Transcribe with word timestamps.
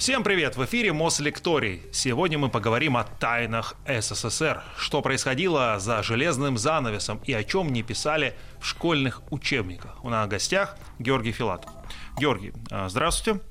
Всем 0.00 0.24
привет! 0.24 0.56
В 0.56 0.64
эфире 0.64 0.94
Мослекторий. 0.94 1.82
Сегодня 1.92 2.38
мы 2.38 2.48
поговорим 2.48 2.96
о 2.96 3.04
тайнах 3.04 3.76
СССР, 3.86 4.62
что 4.78 5.02
происходило 5.02 5.78
за 5.78 6.02
железным 6.02 6.56
занавесом 6.56 7.20
и 7.26 7.34
о 7.34 7.44
чем 7.44 7.70
не 7.70 7.82
писали 7.82 8.34
в 8.60 8.66
школьных 8.66 9.20
учебниках. 9.30 10.02
У 10.02 10.08
нас 10.08 10.26
в 10.26 10.30
гостях 10.30 10.78
Георгий 10.98 11.32
Филатов. 11.32 11.70
Георгий, 12.18 12.54
а, 12.70 12.88
здравствуйте. 12.88 13.42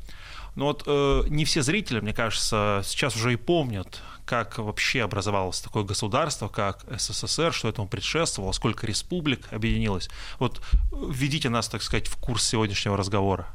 Ну 0.56 0.66
вот 0.66 0.84
э, 0.88 1.24
не 1.30 1.46
все 1.46 1.62
зрители, 1.62 2.00
мне 2.00 2.14
кажется, 2.14 2.82
сейчас 2.84 3.16
уже 3.16 3.34
и 3.34 3.36
помнят, 3.36 4.02
как 4.30 4.60
вообще 4.60 5.02
образовалось 5.02 5.60
такое 5.60 5.84
государство, 5.84 6.50
как 6.50 6.86
СССР, 6.96 7.52
что 7.52 7.68
этому 7.68 7.88
предшествовало, 7.88 8.52
сколько 8.52 8.86
республик 8.86 9.52
объединилось. 9.52 10.08
Вот 10.38 10.62
введите 10.92 11.50
нас, 11.50 11.68
так 11.68 11.82
сказать, 11.82 12.08
в 12.08 12.16
курс 12.18 12.44
сегодняшнего 12.46 12.96
разговора. 12.96 13.48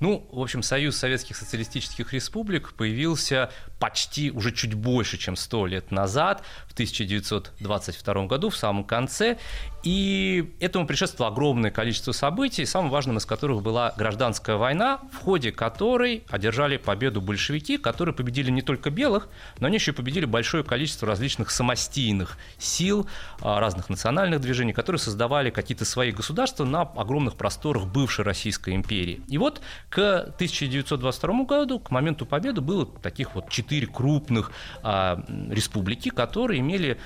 Ну, 0.00 0.28
в 0.30 0.40
общем, 0.40 0.62
Союз 0.62 0.96
Советских 0.96 1.36
Социалистических 1.36 2.12
Республик 2.12 2.74
появился 2.74 3.50
почти 3.82 4.30
уже 4.30 4.52
чуть 4.52 4.74
больше, 4.74 5.18
чем 5.18 5.34
сто 5.34 5.66
лет 5.66 5.90
назад, 5.90 6.44
в 6.68 6.72
1922 6.74 8.26
году, 8.26 8.48
в 8.48 8.56
самом 8.56 8.84
конце, 8.84 9.38
и 9.82 10.54
этому 10.60 10.86
предшествовало 10.86 11.32
огромное 11.32 11.72
количество 11.72 12.12
событий, 12.12 12.64
самым 12.64 12.90
важным 12.90 13.16
из 13.16 13.26
которых 13.26 13.62
была 13.62 13.92
гражданская 13.96 14.54
война, 14.54 15.00
в 15.12 15.16
ходе 15.16 15.50
которой 15.50 16.22
одержали 16.30 16.76
победу 16.76 17.20
большевики, 17.20 17.76
которые 17.76 18.14
победили 18.14 18.52
не 18.52 18.62
только 18.62 18.90
белых, 18.90 19.28
но 19.58 19.66
они 19.66 19.78
еще 19.78 19.92
победили 19.92 20.26
большое 20.26 20.62
количество 20.62 21.08
различных 21.08 21.50
самостийных 21.50 22.38
сил, 22.58 23.08
а, 23.40 23.58
разных 23.58 23.88
национальных 23.88 24.40
движений, 24.40 24.72
которые 24.72 25.00
создавали 25.00 25.50
какие-то 25.50 25.84
свои 25.84 26.12
государства 26.12 26.64
на 26.64 26.82
огромных 26.82 27.34
просторах 27.34 27.86
бывшей 27.86 28.24
Российской 28.24 28.76
империи. 28.76 29.20
И 29.26 29.38
вот 29.38 29.60
к 29.90 29.98
1922 30.36 31.44
году, 31.44 31.80
к 31.80 31.90
моменту 31.90 32.24
победы, 32.24 32.60
было 32.60 32.86
таких 32.86 33.34
вот 33.34 33.50
четыре 33.72 33.86
крупных 33.86 34.52
а, 34.82 35.24
республики, 35.50 36.10
которые 36.10 36.60
имели 36.60 36.98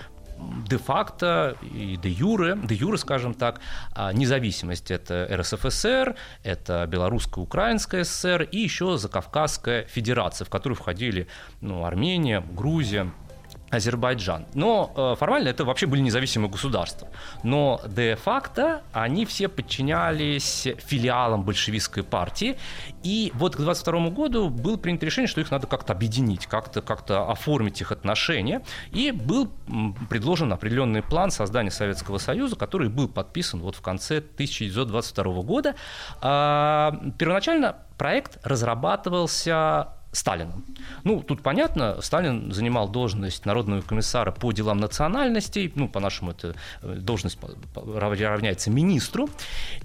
де-факто 0.69 1.57
и 1.63 1.97
де-юре, 1.97 2.57
де-юре, 2.57 2.99
скажем 2.99 3.35
так, 3.35 3.61
а, 3.95 4.13
независимость. 4.13 4.91
Это 4.91 5.29
РСФСР, 5.31 6.17
это 6.43 6.87
Белорусско-Украинская 6.89 8.05
ССР 8.05 8.43
и 8.43 8.59
еще 8.59 8.99
Закавказская 8.99 9.85
Федерация, 9.85 10.45
в 10.45 10.51
которую 10.51 10.77
входили 10.77 11.29
ну, 11.61 11.85
Армения, 11.85 12.41
Грузия, 12.41 13.13
Азербайджан. 13.77 14.47
Но 14.55 14.93
э, 14.97 15.15
формально 15.19 15.49
это 15.49 15.65
вообще 15.65 15.87
были 15.87 16.01
независимые 16.01 16.51
государства. 16.51 17.09
Но 17.43 17.81
де-факто 17.87 18.83
они 18.93 19.25
все 19.25 19.49
подчинялись 19.49 20.69
филиалам 20.79 21.43
большевистской 21.43 22.03
партии. 22.03 22.57
И 23.03 23.31
вот 23.35 23.57
к 23.57 23.61
22 23.61 24.11
году 24.11 24.49
было 24.49 24.77
принято 24.77 25.07
решение, 25.07 25.29
что 25.29 25.41
их 25.41 25.51
надо 25.51 25.67
как-то 25.67 25.93
объединить, 25.93 26.47
как-то 26.47 26.83
как 26.83 27.09
оформить 27.11 27.81
их 27.81 27.93
отношения. 27.93 28.63
И 28.93 29.11
был 29.11 29.51
предложен 30.09 30.53
определенный 30.53 31.03
план 31.03 31.31
создания 31.31 31.71
Советского 31.71 32.19
Союза, 32.19 32.57
который 32.57 32.89
был 32.89 33.09
подписан 33.09 33.61
вот 33.61 33.77
в 33.77 33.81
конце 33.81 34.19
1922 34.19 35.43
года. 35.43 35.75
А, 36.21 36.99
первоначально 37.19 37.77
проект 37.97 38.39
разрабатывался 38.45 39.89
Сталином. 40.17 40.65
Ну, 41.05 41.23
тут 41.23 41.43
понятно, 41.43 42.01
Сталин 42.01 42.53
занимал 42.53 42.89
должность 42.89 43.45
народного 43.47 43.83
комиссара 43.83 44.33
по 44.33 44.53
делам 44.53 44.79
национальностей, 44.79 45.73
ну, 45.75 45.89
по-нашему, 45.89 46.33
это 46.33 46.55
э, 46.83 46.95
должность 46.95 47.39
равняется 47.75 48.71
министру, 48.71 49.29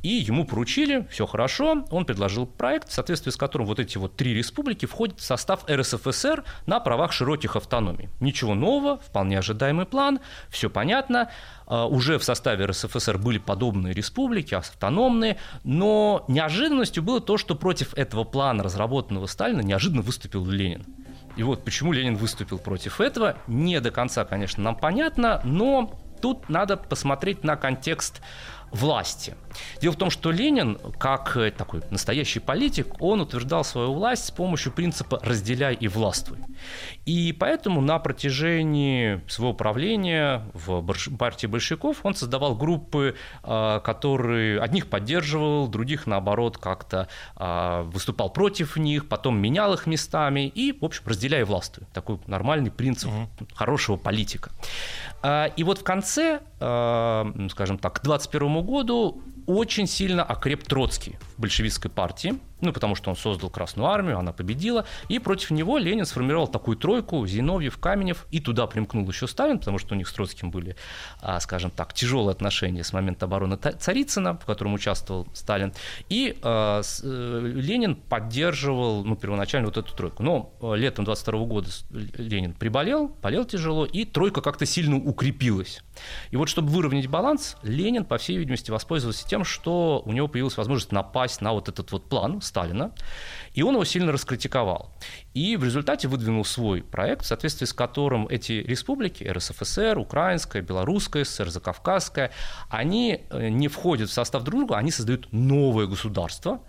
и 0.04 0.10
ему 0.10 0.46
поручили, 0.46 1.08
все 1.12 1.26
хорошо, 1.26 1.86
он 1.90 2.06
предложил 2.06 2.46
проект, 2.46 2.90
в 2.90 2.94
соответствии 2.94 3.32
с 3.32 3.36
которым 3.36 3.68
вот 3.68 3.80
эти 3.80 3.98
вот 3.98 4.16
три 4.16 4.34
республики 4.34 4.86
входят 4.86 5.20
в 5.20 5.24
состав 5.24 5.66
РСФСР 5.70 6.44
на 6.66 6.80
правах 6.80 7.12
широких 7.12 7.56
автономий. 7.56 8.10
Ничего 8.20 8.56
нового, 8.56 8.98
вполне 9.00 9.40
ожидаемый 9.40 9.86
план, 9.86 10.20
все 10.50 10.70
понятно, 10.70 11.30
уже 11.72 12.18
в 12.18 12.24
составе 12.24 12.66
РСФСР 12.66 13.18
были 13.18 13.38
подобные 13.38 13.94
республики, 13.94 14.54
автономные, 14.54 15.38
но 15.64 16.26
неожиданностью 16.28 17.02
было 17.02 17.22
то, 17.22 17.38
что 17.38 17.56
против 17.56 17.94
этого 17.94 18.24
плана, 18.26 18.64
разработанного 18.64 19.26
Сталина, 19.28 19.62
неожиданно 19.62 20.02
выступил 20.02 20.46
Ленин. 20.46 20.86
И 21.38 21.44
вот 21.44 21.64
почему 21.64 21.94
Ленин 21.94 22.16
выступил 22.16 22.60
против 22.60 23.00
этого, 23.00 23.38
не 23.48 23.80
до 23.80 23.90
конца, 23.92 24.26
конечно, 24.26 24.62
нам 24.62 24.76
понятно, 24.76 25.42
но 25.46 25.98
тут 26.22 26.50
надо 26.50 26.78
посмотреть 26.78 27.44
на 27.44 27.56
контекст 27.56 28.22
власти. 28.72 29.36
Дело 29.82 29.94
в 29.94 29.98
том, 29.98 30.10
что 30.10 30.32
Ленин, 30.32 30.78
как 30.98 31.36
э, 31.38 31.52
такой 31.52 31.82
настоящий 31.90 32.40
политик, 32.40 33.02
он 33.02 33.22
утверждал 33.22 33.64
свою 33.64 33.94
власть 33.94 34.26
с 34.26 34.32
помощью 34.32 34.72
принципа 34.72 35.20
«разделяй 35.24 35.76
и 35.76 35.88
властвуй». 35.88 36.38
И 37.06 37.34
поэтому 37.34 37.82
на 37.82 38.00
протяжении 38.00 39.22
своего 39.28 39.54
правления 39.54 40.46
в 40.54 40.86
партии 41.18 41.48
большевиков 41.48 41.98
он 42.04 42.16
создавал 42.16 42.56
группы, 42.56 43.16
э, 43.44 43.82
которые 43.84 44.62
одних 44.62 44.88
поддерживал, 44.88 45.68
других, 45.68 46.08
наоборот, 46.08 46.58
как-то 46.58 47.08
э, 47.36 47.82
выступал 47.86 48.30
против 48.30 48.78
них, 48.78 49.10
потом 49.10 49.38
менял 49.38 49.74
их 49.74 49.86
местами 49.86 50.48
и, 50.48 50.78
в 50.80 50.86
общем, 50.86 51.04
разделяй 51.06 51.42
и 51.42 51.44
властвуй. 51.44 51.86
Такой 51.94 52.20
нормальный 52.28 52.72
принцип 52.72 53.10
угу. 53.10 53.48
хорошего 53.54 53.98
политика. 53.98 54.52
И 55.56 55.64
вот 55.64 55.78
в 55.78 55.84
конце, 55.84 56.40
скажем 56.58 57.78
так, 57.78 58.00
к 58.00 58.04
21 58.04 58.61
году 58.64 59.22
очень 59.48 59.88
сильно 59.88 60.24
окреп 60.24 60.64
Троцкий 60.64 61.18
в 61.38 61.42
большевистской 61.42 61.92
партии, 61.92 62.40
ну, 62.62 62.72
потому 62.72 62.96
что 62.96 63.10
он 63.10 63.16
создал 63.16 63.50
Красную 63.50 63.88
армию, 63.88 64.18
она 64.20 64.32
победила, 64.32 64.86
и 65.10 65.20
против 65.20 65.52
него 65.52 65.78
Ленин 65.78 66.06
сформировал 66.06 66.48
такую 66.48 66.78
тройку 66.78 67.26
Зиновьев, 67.26 67.78
Каменев, 67.78 68.28
и 68.32 68.40
туда 68.40 68.68
примкнул 68.68 69.08
еще 69.10 69.28
Сталин, 69.28 69.60
потому 69.60 69.80
что 69.80 69.96
у 69.96 69.98
них 69.98 70.08
с 70.08 70.14
Троцким 70.14 70.52
были, 70.52 70.76
а, 71.22 71.40
скажем 71.40 71.72
так, 71.72 71.94
тяжелые 71.94 72.32
отношения 72.32 72.84
с 72.84 72.94
момента 72.94 73.26
обороны 73.26 73.58
Царицына, 73.58 74.38
в 74.38 74.46
котором 74.46 74.74
участвовал 74.74 75.28
Сталин, 75.34 75.74
и 76.10 76.38
э, 76.42 76.82
Ленин 77.04 77.96
поддерживал, 77.96 79.04
ну, 79.04 79.16
первоначально 79.16 79.68
вот 79.68 79.78
эту 79.78 79.96
тройку. 79.96 80.24
Но 80.24 80.54
э, 80.62 80.76
летом 80.76 81.06
22 81.06 81.46
года 81.46 81.70
Ленин 81.90 82.54
приболел, 82.54 83.08
болел 83.08 83.46
тяжело, 83.46 83.86
и 83.86 84.06
тройка 84.06 84.42
как-то 84.42 84.66
сильно 84.66 84.98
укрепилась. 84.98 85.82
И 86.30 86.38
вот 86.38 86.50
чтобы 86.50 86.70
выровнять 86.70 87.08
баланс, 87.08 87.58
Ленин, 87.64 88.06
по 88.06 88.18
всей 88.18 88.38
видимости, 88.38 88.72
воспользовался 88.72 89.28
тем, 89.32 89.46
что 89.46 90.04
у 90.06 90.12
него 90.12 90.28
появилась 90.28 90.58
возможность 90.58 90.92
напасть 90.92 91.40
на 91.40 91.54
вот 91.54 91.70
этот 91.70 91.94
вот 91.94 92.10
план 92.10 92.42
Сталина, 92.42 92.92
и 93.54 93.64
он 93.64 93.76
его 93.76 93.86
сильно 93.86 94.12
раскритиковал. 94.12 94.92
И 95.34 95.56
в 95.56 95.64
результате 95.64 96.10
выдвинул 96.10 96.44
свой 96.44 96.84
проект, 96.84 97.24
в 97.24 97.28
соответствии 97.28 97.66
с 97.66 97.72
которым 97.72 98.28
эти 98.28 98.52
республики, 98.52 99.24
РСФСР, 99.24 99.98
Украинская, 99.98 100.62
Белорусская, 100.62 101.24
СССР, 101.24 101.50
Закавказская, 101.50 102.32
они 102.70 103.22
э, 103.30 103.48
не 103.48 103.70
входят 103.70 104.10
в 104.10 104.14
состав 104.14 104.44
друг 104.44 104.60
друга, 104.60 104.76
они 104.76 104.92
создают 104.92 105.32
новое 105.32 105.88
государство, 105.88 106.60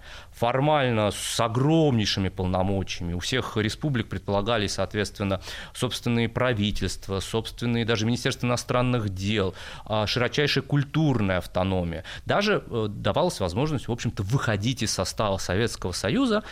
формально 0.43 1.13
с 1.13 1.39
огромнейшими 1.39 2.29
полномочиями. 2.29 3.13
У 3.13 3.21
всех 3.21 3.57
республик 3.57 4.09
предполагались, 4.09 4.73
соответственно, 4.73 5.41
собственные 5.73 6.29
правительства, 6.29 7.21
собственные 7.21 7.85
даже 7.85 8.07
Министерство 8.07 8.49
иностранных 8.49 9.11
дел, 9.11 9.55
а, 9.85 10.05
широчайшая 10.09 10.65
культурная 10.65 11.39
автономия. 11.39 12.03
Даже 12.27 12.65
э, 12.69 12.87
давалась 12.89 13.39
возможность, 13.39 13.87
в 13.87 13.93
общем-то, 13.93 14.25
выходить 14.25 14.83
из 14.83 14.91
состава 14.91 15.37
Советского 15.37 15.93
Союза, 15.93 16.43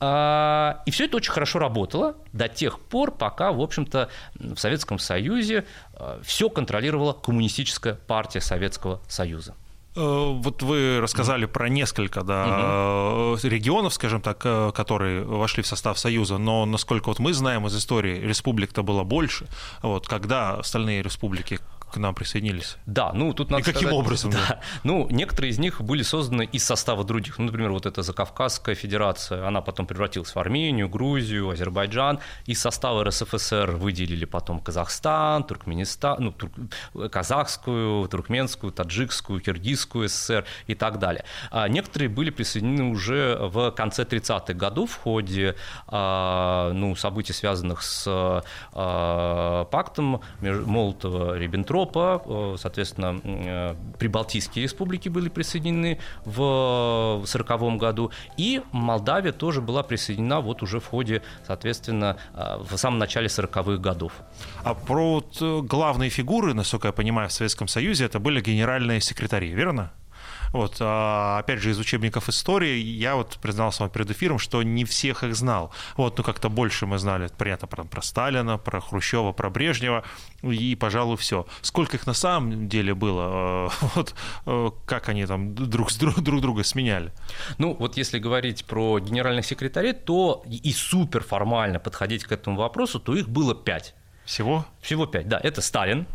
а, 0.00 0.82
и 0.84 0.90
все 0.90 1.04
это 1.04 1.18
очень 1.18 1.30
хорошо 1.30 1.60
работало 1.60 2.16
до 2.32 2.48
тех 2.48 2.80
пор, 2.80 3.12
пока, 3.12 3.52
в 3.52 3.60
общем-то, 3.60 4.08
в 4.34 4.56
Советском 4.56 4.98
Союзе 4.98 5.64
а, 5.94 6.20
все 6.24 6.50
контролировала 6.50 7.12
коммунистическая 7.12 7.94
партия 7.94 8.40
Советского 8.40 9.00
Союза. 9.06 9.54
Э, 9.96 10.32
вот 10.34 10.62
вы 10.62 11.00
рассказали 11.00 11.46
mm-hmm. 11.46 11.52
про 11.52 11.68
несколько 11.68 12.22
да, 12.22 12.46
mm-hmm. 12.46 13.48
регионов, 13.48 13.94
скажем 13.94 14.20
так, 14.20 14.40
э, 14.44 14.72
которые 14.74 15.24
вошли 15.24 15.62
в 15.62 15.66
состав 15.66 15.98
Союза, 15.98 16.38
но 16.38 16.66
насколько 16.66 17.08
вот 17.08 17.18
мы 17.18 17.32
знаем 17.32 17.66
из 17.66 17.76
истории, 17.76 18.20
республик-то 18.20 18.82
было 18.82 19.04
больше. 19.04 19.46
Вот, 19.82 20.06
когда 20.06 20.54
остальные 20.54 21.02
республики 21.02 21.60
к 21.92 21.96
нам 21.96 22.14
присоединились. 22.14 22.76
Да, 22.86 23.12
ну 23.12 23.32
тут 23.32 23.50
надо 23.50 23.62
И 23.62 23.64
каким 23.64 23.88
сказать, 23.88 23.98
образом? 23.98 24.30
Да. 24.30 24.38
да. 24.48 24.60
Ну, 24.84 25.06
некоторые 25.10 25.50
из 25.50 25.58
них 25.58 25.80
были 25.80 26.02
созданы 26.02 26.44
из 26.44 26.64
состава 26.64 27.04
других. 27.04 27.38
Ну, 27.38 27.46
например, 27.46 27.70
вот 27.70 27.86
эта 27.86 28.02
Закавказская 28.02 28.74
федерация, 28.74 29.46
она 29.46 29.60
потом 29.60 29.86
превратилась 29.86 30.34
в 30.34 30.38
Армению, 30.38 30.88
Грузию, 30.88 31.50
Азербайджан. 31.50 32.20
Из 32.46 32.60
состава 32.60 33.04
РСФСР 33.04 33.72
выделили 33.72 34.24
потом 34.24 34.60
Казахстан, 34.60 35.44
Туркменистан, 35.44 36.16
ну, 36.18 36.32
тур... 36.32 36.50
казахскую, 37.10 38.08
туркменскую, 38.08 38.72
таджикскую, 38.72 39.40
киргизскую 39.40 40.08
ССР 40.08 40.44
и 40.66 40.74
так 40.74 40.98
далее. 40.98 41.24
А 41.50 41.68
некоторые 41.68 42.08
были 42.08 42.30
присоединены 42.30 42.90
уже 42.90 43.38
в 43.40 43.70
конце 43.72 44.02
30-х 44.04 44.54
годов 44.54 44.92
в 44.92 44.96
ходе 44.96 45.54
а, 45.86 46.72
ну, 46.72 46.94
событий, 46.96 47.32
связанных 47.32 47.82
с 47.82 48.04
а, 48.72 49.64
пактом 49.64 50.20
Молотова-Риббентропа, 50.40 51.77
Европа, 51.78 52.22
э, 52.24 52.56
соответственно, 52.58 53.20
э, 53.22 53.74
Прибалтийские 53.98 54.64
республики 54.64 55.08
были 55.08 55.28
присоединены 55.28 55.98
в 56.24 57.22
1940 57.22 57.78
году, 57.78 58.10
и 58.36 58.62
Молдавия 58.72 59.32
тоже 59.32 59.60
была 59.60 59.82
присоединена 59.82 60.40
вот 60.40 60.62
уже 60.62 60.80
в 60.80 60.86
ходе, 60.86 61.22
соответственно, 61.46 62.16
в 62.34 62.76
самом 62.76 62.98
начале 62.98 63.28
40-х 63.28 63.78
годов. 63.78 64.12
А 64.64 64.74
про 64.74 65.14
вот 65.14 65.64
главные 65.66 66.10
фигуры, 66.10 66.54
насколько 66.54 66.88
я 66.88 66.92
понимаю, 66.92 67.28
в 67.28 67.32
Советском 67.32 67.68
Союзе 67.68 68.04
это 68.04 68.18
были 68.18 68.40
генеральные 68.40 69.00
секретари, 69.00 69.50
верно? 69.50 69.92
Вот, 70.52 70.76
а, 70.80 71.38
опять 71.38 71.60
же, 71.60 71.70
из 71.70 71.78
учебников 71.78 72.28
истории 72.28 72.78
я 72.78 73.16
вот 73.16 73.38
признался 73.40 73.82
вам 73.82 73.90
перед 73.90 74.10
эфиром, 74.10 74.38
что 74.38 74.62
не 74.62 74.84
всех 74.84 75.24
их 75.24 75.34
знал. 75.34 75.72
Вот, 75.96 76.18
ну 76.18 76.24
как-то 76.24 76.48
больше 76.48 76.86
мы 76.86 76.98
знали, 76.98 77.28
понятно, 77.36 77.68
про, 77.68 77.84
про 77.84 78.02
Сталина, 78.02 78.58
про 78.58 78.80
Хрущева, 78.80 79.32
про 79.32 79.50
Брежнева, 79.50 80.04
и, 80.42 80.76
пожалуй, 80.76 81.16
все. 81.16 81.46
Сколько 81.62 81.96
их 81.96 82.06
на 82.06 82.14
самом 82.14 82.68
деле 82.68 82.94
было? 82.94 83.24
А, 83.24 83.68
вот, 83.94 84.14
а, 84.46 84.70
как 84.86 85.08
они 85.08 85.26
там 85.26 85.54
друг, 85.54 85.92
друг, 85.98 86.20
друг 86.20 86.40
друга 86.40 86.64
сменяли? 86.64 87.12
Ну, 87.58 87.74
вот 87.78 87.96
если 87.96 88.18
говорить 88.18 88.64
про 88.64 88.98
генеральных 88.98 89.46
секретарей, 89.46 89.92
то 89.92 90.42
и 90.46 90.72
супер 90.72 91.22
формально 91.22 91.78
подходить 91.78 92.24
к 92.24 92.32
этому 92.32 92.56
вопросу, 92.56 93.00
то 93.00 93.14
их 93.14 93.28
было 93.28 93.54
пять. 93.54 93.94
Всего? 94.24 94.66
Всего 94.82 95.06
пять, 95.06 95.26
да. 95.26 95.40
Это 95.42 95.62
Сталин, 95.62 96.06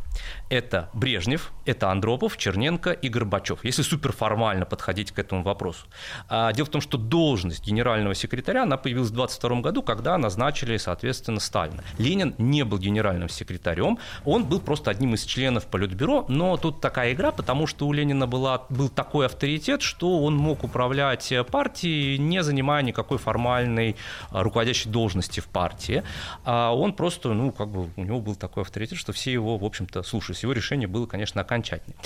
это 0.50 0.89
Брежнев, 0.94 1.51
это 1.65 1.89
Андропов, 1.89 2.38
Черненко 2.38 2.92
и 2.92 3.10
Горбачев, 3.10 3.63
если 3.63 3.81
суперформально 3.81 4.65
подходить 4.65 5.12
к 5.12 5.19
этому 5.19 5.44
вопросу. 5.44 5.86
А, 6.30 6.51
дело 6.54 6.65
в 6.65 6.69
том, 6.69 6.81
что 6.81 6.98
должность 6.98 7.65
генерального 7.65 8.15
секретаря, 8.15 8.63
она 8.63 8.77
появилась 8.77 9.10
в 9.10 9.13
22 9.13 9.62
году, 9.62 9.81
когда 9.81 10.18
назначили, 10.18 10.77
соответственно, 10.77 11.39
Сталина. 11.39 11.83
Ленин 11.98 12.36
не 12.38 12.63
был 12.63 12.77
генеральным 12.77 13.30
секретарем, 13.30 13.98
он 14.25 14.45
был 14.45 14.60
просто 14.60 14.92
одним 14.92 15.15
из 15.15 15.24
членов 15.24 15.65
Политбюро, 15.65 16.25
но 16.27 16.57
тут 16.57 16.81
такая 16.81 17.13
игра, 17.13 17.31
потому 17.31 17.68
что 17.68 17.88
у 17.88 17.94
Ленина 17.94 18.27
была, 18.27 18.66
был 18.69 18.89
такой 18.89 19.25
авторитет, 19.25 19.81
что 19.81 20.24
он 20.24 20.36
мог 20.36 20.63
управлять 20.63 21.33
партией, 21.50 22.18
не 22.18 22.44
занимая 22.44 22.83
никакой 22.83 23.18
формальной 23.18 23.95
а, 24.30 24.44
руководящей 24.44 24.92
должности 24.92 25.39
в 25.39 25.45
партии. 25.45 26.04
А 26.45 26.75
он 26.75 26.94
просто, 26.94 27.33
ну, 27.33 27.51
как 27.51 27.69
бы, 27.69 27.89
у 27.95 28.04
него 28.04 28.19
был 28.19 28.36
такой 28.36 28.63
авторитет, 28.63 29.00
что 29.00 29.13
все 29.13 29.31
его, 29.31 29.57
в 29.57 29.66
общем-то, 29.66 30.03
слушались. 30.04 30.44
Его 30.44 30.54
решение 30.54 30.88
было, 30.88 31.06
конечно, 31.06 31.42
окончательным. 31.42 31.98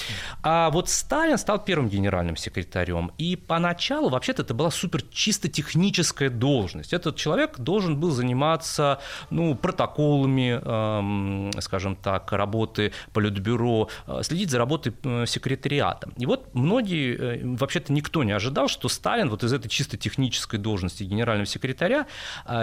А 0.43 0.69
вот 0.69 0.89
Сталин 0.89 1.37
стал 1.37 1.63
первым 1.63 1.89
генеральным 1.89 2.35
секретарем. 2.35 3.11
И 3.17 3.35
поначалу, 3.35 4.09
вообще-то, 4.09 4.43
это 4.43 4.53
была 4.53 4.71
супер 4.71 5.01
чисто 5.01 5.47
техническая 5.47 6.29
должность. 6.29 6.93
Этот 6.93 7.15
человек 7.15 7.59
должен 7.59 7.99
был 7.99 8.11
заниматься 8.11 8.99
ну, 9.29 9.55
протоколами, 9.55 10.59
эм, 10.63 11.51
скажем 11.61 11.95
так, 11.95 12.31
работы 12.31 12.93
Политбюро, 13.13 13.89
э, 14.07 14.21
следить 14.23 14.49
за 14.49 14.57
работой 14.57 14.93
э, 15.03 15.25
секретариата. 15.25 16.09
И 16.17 16.25
вот 16.25 16.53
многие, 16.53 17.15
э, 17.15 17.55
вообще-то 17.57 17.93
никто 17.93 18.23
не 18.23 18.31
ожидал, 18.31 18.67
что 18.67 18.89
Сталин 18.89 19.29
вот 19.29 19.43
из 19.43 19.53
этой 19.53 19.69
чисто 19.69 19.97
технической 19.97 20.59
должности 20.59 21.03
генерального 21.03 21.45
секретаря 21.45 22.05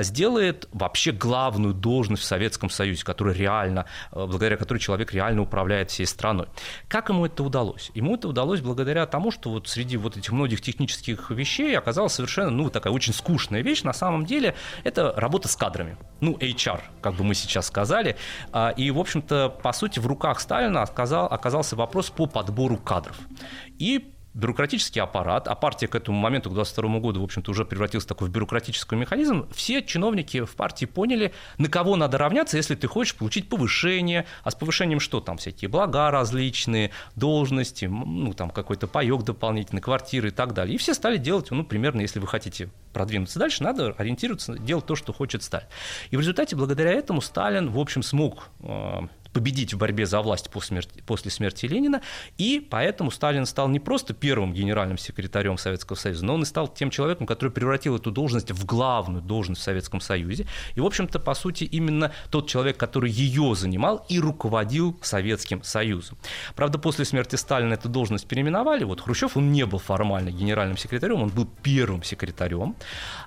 сделает 0.01 0.69
вообще 0.73 1.13
главную 1.13 1.75
должность 1.75 2.23
в 2.23 2.27
Советском 2.27 2.71
Союзе, 2.71 3.05
которая 3.05 3.35
реально, 3.35 3.87
благодаря 4.13 4.57
которой 4.57 4.79
человек 4.79 5.13
реально 5.13 5.24
реально 5.25 5.43
управляет 5.43 5.91
всей 5.91 6.06
страной. 6.06 6.47
Как 6.88 7.09
ему 7.09 7.26
это 7.26 7.43
удалось? 7.43 7.91
Ему 7.94 8.15
это 8.15 8.29
удалось 8.29 8.61
благодаря 8.61 9.06
тому, 9.06 9.31
что 9.31 9.50
вот 9.50 9.69
среди 9.69 9.97
вот 9.97 10.17
этих 10.17 10.32
многих 10.32 10.61
технических 10.61 11.31
вещей 11.31 11.76
оказалась 11.76 12.12
совершенно, 12.12 12.50
ну, 12.50 12.71
такая 12.71 12.93
очень 12.93 13.12
скучная 13.12 13.62
вещь. 13.62 13.82
На 13.82 13.93
самом 13.93 14.26
деле 14.26 14.55
это 14.85 15.12
работа 15.17 15.49
с 15.49 15.56
кадрами. 15.56 15.97
Ну, 16.21 16.37
HR, 16.37 16.81
как 17.00 17.15
бы 17.15 17.25
мы 17.25 17.35
сейчас 17.35 17.67
сказали. 17.67 18.17
А, 18.53 18.71
и, 18.71 18.91
в 18.91 18.99
общем-то, 18.99 19.49
по 19.62 19.73
сути, 19.73 19.99
в 19.99 20.06
руках 20.06 20.41
Сталина 20.41 20.82
оказался 20.82 21.76
вопрос 21.76 22.11
по 22.11 22.26
подбору 22.26 22.76
кадров. 22.76 23.17
И 23.79 24.13
бюрократический 24.35 25.01
аппарат, 25.01 25.49
а 25.49 25.55
партия 25.55 25.87
к 25.87 25.95
этому 25.95 26.19
моменту, 26.19 26.51
к 26.51 26.55
2022 26.55 27.01
году, 27.01 27.21
в 27.21 27.25
общем-то, 27.25 27.51
уже 27.51 27.65
превратился 27.65 28.07
в 28.07 28.09
такой 28.09 28.29
бюрократический 28.29 28.97
механизм, 28.97 29.49
все 29.55 29.83
чиновники 29.83 30.45
в 30.45 30.57
партии 30.57 30.87
поняли, 30.87 31.33
на 31.59 31.69
кого 31.69 31.97
надо 31.97 32.19
равняться, 32.19 32.57
если 32.57 32.75
ты 32.75 32.89
хочешь 32.89 33.15
получить 33.15 33.49
повышение, 33.49 34.27
а 34.43 34.51
с 34.51 34.55
повышением 34.55 35.01
что 35.01 35.21
там, 35.21 35.39
всякие 35.39 35.69
блага 35.69 36.11
различные, 36.11 36.91
должности, 37.15 37.87
ну, 37.87 38.33
там, 38.33 38.51
какой-то 38.51 38.89
паек 38.89 39.23
дополнительный, 39.23 39.81
квартиры 39.81 40.29
и 40.29 40.33
так 40.33 40.53
далее. 40.53 40.75
И 40.75 40.79
все 40.79 40.95
стали 40.95 41.17
делать, 41.17 41.51
ну, 41.51 41.65
примерно, 41.65 42.01
если 42.01 42.19
вы 42.19 42.27
хотите 42.27 42.71
продвинуться 42.93 43.39
дальше, 43.39 43.63
надо 43.63 43.95
ориентироваться, 43.97 44.59
делать 44.59 44.87
то, 44.87 44.97
что 44.97 45.13
хочет 45.13 45.43
Сталин. 45.43 45.67
И 46.11 46.17
в 46.17 46.21
результате, 46.21 46.57
благодаря 46.57 46.93
этому, 46.93 47.21
Сталин, 47.21 47.71
в 47.71 47.79
общем, 47.79 48.03
смог 48.03 48.51
э, 48.61 49.01
победить 49.35 49.75
в 49.75 49.79
борьбе 49.79 50.07
за 50.07 50.23
власть 50.23 50.49
после 50.49 51.31
смерти, 51.31 51.67
Ленина, 51.67 52.01
и 52.39 52.67
поэтому 52.71 53.11
Сталин 53.11 53.45
стал 53.45 53.69
не 53.69 53.81
просто 53.81 54.15
первым 54.15 54.55
генеральным 54.55 54.97
секретарем 54.97 55.59
Советского 55.59 55.97
Союза, 55.97 56.25
но 56.25 56.35
он 56.35 56.43
и 56.43 56.47
стал 56.47 56.69
тем 56.69 56.89
человеком, 56.91 57.27
который 57.27 57.51
превратил 57.51 57.97
эту 57.97 58.11
должность 58.11 58.53
в 58.53 58.65
главную 58.65 59.23
должность 59.23 59.61
в 59.61 59.65
Советском 59.65 60.01
Союзе. 60.01 60.47
И, 60.77 60.81
в 60.81 60.87
общем-то, 60.87 61.19
по 61.19 61.35
сути, 61.35 61.65
именно 61.65 62.13
тот 62.31 62.49
человек, 62.49 62.77
который 62.77 63.11
ее 63.11 63.55
занимал 63.55 64.07
и 64.09 64.21
руководил 64.21 64.97
Советским 65.03 65.63
Союзом. 65.65 66.17
Правда, 66.55 66.79
после 66.79 67.05
смерти 67.05 67.37
Сталина 67.37 67.75
эту 67.75 67.89
должность 67.89 68.27
переименовали. 68.29 68.85
Вот 68.85 69.01
Хрущев, 69.01 69.37
он 69.37 69.51
не 69.51 69.67
был 69.67 69.79
формально 69.79 70.31
генеральным 70.31 70.77
секретарем, 70.77 71.23
он 71.23 71.31
был 71.31 71.49
первым 71.63 72.05
секретарем, 72.05 72.77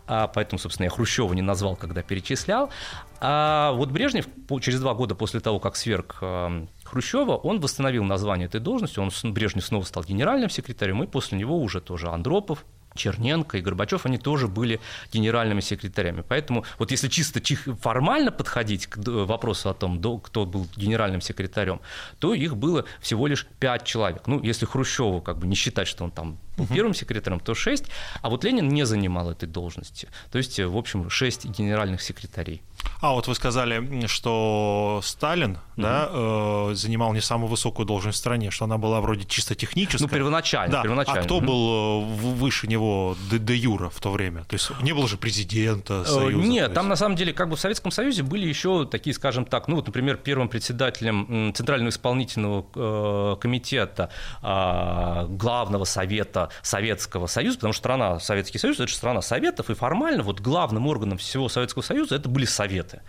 а 0.08 0.28
поэтому, 0.28 0.58
собственно, 0.58 0.86
я 0.86 0.90
Хрущева 0.90 1.34
не 1.34 1.42
назвал, 1.42 1.76
когда 1.76 2.02
перечислял. 2.02 2.70
А 3.20 3.72
вот 3.74 3.90
Брежнев 3.90 4.28
через 4.62 4.80
два 4.80 4.94
года 4.94 5.16
после 5.16 5.40
того, 5.40 5.60
как 5.60 5.76
сверг 5.76 6.18
эм, 6.22 6.70
Хрущева, 6.84 7.36
он 7.36 7.60
восстановил 7.60 8.04
название 8.04 8.48
этой 8.48 8.62
должности, 8.62 9.00
он 9.00 9.12
Брежнев 9.34 9.66
снова 9.66 9.84
стал 9.84 10.04
генеральным 10.04 10.50
секретарем, 10.50 11.04
и 11.04 11.08
после 11.08 11.38
него 11.38 11.60
уже 11.60 11.82
тоже 11.82 12.10
Андропов, 12.10 12.64
Черненко 12.96 13.58
и 13.58 13.62
Горбачев, 13.62 14.06
они 14.06 14.18
тоже 14.18 14.48
были 14.48 14.80
генеральными 15.14 15.62
секретарями. 15.62 16.24
Поэтому 16.28 16.66
вот 16.80 16.92
если 16.92 17.08
чисто 17.08 17.42
формально 17.80 18.32
подходить 18.32 18.88
к 18.88 18.98
вопросу 18.98 19.70
о 19.70 19.74
том, 19.74 20.02
кто 20.20 20.46
был 20.46 20.68
генеральным 20.76 21.22
секретарем, 21.22 21.80
то 22.20 22.34
их 22.34 22.58
было 22.58 22.86
всего 23.00 23.28
лишь 23.28 23.46
пять 23.60 23.84
человек. 23.84 24.24
Ну, 24.28 24.42
если 24.42 24.66
Хрущеву 24.66 25.22
как 25.22 25.38
бы 25.38 25.48
не 25.48 25.56
считать, 25.56 25.88
что 25.88 26.04
он 26.04 26.12
там 26.12 26.38
был 26.58 26.66
угу. 26.66 26.74
первым 26.74 26.94
секретарем, 26.94 27.40
то 27.40 27.54
шесть, 27.56 27.86
а 28.22 28.30
вот 28.30 28.44
Ленин 28.44 28.68
не 28.68 28.86
занимал 28.86 29.32
этой 29.32 29.48
должности. 29.48 30.10
То 30.32 30.38
есть, 30.38 30.60
в 30.60 30.78
общем, 30.78 31.10
шесть 31.10 31.46
генеральных 31.46 32.02
секретарей. 32.02 32.62
А 33.02 33.14
вот 33.14 33.28
вы 33.28 33.36
сказали, 33.36 34.08
что 34.08 35.02
Сталин 35.04 35.52
угу. 35.52 35.60
да, 35.78 36.10
э, 36.10 36.72
занимал 36.74 37.14
не 37.14 37.22
самую 37.22 37.50
высокую 37.50 37.86
должность 37.86 38.18
в 38.18 38.20
стране, 38.20 38.50
что 38.50 38.66
она 38.66 38.78
была 38.78 39.02
вроде 39.02 39.26
чисто 39.26 39.56
техническая. 39.56 40.08
Ну, 40.08 40.14
первоначально. 40.14 40.72
Да. 40.72 40.84
первоначально. 40.84 41.22
А 41.22 41.24
кто 41.24 41.38
угу. 41.38 41.46
был 41.46 42.02
э, 42.02 42.34
выше 42.34 42.68
него 42.68 43.16
де, 43.30 43.38
де 43.38 43.56
юра 43.56 43.90
в 43.90 44.00
то 44.00 44.12
время? 44.12 44.44
То 44.46 44.56
есть 44.56 44.72
не 44.82 44.94
было 44.94 45.08
же 45.08 45.18
президента 45.18 46.04
э, 46.08 46.10
Союза? 46.10 46.48
Нет, 46.48 46.74
там 46.74 46.88
на 46.88 46.96
самом 46.96 47.16
деле 47.16 47.34
как 47.34 47.50
бы 47.50 47.56
в 47.56 47.60
Советском 47.60 47.92
Союзе 47.92 48.24
были 48.24 48.48
еще 48.48 48.86
такие, 48.86 49.14
скажем 49.14 49.46
так, 49.46 49.68
ну 49.68 49.76
вот, 49.76 49.86
например, 49.86 50.18
первым 50.18 50.50
председателем 50.50 51.54
Центрального 51.54 51.90
исполнительного 51.90 52.66
э, 52.74 53.36
комитета 53.40 54.10
э, 54.42 55.28
главного 55.30 55.84
совета 55.84 56.47
Советского 56.62 57.28
Союза, 57.28 57.58
потому 57.58 57.74
что 57.74 57.82
страна 57.82 58.20
Советский 58.20 58.58
Союз 58.58 58.78
это 58.78 58.88
же 58.88 58.96
страна 58.96 59.22
Советов, 59.22 59.70
и 59.70 59.74
формально 59.74 60.24
вот 60.24 60.40
главным 60.40 60.88
органом 60.88 61.18
всего 61.18 61.50
Советского 61.50 61.84
Союза 61.84 62.16
это 62.16 62.30
были 62.30 62.46
Советы. 62.46 63.02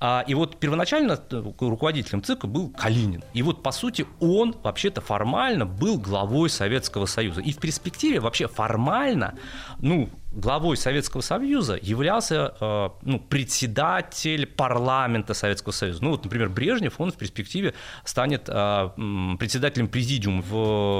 А, 0.00 0.24
и 0.26 0.34
вот 0.34 0.58
первоначально 0.58 1.20
э, 1.30 1.42
руководителем 1.60 2.22
ЦИКа 2.22 2.46
был 2.46 2.70
Калинин. 2.70 3.22
И 3.32 3.42
вот, 3.42 3.62
по 3.62 3.72
сути, 3.72 4.06
он 4.20 4.56
вообще-то 4.62 5.00
формально 5.00 5.66
был 5.66 5.98
главой 5.98 6.50
Советского 6.50 7.06
Союза. 7.06 7.40
И 7.40 7.52
в 7.52 7.58
перспективе 7.58 8.20
вообще 8.20 8.48
формально, 8.48 9.34
ну, 9.78 10.08
главой 10.34 10.76
Советского 10.76 11.20
Союза 11.20 11.78
являлся 11.80 12.54
э, 12.60 12.88
ну, 13.02 13.20
председатель 13.20 14.46
парламента 14.46 15.34
Советского 15.34 15.72
Союза. 15.72 16.02
Ну, 16.02 16.10
вот, 16.10 16.24
например, 16.24 16.48
Брежнев, 16.48 17.00
он 17.00 17.12
в 17.12 17.16
перспективе 17.16 17.74
станет 18.04 18.48
э, 18.48 18.90
председателем 19.38 19.88
президиума 19.88 20.42
в 20.42 20.54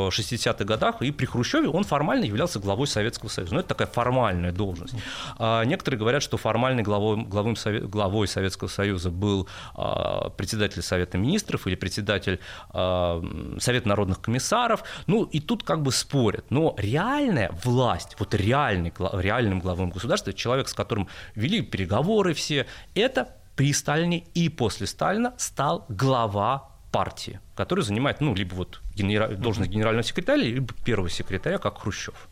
60-х 0.08 0.64
годах, 0.64 1.02
и 1.02 1.10
при 1.10 1.26
Хрущеве 1.26 1.68
он 1.68 1.84
формально 1.84 2.24
являлся 2.24 2.58
главой 2.58 2.86
Советского 2.86 3.28
Союза. 3.28 3.54
Ну, 3.54 3.60
это 3.60 3.70
такая 3.70 3.88
формальная 3.88 4.52
должность. 4.52 4.94
А 5.38 5.64
некоторые 5.64 5.98
говорят, 5.98 6.22
что 6.22 6.36
формальной 6.36 6.82
главой, 6.82 7.24
главой, 7.24 7.54
главой 7.80 8.28
Советского 8.28 8.68
Союза 8.68 9.10
был 9.10 9.48
э, 9.76 10.30
председатель 10.36 10.82
Совета 10.82 11.18
Министров 11.18 11.66
или 11.66 11.74
председатель 11.74 12.40
Совета 12.72 13.88
народных 13.88 14.20
комиссаров. 14.20 14.84
Ну, 15.06 15.24
и 15.24 15.40
тут 15.40 15.62
как 15.62 15.82
бы 15.82 15.92
спорят. 15.92 16.44
Но 16.50 16.74
реальная 16.78 17.50
власть, 17.64 18.16
вот 18.18 18.34
реальный 18.34 18.92
реальным 19.24 19.60
главным 19.60 19.90
государства, 19.90 20.32
человек, 20.32 20.68
с 20.68 20.74
которым 20.74 21.08
вели 21.34 21.62
переговоры 21.62 22.34
все, 22.34 22.66
это 22.94 23.28
при 23.56 23.72
Сталине 23.72 24.24
и 24.34 24.48
после 24.48 24.86
Сталина 24.86 25.34
стал 25.38 25.86
глава 25.88 26.70
партии, 26.90 27.40
который 27.56 27.82
занимает, 27.82 28.20
ну, 28.20 28.34
либо 28.34 28.54
вот 28.54 28.80
генера... 28.94 29.28
должность 29.28 29.70
генерального 29.70 30.04
секретаря, 30.04 30.42
либо 30.42 30.72
первого 30.84 31.10
секретаря, 31.10 31.58
как 31.58 31.78
Хрущев. 31.78 32.28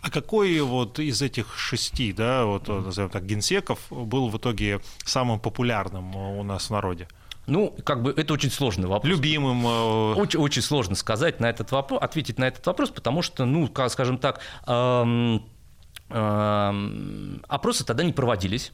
А 0.00 0.10
какой 0.10 0.60
вот 0.60 0.98
из 0.98 1.20
этих 1.20 1.58
шести, 1.58 2.12
да, 2.12 2.44
вот 2.44 2.68
назовем 2.68 3.10
так, 3.10 3.26
генсеков 3.26 3.80
был 3.90 4.28
в 4.28 4.36
итоге 4.38 4.80
самым 5.04 5.40
популярным 5.40 6.14
у 6.16 6.42
нас 6.44 6.68
в 6.68 6.70
народе? 6.70 7.08
Ну, 7.46 7.74
как 7.84 8.02
бы 8.02 8.12
это 8.16 8.34
очень 8.34 8.50
сложный 8.50 8.88
вопрос. 8.88 9.10
Любимым. 9.10 9.66
Э, 9.66 10.14
очень, 10.14 10.40
очень 10.40 10.62
сложно 10.62 10.94
сказать 10.96 11.40
на 11.40 11.46
этот 11.46 11.70
вопрос, 11.70 12.02
ответить 12.02 12.38
на 12.38 12.44
этот 12.48 12.66
вопрос, 12.66 12.90
потому 12.90 13.22
что, 13.22 13.44
ну, 13.44 13.70
скажем 13.88 14.18
так, 14.18 14.40
эм, 14.66 15.44
опросы 16.08 17.84
тогда 17.84 18.04
не 18.04 18.12
проводились. 18.12 18.72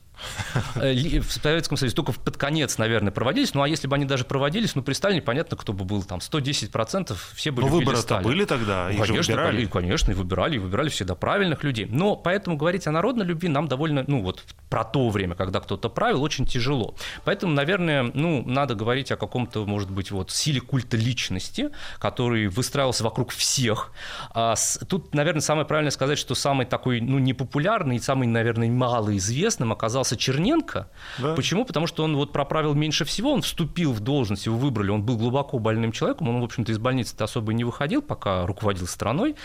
Э, 0.77 1.21
в 1.21 1.33
Советском 1.33 1.77
Союзе 1.77 1.95
только 1.97 2.13
под 2.13 2.37
конец, 2.37 2.79
наверное, 2.79 3.13
проводились. 3.13 3.55
Ну, 3.55 3.63
а 3.63 3.69
если 3.69 3.89
бы 3.89 3.97
они 3.97 4.05
даже 4.05 4.25
проводились, 4.25 4.75
ну, 4.75 4.83
при 4.83 4.93
Сталине 4.93 5.23
понятно, 5.23 5.57
кто 5.57 5.73
бы 5.73 5.85
был 5.85 6.03
там. 6.03 6.21
110% 6.21 7.17
все 7.35 7.51
были 7.51 7.67
Но 7.67 7.71
выборы-то 7.71 8.21
были 8.21 8.45
тогда, 8.45 8.91
их 8.91 8.99
конечно, 8.99 9.23
же 9.23 9.33
выбирали. 9.33 9.67
Конечно, 9.67 10.13
и 10.13 10.15
выбирали, 10.15 10.57
и 10.57 10.59
выбирали 10.59 10.89
всегда 10.89 11.15
правильных 11.15 11.65
людей. 11.65 11.87
Но 11.91 12.17
поэтому 12.17 12.57
говорить 12.57 12.87
о 12.87 12.91
народной 12.91 13.25
любви 13.25 13.49
нам 13.49 13.69
довольно, 13.69 14.05
ну, 14.07 14.23
вот 14.23 14.43
про 14.69 14.85
то 14.85 15.09
время, 15.09 15.35
когда 15.35 15.61
кто-то 15.61 15.89
правил, 15.89 16.23
очень 16.23 16.47
тяжело. 16.47 16.95
Поэтому, 17.25 17.53
наверное, 17.53 18.11
ну, 18.15 18.43
надо 18.47 18.75
говорить 18.75 19.11
о 19.13 19.17
каком-то, 19.17 19.65
может 19.67 19.91
быть, 19.91 20.11
вот 20.11 20.31
силе 20.31 20.61
культа 20.61 20.97
личности, 20.97 21.71
который 21.99 22.49
выстраивался 22.49 23.05
вокруг 23.05 23.31
всех. 23.31 23.93
А 24.35 24.55
тут, 24.89 25.15
наверное, 25.15 25.41
самое 25.41 25.67
правильное 25.67 25.91
сказать, 25.91 26.19
что 26.19 26.35
самый 26.35 26.67
такой, 26.67 27.01
ну, 27.01 27.19
непопулярный 27.19 27.97
и 27.97 28.01
самый, 28.01 28.27
наверное, 28.29 28.71
малоизвестным 28.71 29.73
оказался 29.73 30.02
оказался 30.03 30.17
Черненко. 30.17 30.89
Да. 31.19 31.35
Почему? 31.35 31.65
Потому 31.65 31.87
что 31.87 32.05
он 32.05 32.17
вот 32.17 32.33
проправил 32.33 32.75
меньше 32.75 33.05
всего, 33.05 33.33
он 33.33 33.43
вступил 33.43 33.93
в 33.93 34.01
должность, 34.01 34.47
его 34.47 34.57
выбрали, 34.57 34.91
он 34.91 35.03
был 35.03 35.17
глубоко 35.17 35.59
больным 35.59 35.93
человеком, 35.93 36.29
он, 36.29 36.41
в 36.41 36.45
общем-то, 36.45 36.73
из 36.73 36.79
больницы 36.79 37.15
особо 37.19 37.53
не 37.53 37.65
выходил, 37.65 38.03
пока 38.03 38.47
руководил 38.47 38.87
страной, 38.87 39.37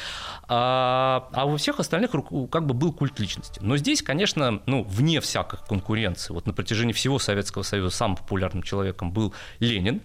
а, 0.47 1.29
а 1.33 1.45
у 1.45 1.57
всех 1.57 1.79
остальных 1.79 2.11
как 2.51 2.65
бы 2.65 2.73
был 2.73 2.91
культ 2.91 3.19
личности. 3.19 3.59
Но 3.63 3.77
здесь, 3.77 4.01
конечно, 4.01 4.61
ну, 4.65 4.83
вне 4.83 5.21
всякой 5.21 5.59
конкуренции, 5.67 6.33
вот 6.33 6.47
на 6.47 6.53
протяжении 6.53 6.93
всего 6.93 7.19
Советского 7.19 7.63
Союза 7.63 7.95
самым 7.95 8.17
популярным 8.17 8.63
человеком 8.63 9.11
был 9.11 9.33
Ленин, 9.59 10.01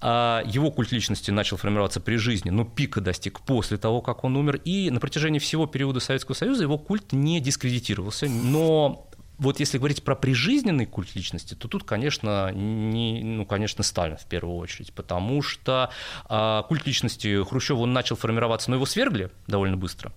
а, 0.00 0.42
его 0.46 0.70
культ 0.70 0.92
личности 0.92 1.30
начал 1.30 1.56
формироваться 1.56 2.00
при 2.00 2.16
жизни, 2.16 2.50
но 2.50 2.64
пика 2.64 3.00
достиг 3.00 3.40
после 3.40 3.76
того, 3.76 4.00
как 4.00 4.24
он 4.24 4.36
умер. 4.36 4.60
И 4.64 4.90
на 4.90 5.00
протяжении 5.00 5.38
всего 5.38 5.66
периода 5.66 6.00
Советского 6.00 6.34
Союза 6.34 6.64
его 6.64 6.78
культ 6.78 7.12
не 7.12 7.40
дискредитировался. 7.40 8.28
Но 8.28 9.08
вот 9.38 9.60
если 9.60 9.78
говорить 9.78 10.02
про 10.04 10.14
прижизненный 10.14 10.86
культ 10.86 11.14
личности, 11.14 11.54
то 11.54 11.68
тут, 11.68 11.84
конечно, 11.84 12.52
не, 12.52 13.22
ну, 13.22 13.44
конечно, 13.44 13.82
Сталин 13.82 14.16
в 14.16 14.26
первую 14.26 14.56
очередь, 14.56 14.92
потому 14.92 15.42
что 15.42 15.90
э, 16.28 16.62
культ 16.68 16.86
личности 16.86 17.44
Хрущева 17.44 17.78
он 17.78 17.92
начал 17.92 18.16
формироваться, 18.16 18.70
но 18.70 18.76
его 18.76 18.86
свергли 18.86 19.30
довольно 19.46 19.76
быстро. 19.76 20.12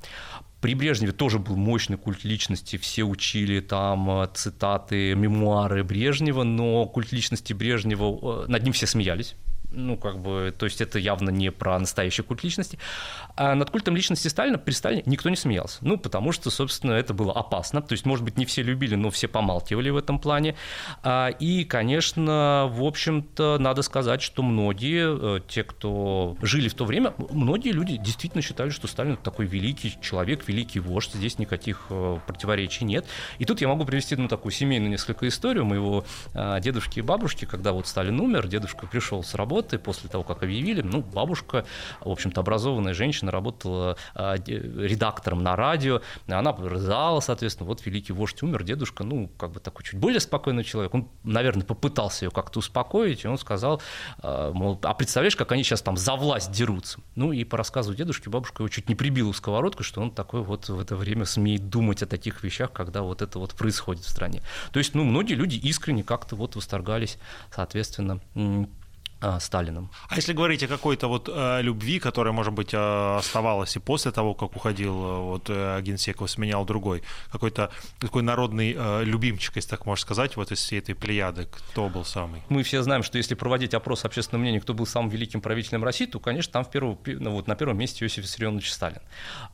При 0.62 0.74
Брежневе 0.74 1.12
тоже 1.12 1.38
был 1.38 1.56
мощный 1.56 1.98
культ 1.98 2.24
личности, 2.24 2.78
все 2.78 3.04
учили 3.04 3.60
там 3.60 4.10
а, 4.10 4.28
цитаты, 4.28 5.14
мемуары 5.14 5.84
Брежнева, 5.84 6.44
но 6.44 6.86
культ 6.88 7.12
личности 7.12 7.54
Брежнева, 7.54 8.46
над 8.48 8.64
ним 8.64 8.74
все 8.74 8.88
смеялись, 8.88 9.36
ну, 9.72 9.98
как 9.98 10.20
бы, 10.20 10.54
то 10.58 10.66
есть 10.66 10.82
это 10.82 10.98
явно 10.98 11.30
не 11.30 11.52
про 11.52 11.78
настоящий 11.78 12.24
культ 12.24 12.44
личности. 12.44 12.80
А 13.36 13.54
над 13.56 13.70
культом 13.70 13.96
личности 13.96 14.28
Сталина 14.28 14.58
при 14.58 14.72
Сталине 14.72 15.04
никто 15.06 15.30
не 15.30 15.36
смеялся. 15.36 15.78
Ну, 15.82 15.98
потому 15.98 16.32
что, 16.32 16.50
собственно, 16.50 16.94
это 16.94 17.14
было 17.14 17.34
опасно. 17.34 17.82
То 17.82 17.94
есть, 17.94 18.06
может 18.06 18.26
быть, 18.26 18.38
не 18.38 18.46
все 18.46 18.64
любили, 18.64 18.96
но 18.96 19.10
все 19.12 19.28
помалкивали 19.28 19.90
в 19.90 19.98
этом 19.98 20.20
плане. 20.20 20.56
А, 21.04 21.30
и, 21.30 21.64
конечно, 21.66 22.68
в 22.72 22.84
общем-то, 22.84 23.58
надо 23.60 23.82
сказать, 23.82 24.22
что 24.22 24.42
многие, 24.42 25.38
э, 25.38 25.42
те, 25.48 25.64
кто 25.64 26.38
жили 26.42 26.70
в 26.70 26.74
то 26.74 26.86
время, 26.86 27.14
многие 27.30 27.72
люди 27.72 27.98
действительно 27.98 28.42
считали, 28.42 28.70
что 28.70 28.88
Сталин 28.88 29.18
такой 29.18 29.46
великий 29.46 29.96
человек, 30.02 30.48
великий 30.48 30.80
вождь. 30.80 31.14
Здесь 31.14 31.38
никаких 31.40 31.88
э, 31.90 32.20
противоречий 32.26 32.86
нет. 32.86 33.06
И 33.38 33.46
тут 33.46 33.62
я 33.62 33.68
могу 33.68 33.86
привести 33.86 34.16
ну, 34.16 34.28
такую 34.28 34.52
семейную 34.52 34.90
несколько 34.90 35.28
историю 35.28 35.66
моего 35.66 36.06
а, 36.34 36.60
дедушки 36.60 37.00
и 37.00 37.02
бабушки, 37.02 37.46
когда 37.46 37.74
вот 37.74 37.88
Сталин 37.88 38.20
умер, 38.20 38.48
дедушка 38.48 38.88
пришел 38.88 39.24
с 39.24 39.36
работы, 39.36 39.57
работы 39.58 39.80
после 39.80 40.10
того, 40.10 40.24
как 40.24 40.44
объявили. 40.44 40.82
Ну, 40.82 41.02
бабушка, 41.02 41.66
в 42.02 42.10
общем-то, 42.10 42.42
образованная 42.42 42.94
женщина, 42.94 43.32
работала 43.32 43.98
а, 44.14 44.36
редактором 44.46 45.44
на 45.44 45.56
радио. 45.56 46.02
Она 46.28 46.52
рыдала, 46.52 47.20
соответственно, 47.20 47.68
вот 47.68 47.86
великий 47.86 48.14
вождь 48.14 48.44
умер, 48.44 48.64
дедушка, 48.64 49.04
ну, 49.04 49.30
как 49.38 49.52
бы 49.52 49.60
такой 49.60 49.84
чуть 49.84 50.00
более 50.00 50.20
спокойный 50.20 50.64
человек. 50.64 50.94
Он, 50.94 51.08
наверное, 51.24 51.64
попытался 51.64 52.26
ее 52.26 52.32
как-то 52.32 52.60
успокоить, 52.60 53.26
и 53.26 53.28
он 53.28 53.38
сказал, 53.38 53.82
а, 54.20 54.52
мол, 54.54 54.80
а 54.84 54.94
представляешь, 54.94 55.36
как 55.36 55.52
они 55.52 55.64
сейчас 55.64 55.82
там 55.82 55.98
за 55.98 56.16
власть 56.16 56.52
дерутся. 56.52 57.00
Ну, 57.16 57.32
и 57.32 57.44
по 57.44 57.58
рассказу 57.58 57.96
дедушки 57.96 58.30
бабушка 58.30 58.64
его 58.64 58.70
чуть 58.70 58.90
не 58.90 58.96
прибила 58.96 59.34
в 59.34 59.38
сковородку, 59.38 59.84
что 59.84 60.02
он 60.02 60.12
такой 60.12 60.42
вот 60.44 60.70
в 60.70 60.80
это 60.80 60.96
время 60.96 61.26
смеет 61.26 61.70
думать 61.70 62.04
о 62.04 62.06
таких 62.06 62.44
вещах, 62.44 62.72
когда 62.72 63.02
вот 63.02 63.22
это 63.22 63.40
вот 63.40 63.56
происходит 63.56 64.04
в 64.04 64.10
стране. 64.10 64.42
То 64.72 64.80
есть, 64.80 64.94
ну, 64.94 65.04
многие 65.04 65.34
люди 65.34 65.56
искренне 65.56 66.04
как-то 66.04 66.36
вот 66.36 66.56
восторгались, 66.56 67.18
соответственно, 67.52 68.20
а, 69.22 69.40
Сталином. 69.40 69.90
А 70.10 70.16
если 70.16 70.34
говорить 70.34 70.64
о 70.64 70.68
какой-то 70.68 71.08
вот 71.08 71.30
э, 71.32 71.62
любви, 71.62 72.00
которая, 72.00 72.34
может 72.34 72.54
быть, 72.54 72.74
э, 72.74 73.18
оставалась 73.18 73.76
и 73.76 73.80
после 73.80 74.12
того, 74.12 74.34
как 74.34 74.56
уходил 74.56 74.94
э, 74.94 75.18
вот 75.20 75.50
э, 75.50 75.82
Генсеков, 75.82 76.30
сменял 76.30 76.66
другой, 76.66 77.02
какой-то 77.32 77.72
такой 78.00 78.22
народный 78.22 78.76
э, 78.78 79.04
любимчик, 79.04 79.56
если 79.56 79.72
так 79.72 79.86
можно 79.86 80.02
сказать, 80.02 80.36
вот 80.38 80.52
из 80.52 80.60
всей 80.60 80.80
этой 80.80 80.94
плеяды, 80.94 81.48
кто 81.52 81.90
был 81.90 82.06
самый? 82.06 82.44
Мы 82.50 82.62
все 82.62 82.84
знаем, 82.84 83.02
что 83.02 83.18
если 83.18 83.34
проводить 83.34 83.74
опрос 83.74 84.06
общественного 84.06 84.44
мнения, 84.44 84.62
кто 84.62 84.74
был 84.74 84.86
самым 84.86 85.10
великим 85.10 85.42
правителем 85.42 85.84
России, 85.84 86.06
то, 86.06 86.20
конечно, 86.20 86.54
там 86.54 86.64
в 86.64 86.70
первом, 86.70 87.00
ну, 87.06 87.32
вот, 87.32 87.48
на 87.48 87.56
первом 87.56 87.78
месте 87.78 88.06
Иосиф 88.06 88.24
Виссарионович 88.24 88.72
Сталин. 88.72 89.02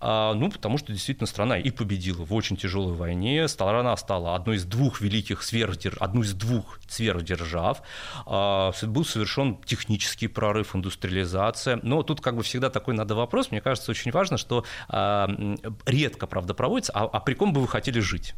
А, 0.01 0.33
ну, 0.33 0.51
потому 0.51 0.77
что 0.77 0.91
действительно 0.91 1.27
страна 1.27 1.57
и 1.57 1.69
победила 1.71 2.25
в 2.25 2.33
очень 2.33 2.57
тяжелой 2.57 2.95
войне, 2.95 3.47
страна 3.47 3.95
стала 3.95 4.35
одной 4.35 4.57
из 4.57 4.65
двух 4.65 4.99
великих 4.99 5.41
сверхдерж... 5.41 5.95
одной 5.99 6.25
из 6.25 6.33
двух 6.33 6.79
сверхдержав, 6.89 7.81
а, 8.25 8.73
был 8.83 9.05
совершен 9.05 9.52
технический 9.65 10.27
прорыв, 10.27 10.75
индустриализация. 10.75 11.79
Но 11.83 12.03
тут 12.03 12.21
как 12.21 12.35
бы 12.35 12.43
всегда 12.43 12.69
такой 12.69 12.93
надо 12.93 13.15
вопрос. 13.15 13.51
Мне 13.51 13.61
кажется, 13.61 13.91
очень 13.91 14.11
важно, 14.11 14.37
что 14.37 14.65
э, 14.89 15.55
редко, 15.85 16.27
правда, 16.27 16.53
проводится, 16.53 16.91
а, 16.93 17.05
а 17.05 17.19
при 17.19 17.33
ком 17.33 17.53
бы 17.53 17.61
вы 17.61 17.67
хотели 17.67 17.99
жить? 17.99 18.35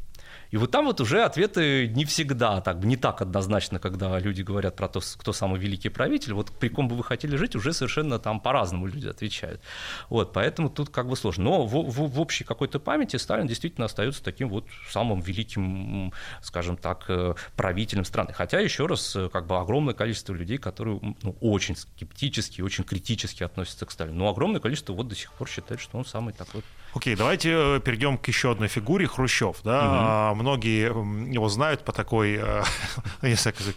И 0.52 0.58
вот 0.58 0.72
там 0.72 0.86
вот 0.86 1.02
уже 1.02 1.24
ответы 1.24 1.88
не 1.88 2.06
всегда 2.06 2.62
так, 2.62 2.84
не 2.84 2.98
так 2.98 3.22
однозначно, 3.22 3.80
когда 3.80 4.20
люди 4.20 4.42
говорят 4.42 4.76
про 4.76 4.88
то, 4.88 5.02
кто 5.18 5.34
самый 5.34 5.60
великий 5.60 5.90
правитель. 5.90 6.34
Вот 6.34 6.52
при 6.52 6.70
ком 6.70 6.88
бы 6.88 6.96
вы 6.96 7.04
хотели 7.04 7.36
жить, 7.36 7.56
уже 7.56 7.74
совершенно 7.74 8.20
там 8.20 8.40
по-разному 8.40 8.88
люди 8.88 9.08
отвечают. 9.08 9.62
Вот, 10.10 10.34
поэтому 10.34 10.70
тут 10.70 10.90
как 10.90 11.08
бы 11.08 11.16
сложно. 11.16 11.46
Но 11.46 11.66
в, 11.66 11.74
в, 11.74 12.10
в 12.10 12.20
общей 12.20 12.44
какой-то 12.44 12.80
памяти 12.80 13.18
Сталин 13.18 13.48
действительно 13.48 13.86
остается 13.86 14.24
таким 14.24 14.50
вот 14.50 14.66
самым 14.90 15.20
великим, 15.20 16.14
скажем 16.42 16.78
так, 16.78 17.06
э, 17.08 17.36
правителем 17.56 18.06
страны. 18.06 18.34
Хотя, 18.34 18.60
еще 18.60 18.86
раз, 18.88 19.16
э, 19.16 19.30
как 19.30 19.48
бы 19.48 19.58
огромное 19.58 19.94
количество 19.94 20.34
людей, 20.34 20.58
которые 20.58 21.00
ну, 21.22 21.36
очень 21.42 21.76
скептически, 21.76 22.62
очень 22.62 22.84
критически 22.84 23.44
относятся 23.44 23.86
к 23.86 23.92
Сталину. 23.92 24.18
Но 24.18 24.30
огромное 24.30 24.60
количество 24.60 24.94
вот 24.94 25.08
до 25.08 25.16
сих 25.16 25.32
пор 25.34 25.50
считает, 25.50 25.82
что 25.82 25.98
он 25.98 26.06
самый 26.06 26.34
такой 26.34 26.64
Окей, 26.96 27.16
давайте 27.18 27.52
э, 27.52 27.80
перейдем 27.84 28.18
к 28.18 28.26
еще 28.30 28.52
одной 28.52 28.70
фигуре 28.70 29.06
Хрущев. 29.06 29.58
Да? 29.64 30.32
Угу. 30.32 30.42
Многие 30.42 30.86
его 31.34 31.50
знают 31.50 31.84
по 31.84 31.92
такой, 31.92 32.38
э, 32.42 32.64
ну, 33.22 33.28
знаю, 33.36 33.56
как 33.58 33.76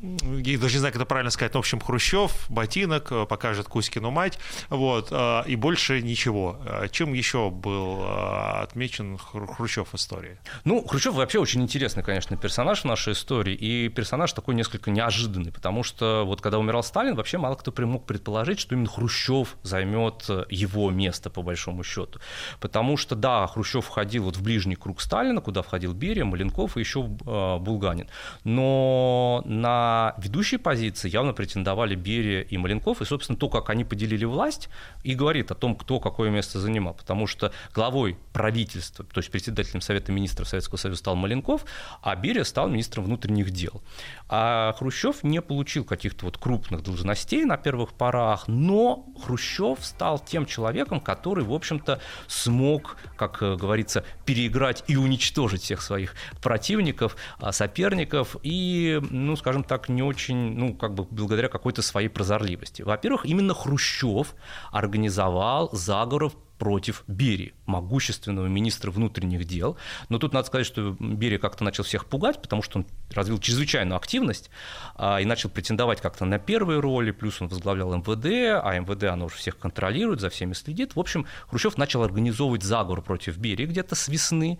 я 0.00 0.58
даже 0.58 0.74
не 0.74 0.78
знаю, 0.78 0.92
как 0.92 0.96
это 1.02 1.06
правильно 1.06 1.30
сказать, 1.30 1.54
в 1.54 1.58
общем, 1.58 1.80
Хрущев, 1.80 2.46
ботинок, 2.48 3.10
э, 3.10 3.26
покажет 3.26 3.66
Кузькину 3.68 4.10
мать, 4.10 4.38
вот, 4.68 5.08
э, 5.10 5.42
и 5.46 5.56
больше 5.56 6.00
ничего. 6.02 6.58
Э, 6.64 6.88
чем 6.90 7.12
еще 7.14 7.50
был 7.50 8.04
отмечен 8.04 9.18
Хрущев 9.18 9.88
в 9.92 9.94
истории? 9.96 10.38
Ну, 10.64 10.86
Хрущев 10.86 11.14
вообще 11.14 11.40
очень 11.40 11.62
интересный, 11.62 12.04
конечно, 12.04 12.36
персонаж 12.36 12.82
в 12.82 12.84
нашей 12.84 13.14
истории, 13.14 13.54
и 13.54 13.88
персонаж 13.88 14.32
такой 14.32 14.54
несколько 14.54 14.90
неожиданный, 14.90 15.50
потому 15.50 15.82
что 15.82 16.22
вот 16.24 16.40
когда 16.40 16.58
умирал 16.58 16.82
Сталин, 16.84 17.16
вообще 17.16 17.38
мало 17.38 17.56
кто 17.56 17.72
мог 17.86 18.06
предположить, 18.06 18.60
что 18.60 18.74
именно 18.74 18.88
Хрущев 18.88 19.56
займет 19.62 20.28
его 20.50 20.90
место, 20.90 21.30
по 21.30 21.42
большому 21.42 21.82
счету. 21.82 22.20
Потому 22.60 22.96
что, 22.96 23.14
да, 23.14 23.46
Хрущев 23.46 23.86
входил 23.86 24.24
вот 24.24 24.36
в 24.36 24.42
ближний 24.42 24.76
круг 24.76 25.00
Сталина, 25.00 25.40
куда 25.40 25.62
входил 25.62 25.92
Берия, 25.92 26.24
Маленков 26.24 26.76
и 26.76 26.80
еще 26.80 27.02
Булганин. 27.02 28.08
Но 28.44 29.42
на 29.44 29.87
на 29.88 30.14
ведущие 30.18 30.58
позиции 30.58 31.08
явно 31.08 31.32
претендовали 31.32 31.94
Берия 31.94 32.42
и 32.42 32.56
Маленков, 32.58 33.00
и, 33.00 33.04
собственно, 33.04 33.38
то, 33.38 33.48
как 33.48 33.70
они 33.70 33.84
поделили 33.84 34.24
власть, 34.24 34.68
и 35.02 35.14
говорит 35.14 35.50
о 35.50 35.54
том, 35.54 35.74
кто 35.76 36.00
какое 36.00 36.30
место 36.30 36.60
занимал, 36.60 36.94
потому 36.94 37.26
что 37.26 37.52
главой 37.74 38.18
правительства, 38.32 39.04
то 39.04 39.18
есть 39.18 39.30
председателем 39.30 39.80
Совета 39.80 40.12
министров 40.12 40.48
Советского 40.48 40.78
Союза 40.78 40.98
стал 40.98 41.16
Маленков, 41.16 41.64
а 42.02 42.14
Берия 42.16 42.44
стал 42.44 42.68
министром 42.68 43.04
внутренних 43.04 43.50
дел. 43.50 43.82
А 44.28 44.74
Хрущев 44.78 45.22
не 45.22 45.40
получил 45.40 45.84
каких-то 45.84 46.26
вот 46.26 46.38
крупных 46.38 46.82
должностей 46.82 47.44
на 47.44 47.56
первых 47.56 47.92
порах, 47.92 48.44
но 48.46 49.06
Хрущев 49.24 49.78
стал 49.82 50.18
тем 50.18 50.44
человеком, 50.46 51.00
который, 51.00 51.44
в 51.44 51.52
общем-то, 51.52 52.00
смог, 52.26 52.96
как 53.16 53.38
говорится, 53.38 54.04
переиграть 54.24 54.84
и 54.86 54.96
уничтожить 54.96 55.62
всех 55.62 55.80
своих 55.82 56.14
противников, 56.42 57.16
а, 57.40 57.52
соперников, 57.52 58.36
и, 58.42 59.00
ну, 59.10 59.36
скажем 59.36 59.64
так, 59.64 59.77
так 59.78 59.88
не 59.88 60.02
очень, 60.02 60.56
ну, 60.56 60.74
как 60.74 60.94
бы 60.94 61.04
благодаря 61.04 61.48
какой-то 61.48 61.82
своей 61.82 62.08
прозорливости. 62.08 62.82
Во-первых, 62.82 63.24
именно 63.26 63.54
Хрущев 63.54 64.34
организовал 64.72 65.70
заговор 65.72 66.32
против 66.58 67.04
Берии, 67.06 67.54
могущественного 67.66 68.46
министра 68.46 68.90
внутренних 68.90 69.44
дел. 69.44 69.76
Но 70.08 70.18
тут 70.18 70.32
надо 70.32 70.48
сказать, 70.48 70.66
что 70.66 70.96
Берия 70.98 71.38
как-то 71.38 71.62
начал 71.62 71.84
всех 71.84 72.06
пугать, 72.06 72.42
потому 72.42 72.62
что 72.62 72.80
он 72.80 72.86
развил 73.14 73.38
чрезвычайную 73.38 73.96
активность 73.96 74.50
а, 74.96 75.20
и 75.20 75.24
начал 75.24 75.50
претендовать 75.50 76.00
как-то 76.00 76.24
на 76.24 76.40
первые 76.40 76.80
роли, 76.80 77.12
плюс 77.12 77.40
он 77.40 77.46
возглавлял 77.46 77.94
МВД, 77.94 78.60
а 78.64 78.76
МВД 78.76 79.04
оно 79.04 79.26
уже 79.26 79.36
всех 79.36 79.56
контролирует, 79.56 80.20
за 80.20 80.30
всеми 80.30 80.54
следит. 80.54 80.96
В 80.96 81.00
общем, 81.00 81.26
Хрущев 81.46 81.78
начал 81.78 82.02
организовывать 82.02 82.64
заговор 82.64 83.02
против 83.02 83.38
Берии 83.38 83.66
где-то 83.66 83.94
с 83.94 84.08
весны. 84.08 84.58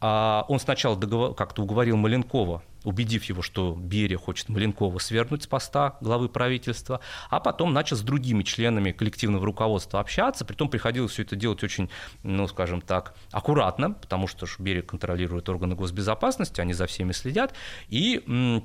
А, 0.00 0.44
он 0.48 0.60
сначала 0.60 0.96
договор... 0.96 1.34
как-то 1.34 1.62
уговорил 1.62 1.96
Маленкова 1.96 2.62
убедив 2.84 3.24
его, 3.24 3.42
что 3.42 3.76
Берия 3.78 4.18
хочет 4.18 4.48
Маленкова 4.48 4.98
свергнуть 4.98 5.42
с 5.42 5.46
поста 5.46 5.96
главы 6.00 6.28
правительства, 6.28 7.00
а 7.28 7.40
потом 7.40 7.72
начал 7.72 7.96
с 7.96 8.00
другими 8.00 8.42
членами 8.42 8.92
коллективного 8.92 9.44
руководства 9.44 10.00
общаться, 10.00 10.44
притом 10.44 10.68
приходилось 10.68 11.12
все 11.12 11.22
это 11.22 11.36
делать 11.36 11.62
очень, 11.62 11.90
ну, 12.22 12.46
скажем 12.48 12.80
так, 12.80 13.14
аккуратно, 13.32 13.92
потому 13.92 14.26
что 14.26 14.46
Берия 14.58 14.82
контролирует 14.82 15.48
органы 15.48 15.74
госбезопасности, 15.74 16.60
они 16.60 16.72
за 16.72 16.86
всеми 16.86 17.12
следят, 17.12 17.54
и 17.88 18.62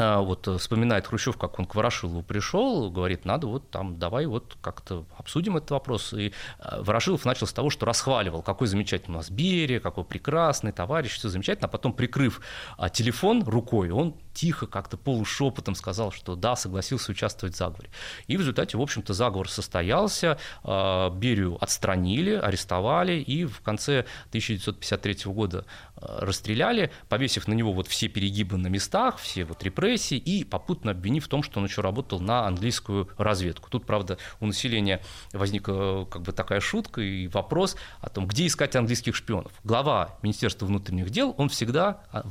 вот 0.00 0.48
э, 0.48 0.58
вспоминает 0.58 1.06
Хрущев, 1.06 1.36
как 1.36 1.58
он 1.58 1.66
к 1.66 1.74
Ворошилову 1.74 2.22
пришел, 2.22 2.90
говорит, 2.90 3.24
надо 3.24 3.46
вот 3.46 3.70
там, 3.70 3.98
давай 3.98 4.26
вот 4.26 4.56
как-то 4.60 5.04
обсудим 5.16 5.56
этот 5.56 5.70
вопрос. 5.70 6.12
И 6.12 6.32
э, 6.58 6.82
Ворошилов 6.82 7.24
начал 7.24 7.46
с 7.46 7.52
того, 7.52 7.70
что 7.70 7.86
расхваливал, 7.86 8.42
какой 8.42 8.66
замечательный 8.66 9.14
у 9.14 9.18
нас 9.18 9.30
Берия, 9.30 9.80
какой 9.80 10.04
прекрасный 10.04 10.72
товарищ, 10.72 11.12
все 11.12 11.28
замечательно, 11.28 11.66
а 11.66 11.70
потом, 11.70 11.92
прикрыв 11.92 12.40
а, 12.78 12.88
телефон 12.88 13.42
рукой, 13.44 13.90
он 13.90 14.14
тихо, 14.32 14.66
как-то 14.66 14.96
полушепотом 14.96 15.74
сказал, 15.74 16.12
что 16.12 16.36
да, 16.36 16.56
согласился 16.56 17.12
участвовать 17.12 17.54
в 17.54 17.58
заговоре. 17.58 17.90
И 18.26 18.36
в 18.36 18.40
результате, 18.40 18.76
в 18.76 18.80
общем-то, 18.80 19.12
заговор 19.14 19.48
состоялся, 19.48 20.38
а, 20.62 21.10
Берию 21.10 21.58
отстранили, 21.60 22.32
арестовали, 22.32 23.14
и 23.20 23.44
в 23.44 23.60
конце 23.60 24.06
1953 24.30 25.32
года 25.32 25.64
расстреляли, 26.00 26.90
повесив 27.08 27.46
на 27.46 27.52
него 27.52 27.72
вот 27.72 27.86
все 27.86 28.08
перегибы 28.08 28.56
на 28.56 28.68
местах, 28.68 29.18
все 29.18 29.44
вот 29.44 29.62
репрессии, 29.62 30.16
и 30.16 30.44
попутно 30.44 30.92
обвинив 30.92 31.26
в 31.26 31.28
том, 31.28 31.42
что 31.42 31.60
он 31.60 31.66
еще 31.66 31.82
работал 31.82 32.20
на 32.20 32.46
английскую 32.46 33.08
разведку. 33.18 33.68
Тут, 33.70 33.86
правда, 33.86 34.18
у 34.40 34.46
населения 34.46 35.00
возникла 35.32 36.06
как 36.10 36.22
бы 36.22 36.32
такая 36.32 36.60
шутка 36.60 37.00
и 37.00 37.28
вопрос 37.28 37.76
о 38.00 38.08
том, 38.08 38.26
где 38.26 38.46
искать 38.46 38.76
английских 38.76 39.14
шпионов. 39.14 39.52
Глава 39.64 40.18
Министерства 40.22 40.66
внутренних 40.66 41.10
дел, 41.10 41.34
он 41.36 41.48
всегда 41.48 42.02
а, 42.10 42.22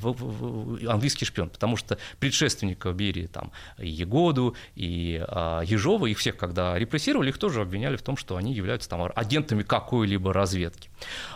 английский 0.88 1.25
шпион, 1.25 1.50
потому 1.50 1.77
что 1.77 1.88
предшественников 2.19 2.96
Берии, 2.96 3.27
там, 3.27 3.51
и 3.77 3.89
Егоду, 3.89 4.55
и 4.75 5.24
а, 5.27 5.62
Ежова, 5.62 6.05
их 6.05 6.17
всех, 6.19 6.38
когда 6.38 6.77
репрессировали, 6.77 7.29
их 7.29 7.38
тоже 7.38 7.62
обвиняли 7.62 7.96
в 7.98 8.01
том, 8.01 8.17
что 8.17 8.36
они 8.38 8.53
являются 8.53 8.89
там 8.89 9.10
агентами 9.15 9.63
какой-либо 9.63 10.34
разведки. 10.34 10.89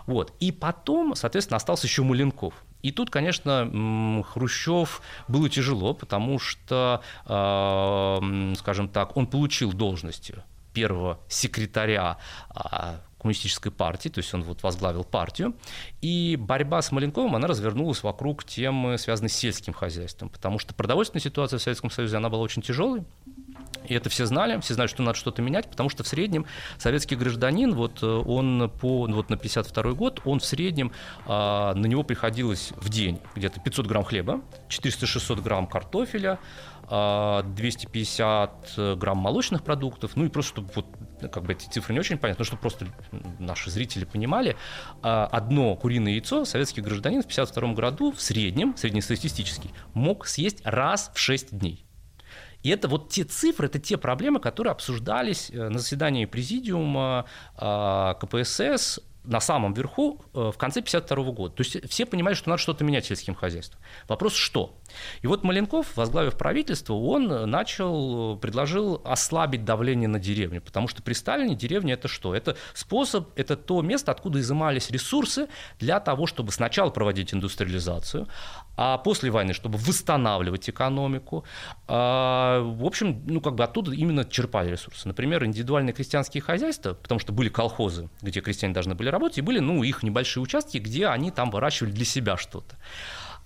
Вот. 0.05 0.33
И 0.39 0.51
потом, 0.51 1.15
соответственно, 1.15 1.57
остался 1.57 1.87
еще 1.87 2.03
Маленков. 2.03 2.53
И 2.81 2.91
тут, 2.91 3.09
конечно, 3.09 4.23
Хрущев 4.29 5.01
было 5.29 5.49
тяжело, 5.49 5.93
потому 5.93 6.37
что, 6.37 7.01
а, 7.25 8.21
скажем 8.57 8.89
так, 8.89 9.15
он 9.15 9.27
получил 9.27 9.71
должность 9.71 10.31
первого 10.73 11.19
секретаря 11.29 12.17
а, 12.49 12.99
коммунистической 13.23 13.71
партии, 13.71 14.09
то 14.09 14.19
есть 14.19 14.33
он 14.33 14.43
вот 14.43 14.61
возглавил 14.63 15.03
партию, 15.03 15.55
и 16.01 16.37
борьба 16.39 16.81
с 16.81 16.91
Маленковым, 16.91 17.35
она 17.35 17.47
развернулась 17.47 18.03
вокруг 18.03 18.43
темы, 18.43 18.97
связанной 18.97 19.29
с 19.29 19.33
сельским 19.33 19.73
хозяйством, 19.73 20.29
потому 20.29 20.59
что 20.59 20.73
продовольственная 20.73 21.23
ситуация 21.23 21.57
в 21.57 21.61
Советском 21.61 21.89
Союзе, 21.89 22.17
она 22.17 22.29
была 22.29 22.43
очень 22.43 22.61
тяжелой, 22.61 23.03
и 23.87 23.93
это 23.93 24.09
все 24.09 24.25
знали, 24.25 24.59
все 24.61 24.73
знали, 24.73 24.87
что 24.87 25.03
надо 25.03 25.17
что-то 25.17 25.41
менять, 25.41 25.69
потому 25.69 25.89
что 25.89 26.03
в 26.03 26.07
среднем 26.07 26.45
советский 26.77 27.15
гражданин, 27.15 27.73
вот 27.73 28.01
э, 28.01 28.05
он 28.05 28.71
по, 28.79 29.07
вот 29.07 29.29
на 29.29 29.37
52 29.37 29.93
год, 29.93 30.21
он 30.25 30.39
в 30.39 30.45
среднем, 30.45 30.91
а, 31.25 31.73
на 31.73 31.85
него 31.85 32.03
приходилось 32.03 32.71
в 32.77 32.89
день 32.89 33.19
где-то 33.35 33.59
500 33.59 33.87
грамм 33.87 34.03
хлеба, 34.03 34.41
400-600 34.69 35.41
грамм 35.41 35.67
картофеля, 35.67 36.39
250 36.89 38.73
а, 38.77 38.95
грамм 38.95 39.17
молочных 39.17 39.63
продуктов, 39.63 40.15
ну 40.15 40.25
и 40.25 40.29
просто, 40.29 40.51
чтобы 40.53 40.69
вот 40.75 40.85
как 41.29 41.43
бы 41.43 41.53
эти 41.53 41.67
цифры 41.67 41.93
не 41.93 41.99
очень 41.99 42.17
понятны, 42.17 42.41
но 42.41 42.45
чтобы 42.45 42.61
просто 42.61 42.87
наши 43.39 43.69
зрители 43.69 44.05
понимали, 44.05 44.55
а, 45.01 45.27
одно 45.27 45.75
куриное 45.75 46.13
яйцо 46.13 46.45
советский 46.45 46.81
гражданин 46.81 47.21
в 47.21 47.27
52 47.27 47.73
году 47.73 48.11
в 48.11 48.21
среднем, 48.21 48.75
среднестатистический, 48.77 49.71
мог 49.93 50.27
съесть 50.27 50.61
раз 50.63 51.11
в 51.13 51.19
6 51.19 51.57
дней. 51.57 51.85
И 52.63 52.69
это 52.69 52.87
вот 52.87 53.09
те 53.09 53.25
цифры, 53.25 53.67
это 53.67 53.77
те 53.77 53.97
проблемы, 53.97 54.39
которые 54.39 54.71
обсуждались 54.71 55.49
э, 55.51 55.69
на 55.69 55.79
заседании 55.79 56.25
президиума 56.25 57.25
а, 57.55 58.13
КПСС 58.15 58.99
на 59.23 59.39
самом 59.39 59.73
верху 59.73 60.21
э, 60.33 60.51
в 60.53 60.57
конце 60.57 60.79
1952 60.79 61.31
года. 61.31 61.55
То 61.55 61.63
есть 61.63 61.89
все 61.89 62.05
понимали, 62.05 62.33
что 62.33 62.49
надо 62.49 62.61
что-то 62.61 62.83
менять 62.83 63.05
сельским 63.05 63.35
хозяйством. 63.35 63.79
Вопрос, 64.07 64.33
что? 64.33 64.77
И 65.21 65.27
вот 65.27 65.43
Маленков, 65.43 65.95
возглавив 65.95 66.37
правительство, 66.37 66.93
он 66.93 67.49
начал, 67.49 68.37
предложил 68.37 69.01
ослабить 69.05 69.65
давление 69.65 70.07
на 70.07 70.19
деревню, 70.19 70.61
потому 70.61 70.87
что 70.87 71.01
при 71.01 71.13
Сталине 71.13 71.55
деревня– 71.55 71.93
это 71.95 72.07
что? 72.07 72.35
Это 72.35 72.57
способ, 72.73 73.29
это 73.35 73.55
то 73.55 73.81
место, 73.81 74.11
откуда 74.11 74.39
изымались 74.39 74.89
ресурсы 74.89 75.47
для 75.79 75.99
того, 75.99 76.27
чтобы 76.27 76.51
сначала 76.51 76.89
проводить 76.89 77.33
индустриализацию, 77.33 78.27
а 78.75 78.97
после 78.97 79.29
войны, 79.29 79.53
чтобы 79.53 79.77
восстанавливать 79.77 80.69
экономику. 80.69 81.43
А, 81.87 82.61
в 82.61 82.85
общем, 82.85 83.23
ну, 83.25 83.41
как 83.41 83.55
бы 83.55 83.63
оттуда 83.63 83.91
именно 83.93 84.25
черпали 84.25 84.71
ресурсы. 84.71 85.07
Например, 85.07 85.43
индивидуальные 85.45 85.93
крестьянские 85.93 86.41
хозяйства, 86.41 86.93
потому 86.93 87.19
что 87.19 87.33
были 87.33 87.49
колхозы, 87.49 88.09
где 88.21 88.41
крестьяне 88.41 88.73
должны 88.73 88.95
были 88.95 89.09
работать, 89.09 89.37
и 89.37 89.41
были, 89.41 89.59
ну, 89.59 89.83
их 89.83 90.03
небольшие 90.03 90.41
участки, 90.41 90.77
где 90.77 91.07
они 91.07 91.31
там 91.31 91.51
выращивали 91.51 91.91
для 91.91 92.05
себя 92.05 92.37
что-то. 92.37 92.77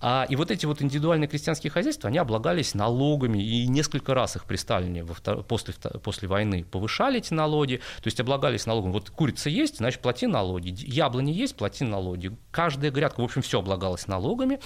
А, 0.00 0.26
и 0.28 0.36
вот 0.36 0.50
эти 0.50 0.64
вот 0.64 0.80
индивидуальные 0.80 1.28
крестьянские 1.28 1.70
хозяйства, 1.70 2.08
они 2.08 2.18
облагались 2.18 2.74
налогами, 2.74 3.42
и 3.42 3.66
несколько 3.66 4.14
раз 4.14 4.36
их 4.36 4.44
при 4.44 4.56
Сталине 4.56 5.02
во 5.02 5.14
втор... 5.14 5.42
после, 5.42 5.74
после 6.02 6.28
войны 6.28 6.64
повышали 6.64 7.18
эти 7.18 7.34
налоги, 7.34 7.80
то 7.96 8.06
есть 8.06 8.20
облагались 8.20 8.66
налогами. 8.66 8.92
Вот 8.92 9.10
курица 9.10 9.50
есть, 9.50 9.78
значит, 9.78 10.00
плати 10.00 10.26
налоги, 10.26 10.72
яблони 10.76 11.32
есть, 11.32 11.56
плати 11.56 11.84
налоги. 11.84 12.36
Каждая 12.50 12.90
грядка, 12.90 13.20
в 13.20 13.24
общем, 13.24 13.42
все 13.42 13.58
облагалось 13.58 14.06
налогами, 14.06 14.60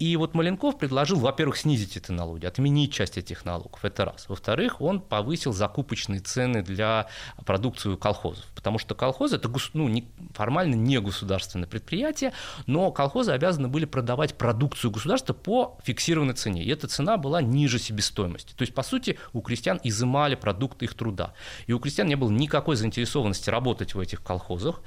и 0.00 0.16
вот 0.16 0.32
Маленков 0.32 0.78
предложил, 0.78 1.18
во-первых, 1.18 1.58
снизить 1.58 1.94
эти 1.98 2.10
налоги, 2.10 2.46
отменить 2.46 2.90
часть 2.90 3.18
этих 3.18 3.44
налогов, 3.44 3.84
это 3.84 4.06
раз. 4.06 4.30
Во-вторых, 4.30 4.80
он 4.80 4.98
повысил 4.98 5.52
закупочные 5.52 6.20
цены 6.20 6.62
для 6.62 7.06
продукции 7.44 7.94
колхозов, 7.96 8.46
потому 8.54 8.78
что 8.78 8.94
колхозы– 8.94 9.36
это 9.36 9.50
ну, 9.74 9.88
не, 9.88 10.08
формально 10.32 10.74
не 10.74 10.98
государственное 11.00 11.68
предприятие, 11.68 12.32
но 12.66 12.90
колхозы 12.92 13.32
обязаны 13.32 13.68
были 13.68 13.84
продавать 13.84 14.38
продукцию 14.38 14.90
государства 14.90 15.34
по 15.34 15.78
фиксированной 15.84 16.32
цене, 16.32 16.64
и 16.64 16.70
эта 16.70 16.88
цена 16.88 17.18
была 17.18 17.42
ниже 17.42 17.78
себестоимости. 17.78 18.54
То 18.54 18.62
есть, 18.62 18.72
по 18.72 18.82
сути, 18.82 19.18
у 19.34 19.42
крестьян 19.42 19.78
изымали 19.84 20.34
продукты 20.34 20.86
их 20.86 20.94
труда, 20.94 21.34
и 21.66 21.74
у 21.74 21.78
крестьян 21.78 22.08
не 22.08 22.16
было 22.16 22.30
никакой 22.30 22.76
заинтересованности 22.76 23.50
работать 23.50 23.94
в 23.94 24.00
этих 24.00 24.22
колхозах, 24.22 24.80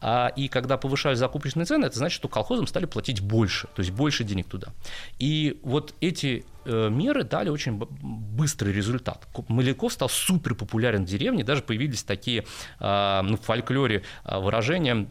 а, 0.00 0.28
и 0.28 0.46
когда 0.46 0.76
повышали 0.76 1.16
закупочные 1.16 1.66
цены, 1.66 1.86
это 1.86 1.98
значит, 1.98 2.14
что 2.14 2.28
колхозам 2.28 2.68
стали 2.68 2.84
платить 2.84 3.20
больше, 3.20 3.66
то 3.74 3.80
есть 3.80 3.90
больше 3.90 4.22
денег 4.22 4.46
туда 4.46 4.59
туда. 4.60 4.72
И 5.18 5.60
вот 5.62 5.94
эти 6.00 6.44
э, 6.64 6.88
меры 6.90 7.24
дали 7.24 7.48
очень 7.48 7.76
быстрый 7.76 8.72
результат. 8.72 9.26
Маляков 9.48 9.92
стал 9.92 10.08
супер 10.08 10.54
популярен 10.54 11.04
в 11.04 11.08
деревне, 11.08 11.44
даже 11.44 11.62
появились 11.62 12.02
такие 12.02 12.44
а, 12.78 13.22
ну, 13.22 13.36
в 13.36 13.40
фольклоре 13.40 14.02
а, 14.24 14.40
выражения 14.40 15.08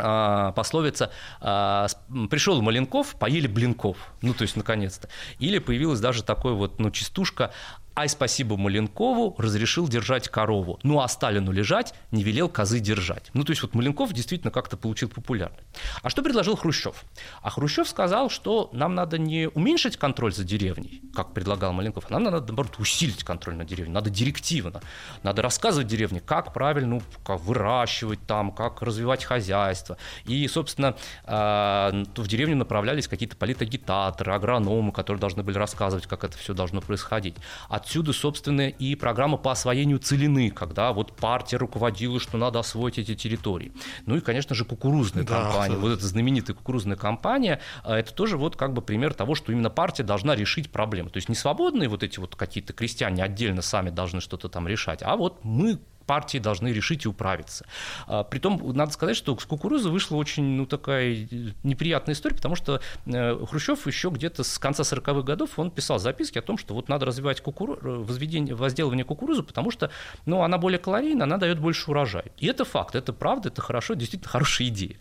а, 0.00 0.52
пословица 0.52 1.10
«пришел 1.40 2.62
Маленков, 2.62 3.16
поели 3.18 3.48
блинков», 3.48 3.96
ну, 4.22 4.32
то 4.32 4.42
есть, 4.42 4.56
наконец-то. 4.56 5.08
Или 5.40 5.58
появилась 5.58 5.98
даже 6.00 6.22
такой 6.22 6.54
вот, 6.54 6.78
ну, 6.78 6.90
частушка 6.92 7.50
Ай, 7.98 8.08
спасибо 8.08 8.56
Маленкову, 8.56 9.34
разрешил 9.38 9.88
держать 9.88 10.28
корову. 10.28 10.78
Ну, 10.84 11.00
а 11.00 11.08
Сталину 11.08 11.50
лежать, 11.50 11.94
не 12.12 12.22
велел 12.22 12.48
козы 12.48 12.78
держать. 12.78 13.28
Ну, 13.34 13.42
то 13.42 13.50
есть 13.50 13.60
вот 13.62 13.74
Маленков 13.74 14.12
действительно 14.12 14.52
как-то 14.52 14.76
получил 14.76 15.08
популярность. 15.08 15.66
А 16.00 16.08
что 16.08 16.22
предложил 16.22 16.54
Хрущев? 16.54 17.02
А 17.42 17.50
Хрущев 17.50 17.88
сказал, 17.88 18.30
что 18.30 18.70
нам 18.72 18.94
надо 18.94 19.18
не 19.18 19.48
уменьшить 19.48 19.96
контроль 19.96 20.32
за 20.32 20.44
деревней, 20.44 21.02
как 21.12 21.34
предлагал 21.34 21.72
Маленков, 21.72 22.04
а 22.08 22.12
нам 22.12 22.22
надо, 22.22 22.38
наоборот, 22.46 22.78
усилить 22.78 23.24
контроль 23.24 23.56
на 23.56 23.64
деревней. 23.64 23.92
Надо 23.92 24.10
директивно. 24.10 24.80
Надо 25.24 25.42
рассказывать 25.42 25.88
деревне, 25.88 26.20
как 26.20 26.52
правильно 26.52 27.02
как 27.24 27.40
выращивать 27.40 28.24
там, 28.28 28.52
как 28.52 28.80
развивать 28.80 29.24
хозяйство. 29.24 29.98
И, 30.24 30.46
собственно, 30.46 30.94
а, 31.24 31.90
в 32.14 32.28
деревню 32.28 32.54
направлялись 32.54 33.08
какие-то 33.08 33.34
политагитаторы, 33.34 34.34
агрономы, 34.34 34.92
которые 34.92 35.20
должны 35.20 35.42
были 35.42 35.58
рассказывать, 35.58 36.06
как 36.06 36.22
это 36.22 36.38
все 36.38 36.54
должно 36.54 36.80
происходить. 36.80 37.34
От 37.68 37.87
Отсюда, 37.88 38.12
собственно, 38.12 38.68
и 38.68 38.94
программа 38.96 39.38
по 39.38 39.50
освоению 39.50 39.98
целины, 39.98 40.50
когда 40.50 40.92
вот 40.92 41.16
партия 41.16 41.56
руководила, 41.56 42.20
что 42.20 42.36
надо 42.36 42.58
освоить 42.58 42.98
эти 42.98 43.14
территории. 43.14 43.72
Ну 44.04 44.16
и, 44.16 44.20
конечно 44.20 44.54
же, 44.54 44.66
кукурузная 44.66 45.24
да, 45.24 45.44
компания. 45.44 45.74
Да. 45.74 45.80
Вот 45.80 45.92
эта 45.92 46.06
знаменитая 46.06 46.54
кукурузная 46.54 46.98
компания, 46.98 47.62
а, 47.84 47.98
это 47.98 48.12
тоже 48.12 48.36
вот 48.36 48.56
как 48.56 48.74
бы 48.74 48.82
пример 48.82 49.14
того, 49.14 49.34
что 49.34 49.52
именно 49.52 49.70
партия 49.70 50.02
должна 50.02 50.36
решить 50.36 50.70
проблему. 50.70 51.08
То 51.08 51.16
есть 51.16 51.30
не 51.30 51.34
свободные 51.34 51.88
вот 51.88 52.02
эти 52.02 52.18
вот 52.18 52.36
какие-то 52.36 52.74
крестьяне 52.74 53.24
отдельно 53.24 53.62
сами 53.62 53.88
должны 53.88 54.20
что-то 54.20 54.50
там 54.50 54.68
решать, 54.68 55.02
а 55.02 55.16
вот 55.16 55.42
мы 55.42 55.78
партии 56.08 56.38
должны 56.38 56.68
решить 56.68 57.04
и 57.04 57.08
управиться. 57.08 57.66
А, 58.06 58.24
притом, 58.24 58.60
надо 58.74 58.90
сказать, 58.92 59.14
что 59.14 59.38
с 59.38 59.44
кукурузы 59.44 59.90
вышла 59.90 60.16
очень 60.16 60.42
ну, 60.42 60.66
такая 60.66 61.28
неприятная 61.62 62.14
история, 62.14 62.34
потому 62.34 62.56
что 62.56 62.80
э, 63.06 63.46
Хрущев 63.46 63.86
еще 63.86 64.08
где-то 64.08 64.42
с 64.42 64.58
конца 64.58 64.82
40-х 64.82 65.22
годов 65.22 65.58
он 65.58 65.70
писал 65.70 65.98
записки 65.98 66.38
о 66.38 66.42
том, 66.42 66.56
что 66.56 66.74
вот 66.74 66.88
надо 66.88 67.04
развивать 67.04 67.42
кукуру... 67.42 67.78
возведение, 67.82 68.54
возделывание 68.54 69.04
кукурузы, 69.04 69.42
потому 69.42 69.70
что 69.70 69.90
ну, 70.24 70.42
она 70.42 70.56
более 70.56 70.78
калорийна, 70.78 71.24
она 71.24 71.36
дает 71.36 71.60
больше 71.60 71.90
урожая. 71.90 72.32
И 72.38 72.46
это 72.46 72.64
факт, 72.64 72.94
это 72.94 73.12
правда, 73.12 73.50
это 73.50 73.60
хорошо, 73.60 73.92
действительно 73.92 74.30
хорошая 74.30 74.68
идея. 74.68 74.96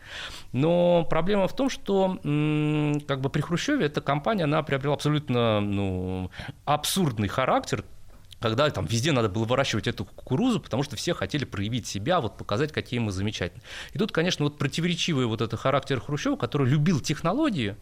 Но 0.52 1.06
проблема 1.10 1.48
в 1.48 1.56
том, 1.56 1.70
что 1.70 2.20
как 3.08 3.22
бы 3.22 3.30
при 3.30 3.42
Хрущеве 3.42 3.86
эта 3.86 4.02
компания, 4.02 4.44
она 4.44 4.62
приобрела 4.62 4.96
абсолютно 4.96 5.62
ну, 5.62 6.30
абсурдный 6.66 7.30
характер, 7.30 7.86
когда 8.40 8.70
там 8.70 8.86
везде 8.86 9.12
надо 9.12 9.30
было 9.30 9.46
выращивать 9.46 9.88
эту 9.88 10.06
кукурузу, 10.06 10.60
потому 10.60 10.84
что 10.84 10.96
все 10.96 11.14
хотели 11.14 11.46
проявить 11.46 11.88
себя, 11.88 12.22
вот 12.22 12.38
показать, 12.38 12.72
какие 12.72 13.00
мы 13.00 13.12
замечательные. 13.12 13.64
И 13.94 13.98
тут, 13.98 14.12
конечно, 14.12 14.46
вот 14.46 14.58
противоречивый 14.58 15.26
вот 15.26 15.42
этот 15.42 15.60
характер 15.60 16.00
Хрущева, 16.00 16.36
который 16.36 16.68
любил 16.68 17.00
технологии, 17.00 17.76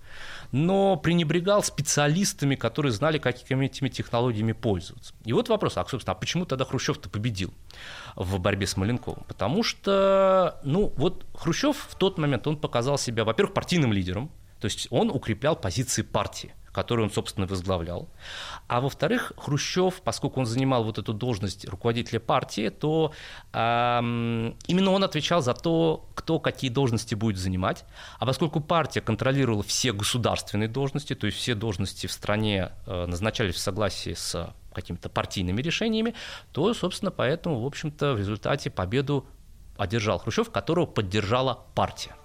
но 0.52 0.96
пренебрегал 0.96 1.64
специалистами, 1.64 2.56
которые 2.56 2.92
знали, 2.92 3.18
какими 3.18 3.66
этими 3.66 3.90
технологиями 3.90 4.54
пользоваться. 4.54 5.14
И 5.26 5.34
вот 5.34 5.50
вопрос, 5.50 5.78
а, 5.78 5.86
собственно, 5.86 6.14
а 6.14 6.16
почему 6.16 6.46
тогда 6.46 6.66
Хрущев-то 6.66 7.10
победил 7.10 7.54
в 8.16 8.40
борьбе 8.40 8.68
с 8.68 8.78
Маленковым? 8.78 9.24
Потому 9.28 9.64
что, 9.64 10.60
ну, 10.64 10.94
вот 10.96 11.26
Хрущев 11.34 11.88
в 11.90 11.96
тот 11.96 12.18
момент, 12.18 12.48
он 12.48 12.58
показал 12.58 12.98
себя, 12.98 13.26
во-первых, 13.26 13.54
партийным 13.54 13.92
лидером, 13.92 14.32
то 14.62 14.66
есть 14.66 14.88
он 14.90 15.10
укреплял 15.10 15.56
позиции 15.56 16.02
партии 16.02 16.54
которую 16.76 17.06
он, 17.06 17.12
собственно, 17.12 17.48
возглавлял. 17.48 18.10
А 18.68 18.82
во-вторых, 18.82 19.32
Хрущев, 19.38 20.02
поскольку 20.04 20.42
он 20.42 20.46
занимал 20.46 20.84
вот 20.84 20.98
эту 20.98 21.14
должность 21.14 21.66
руководителя 21.70 22.20
партии, 22.20 22.68
то 22.70 23.14
э, 23.54 24.00
именно 24.68 24.92
он 24.92 25.04
отвечал 25.04 25.42
за 25.42 25.54
то, 25.54 26.06
кто 26.16 26.40
какие 26.40 26.70
должности 26.70 27.16
будет 27.16 27.38
занимать. 27.38 27.86
А 28.20 28.26
поскольку 28.26 28.60
партия 28.60 29.00
контролировала 29.00 29.64
все 29.64 29.94
государственные 29.94 30.68
должности, 30.68 31.16
то 31.16 31.28
есть 31.28 31.38
все 31.38 31.56
должности 31.56 32.08
в 32.08 32.12
стране 32.12 32.72
э, 32.86 33.06
назначались 33.06 33.56
в 33.56 33.60
согласии 33.60 34.14
с 34.14 34.54
какими-то 34.74 35.08
партийными 35.08 35.62
решениями, 35.62 36.14
то, 36.52 36.74
собственно, 36.74 37.12
поэтому, 37.12 37.62
в 37.62 37.66
общем-то, 37.66 38.14
в 38.14 38.20
результате 38.20 38.70
победу 38.70 39.26
одержал 39.78 40.20
Хрущев, 40.20 40.52
которого 40.52 40.86
поддержала 40.86 41.60
партия. 41.74 42.16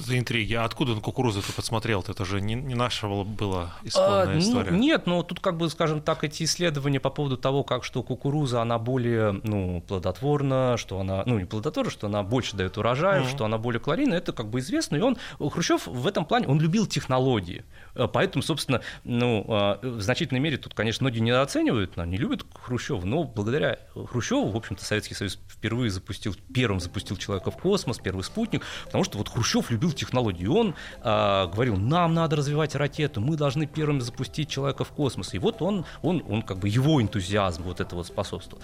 Это 0.00 0.18
интриги. 0.18 0.54
А 0.54 0.64
откуда 0.64 0.94
на 0.94 1.00
кукурузу 1.00 1.42
ты 1.42 1.52
подсмотрел? 1.52 2.04
Это 2.06 2.24
же 2.24 2.40
не, 2.40 2.54
не 2.54 2.74
наша 2.74 3.06
была 3.08 3.74
исходная 3.82 4.36
а, 4.36 4.38
история. 4.38 4.70
Нет, 4.70 5.06
но 5.06 5.22
тут, 5.22 5.40
как 5.40 5.56
бы, 5.56 5.68
скажем 5.68 6.00
так, 6.00 6.24
эти 6.24 6.44
исследования 6.44 7.00
по 7.00 7.10
поводу 7.10 7.36
того, 7.36 7.64
как 7.64 7.84
что 7.84 8.02
кукуруза, 8.02 8.62
она 8.62 8.78
более 8.78 9.32
ну, 9.44 9.82
плодотворна, 9.86 10.76
что 10.76 11.00
она, 11.00 11.22
ну, 11.26 11.38
не 11.38 11.44
плодотворна, 11.44 11.90
что 11.90 12.06
она 12.06 12.22
больше 12.22 12.56
дает 12.56 12.78
урожаев, 12.78 13.26
mm-hmm. 13.26 13.30
что 13.30 13.44
она 13.44 13.58
более 13.58 13.80
калорийна, 13.80 14.14
это 14.14 14.32
как 14.32 14.48
бы 14.48 14.60
известно. 14.60 14.96
И 14.96 15.00
он, 15.00 15.16
Хрущев 15.38 15.86
в 15.86 16.06
этом 16.06 16.24
плане, 16.24 16.48
он 16.48 16.60
любил 16.60 16.86
технологии. 16.86 17.64
Э, 17.94 18.08
поэтому, 18.12 18.42
собственно, 18.42 18.80
ну, 19.04 19.44
э, 19.48 19.86
в 19.86 20.00
значительной 20.00 20.40
мере 20.40 20.56
тут, 20.56 20.74
конечно, 20.74 21.04
многие 21.04 21.20
недооценивают, 21.20 21.96
не 21.96 22.16
любят 22.16 22.44
Хрущева, 22.54 23.04
но 23.04 23.24
благодаря 23.24 23.78
Хрущеву, 23.94 24.48
в 24.48 24.56
общем-то, 24.56 24.84
Советский 24.84 25.14
Союз 25.14 25.38
впервые 25.48 25.90
запустил, 25.90 26.34
первым 26.54 26.80
запустил 26.80 27.16
человека 27.16 27.50
в 27.50 27.56
космос, 27.56 27.98
первый 27.98 28.22
спутник, 28.22 28.62
потому 28.86 29.04
что 29.04 29.18
вот 29.18 29.28
Хрущев 29.28 29.70
любил 29.70 29.89
технологии. 29.92 30.44
И 30.44 30.46
он 30.46 30.74
э, 31.02 31.46
говорил, 31.52 31.76
нам 31.76 32.14
надо 32.14 32.36
развивать 32.36 32.74
ракету, 32.74 33.20
мы 33.20 33.36
должны 33.36 33.66
первым 33.66 34.00
запустить 34.00 34.48
человека 34.48 34.84
в 34.84 34.88
космос. 34.88 35.34
И 35.34 35.38
вот 35.38 35.62
он, 35.62 35.84
он, 36.02 36.22
он 36.28 36.42
как 36.42 36.58
бы 36.58 36.68
его 36.68 37.00
энтузиазм 37.00 37.62
вот 37.64 37.80
это 37.80 37.96
вот 37.96 38.06
способствовал. 38.06 38.62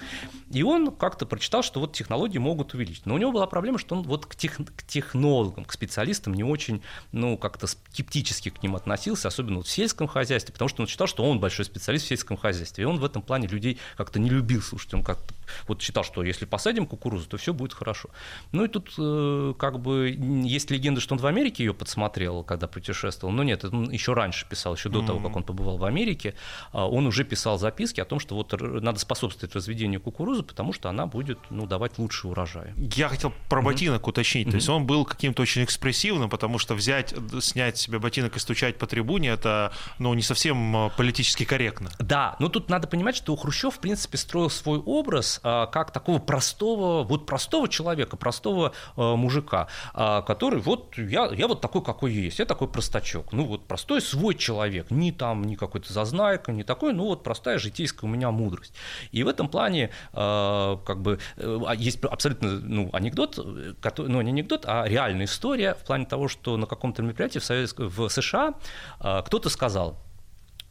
И 0.51 0.63
он 0.63 0.91
как-то 0.91 1.27
прочитал, 1.27 1.63
что 1.63 1.81
вот 1.81 1.93
технологии 1.93 2.39
могут 2.39 2.75
увеличить. 2.75 3.07
Но 3.07 3.15
у 3.15 3.19
него 3.19 3.33
была 3.33 3.47
проблема, 3.47 3.79
что 3.79 3.97
он 3.97 4.03
вот 4.03 4.27
к, 4.27 4.35
тех, 4.37 4.57
к 4.57 4.83
технологам, 4.87 5.65
к 5.65 5.73
специалистам 5.73 6.35
не 6.35 6.45
очень, 6.45 6.83
ну, 7.13 7.37
как-то 7.37 7.67
скептически 7.67 8.51
к 8.51 8.63
ним 8.63 8.77
относился, 8.77 9.29
особенно 9.29 9.59
вот 9.59 9.67
в 9.67 9.71
сельском 9.71 10.07
хозяйстве, 10.07 10.53
потому 10.53 10.69
что 10.69 10.83
он 10.83 10.89
считал, 10.89 11.07
что 11.07 11.25
он 11.25 11.41
большой 11.41 11.65
специалист 11.65 12.05
в 12.05 12.09
сельском 12.09 12.37
хозяйстве. 12.37 12.83
И 12.83 12.87
он 12.87 12.99
в 12.99 13.05
этом 13.05 13.23
плане 13.23 13.49
людей 13.49 13.79
как-то 13.97 14.19
не 14.19 14.31
любил 14.31 14.63
слушать. 14.63 14.95
Он 14.95 15.03
как-то 15.03 15.35
вот 15.69 15.83
считал, 15.83 16.05
что 16.05 16.23
если 16.23 16.45
посадим 16.45 16.87
кукурузу, 16.87 17.27
то 17.27 17.37
все 17.37 17.53
будет 17.53 17.73
хорошо. 17.73 18.11
Ну 18.53 18.65
и 18.65 18.69
тут 18.69 18.95
э, 18.99 19.55
как 19.59 19.81
бы 19.81 20.17
есть 20.45 20.71
легенда, 20.71 21.01
что 21.07 21.15
он 21.15 21.21
в 21.21 21.27
Америке 21.27 21.65
ее 21.65 21.73
подсмотрел, 21.73 22.43
когда 22.43 22.67
путешествовал. 22.67 23.33
Но 23.33 23.45
нет, 23.45 23.65
он 23.65 23.91
еще 23.91 24.13
раньше 24.13 24.45
писал, 24.49 24.75
еще 24.75 24.89
до 24.89 24.99
mm-hmm. 24.99 25.07
того, 25.07 25.21
как 25.21 25.37
он 25.37 25.45
побывал 25.45 25.79
в 25.79 25.85
Америке, 25.85 26.35
а, 26.73 26.89
он 26.89 27.07
уже 27.07 27.23
писал 27.23 27.61
записки 27.61 28.01
о 28.01 28.05
том, 28.05 28.19
что 28.19 28.35
вот 28.35 28.53
надо 28.61 28.99
способствовать 28.99 29.55
разведению 29.55 30.01
кукурузы, 30.01 30.43
потому 30.43 30.73
что 30.73 30.89
она 30.89 31.07
будет 31.07 31.39
ну, 31.49 31.65
давать 31.67 31.99
лучший 31.99 32.29
урожай. 32.29 32.75
Я 32.77 33.09
хотел 33.09 33.33
про 33.49 33.61
mm-hmm. 33.61 33.65
ботинок 33.65 34.09
уточнить. 34.09 34.49
Mm-hmm. 34.49 34.51
То 34.51 34.57
есть 34.57 34.69
он 34.69 34.85
был 34.85 35.05
каким-то 35.05 35.43
очень 35.43 35.63
экспрессивным, 35.63 36.29
потому 36.29 36.59
что 36.59 36.75
взять, 36.75 37.15
снять 37.41 37.79
себе 37.79 38.01
ботинок 38.01 38.35
и 38.35 38.41
стучать 38.41 38.77
по 38.77 38.89
трибуне, 38.89 39.29
это 39.29 39.71
ну, 40.01 40.13
не 40.15 40.23
совсем 40.23 40.77
а, 40.77 40.89
политически 40.89 41.45
корректно. 41.45 41.91
Да, 42.01 42.35
но 42.41 42.49
тут 42.49 42.69
надо 42.69 42.89
понимать, 42.89 43.15
что 43.15 43.37
Хрущев, 43.37 43.77
в 43.77 43.79
принципе, 43.79 44.19
строил 44.19 44.51
свой 44.51 44.81
образ 44.81 45.39
а, 45.45 45.67
как 45.67 45.93
такого 45.93 46.19
простого, 46.19 47.05
вот 47.05 47.27
простого 47.27 47.69
человека, 47.69 48.17
простого 48.17 48.73
мужика, 48.97 49.69
который 49.95 50.61
вот 50.61 50.96
я, 50.97 51.27
я 51.33 51.47
вот 51.49 51.61
такой, 51.61 51.83
какой 51.83 52.13
есть, 52.13 52.39
я 52.39 52.45
такой 52.45 52.69
простачок. 52.69 53.33
Ну 53.33 53.45
вот 53.45 53.67
простой 53.67 54.01
свой 54.01 54.35
человек, 54.35 54.91
не 54.91 55.13
там, 55.13 55.45
не 55.45 55.57
какой-то 55.57 55.93
зазнайка, 55.93 56.53
не 56.53 56.65
такой, 56.65 56.93
ну 56.93 57.05
вот 57.05 57.23
простая 57.23 57.59
житейская 57.59 58.09
у 58.09 58.13
меня 58.13 58.31
мудрость. 58.31 58.75
И 59.13 59.23
в 59.23 59.29
этом 59.29 59.49
плане 59.49 59.91
э, 60.13 60.77
как 60.87 61.03
бы 61.03 61.19
э, 61.37 61.61
есть 61.77 62.03
абсолютно 62.05 62.61
ну, 62.61 62.91
анекдот, 62.93 63.39
который, 63.81 64.09
ну 64.09 64.21
не 64.23 64.31
анекдот, 64.31 64.65
а 64.67 64.87
реальная 64.87 65.27
история 65.27 65.75
в 65.75 65.85
плане 65.85 66.07
того, 66.07 66.29
что 66.29 66.57
на 66.57 66.67
каком-то 66.67 67.03
мероприятии 67.03 67.39
в, 67.39 67.45
Совет... 67.45 67.73
в 67.77 68.09
США 68.09 68.55
э, 69.01 69.23
кто-то 69.27 69.49
сказал, 69.49 69.93
э, 69.93 70.06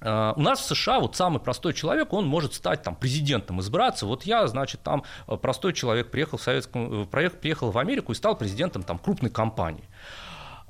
у 0.06 0.42
нас 0.42 0.60
в 0.60 0.66
США 0.66 1.00
вот 1.00 1.16
самый 1.16 1.40
простой 1.40 1.74
человек, 1.74 2.14
он 2.14 2.28
может 2.28 2.54
стать 2.54 2.84
там 2.84 2.96
президентом, 2.96 3.60
избраться. 3.60 4.06
Вот 4.06 4.24
я, 4.24 4.46
значит, 4.46 4.82
там 4.84 5.04
э, 5.28 5.36
простой 5.36 5.74
человек 5.74 6.12
приехал 6.12 6.38
в, 6.38 6.44
Советском, 6.44 7.08
приехал 7.08 7.72
в 7.72 7.78
Америку 7.80 8.12
и 8.12 8.16
стал 8.16 8.36
президентом 8.36 8.84
там 8.84 9.00
крупной 9.00 9.32
компании. 9.32 9.84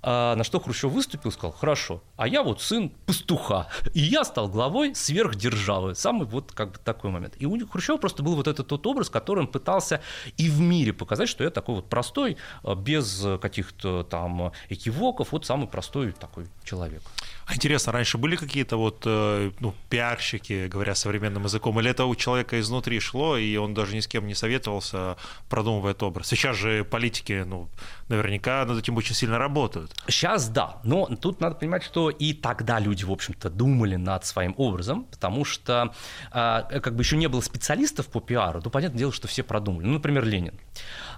На 0.04 0.44
что 0.44 0.60
Хрущев 0.60 0.92
выступил 0.92 1.32
сказал, 1.32 1.52
хорошо, 1.52 2.04
а 2.16 2.28
я 2.28 2.44
вот 2.44 2.62
сын 2.62 2.92
пастуха, 3.08 3.70
и 3.96 4.02
я 4.02 4.24
стал 4.24 4.48
главой 4.48 4.94
сверхдержавы. 4.94 5.96
Самый 5.96 6.28
вот 6.28 6.52
как 6.52 6.74
бы 6.74 6.78
такой 6.78 7.10
момент. 7.10 7.34
И 7.40 7.48
у 7.48 7.68
Хрущева 7.68 7.98
просто 7.98 8.22
был 8.22 8.36
вот 8.36 8.48
этот 8.48 8.68
тот 8.68 8.86
образ, 8.86 9.10
который 9.10 9.40
он 9.40 9.48
пытался 9.48 10.02
и 10.38 10.48
в 10.48 10.60
мире 10.60 10.94
показать, 10.94 11.28
что 11.28 11.44
я 11.44 11.50
такой 11.50 11.74
вот 11.74 11.90
простой, 11.90 12.38
без 12.78 13.26
каких-то 13.42 14.04
там 14.04 14.52
экивоков, 14.70 15.32
вот 15.32 15.48
самый 15.48 15.68
простой 15.68 16.12
такой 16.12 16.46
человек. 16.64 17.02
А 17.46 17.54
интересно, 17.54 17.94
раньше 17.94 18.18
были 18.18 18.36
какие-то 18.36 18.78
вот 18.78 19.04
э, 19.06 19.52
ну, 19.60 19.76
пиарщики, 19.90 20.68
говоря 20.68 20.96
современным 20.96 21.44
языком, 21.44 21.80
или 21.80 21.92
это 21.92 22.06
у 22.06 22.16
человека 22.16 22.60
изнутри 22.60 23.00
шло, 23.00 23.38
и 23.38 23.56
он 23.58 23.76
даже 23.76 23.96
ни 23.96 24.00
с 24.00 24.08
кем 24.08 24.26
не 24.26 24.34
советовался, 24.34 25.16
продумывая 25.48 25.92
этот 25.92 26.04
образ? 26.04 26.28
Сейчас 26.28 26.58
же 26.58 26.84
политики, 26.84 27.44
ну, 27.46 27.70
наверняка 28.08 28.66
над 28.66 28.80
этим 28.80 28.98
очень 28.98 29.14
сильно 29.14 29.38
работают. 29.38 29.92
Сейчас 30.08 30.50
да, 30.50 30.80
но 30.84 31.06
тут 31.06 31.40
надо 31.40 31.56
понимать, 31.56 31.84
что 31.84 32.10
и 32.10 32.34
тогда 32.34 32.80
люди, 32.80 33.04
в 33.04 33.12
общем-то, 33.12 33.52
думали 33.52 33.96
над 33.96 34.26
своим 34.26 34.56
образом, 34.58 35.04
потому 35.06 35.46
что 35.46 35.94
э, 36.32 36.80
как 36.80 36.96
бы 36.96 37.04
еще 37.04 37.16
не 37.16 37.28
было 37.28 37.42
специалистов 37.42 38.08
по 38.08 38.22
пиару, 38.22 38.62
то 38.62 38.72
понятное 38.72 38.98
дело, 39.00 39.12
что 39.12 39.28
все 39.28 39.44
продумали. 39.44 39.86
Ну, 39.86 39.94
например, 39.94 40.26
Ленин 40.26 40.60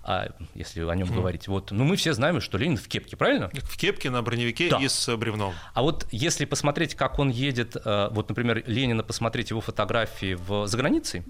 а, 0.07 0.29
если 0.55 0.81
о 0.81 0.95
нем 0.95 1.09
mm. 1.09 1.15
говорить. 1.15 1.47
Вот, 1.49 1.71
ну, 1.71 1.83
мы 1.83 1.97
все 1.97 2.13
знаем, 2.13 2.39
что 2.39 2.57
Ленин 2.57 2.77
в 2.77 2.87
кепке, 2.87 3.17
правильно? 3.17 3.49
В 3.53 3.77
кепке 3.77 4.09
на 4.09 4.21
броневике 4.21 4.69
да. 4.69 4.77
и 4.77 4.87
с 4.87 5.15
бревном. 5.17 5.53
А 5.73 5.81
вот 5.81 6.07
если 6.11 6.45
посмотреть, 6.45 6.95
как 6.95 7.19
он 7.19 7.29
едет, 7.29 7.75
э, 7.75 8.07
вот, 8.11 8.29
например, 8.29 8.63
Ленина, 8.65 9.03
посмотреть 9.03 9.49
его 9.49 9.59
фотографии 9.59 10.35
в, 10.35 10.65
за 10.65 10.77
границей, 10.77 11.23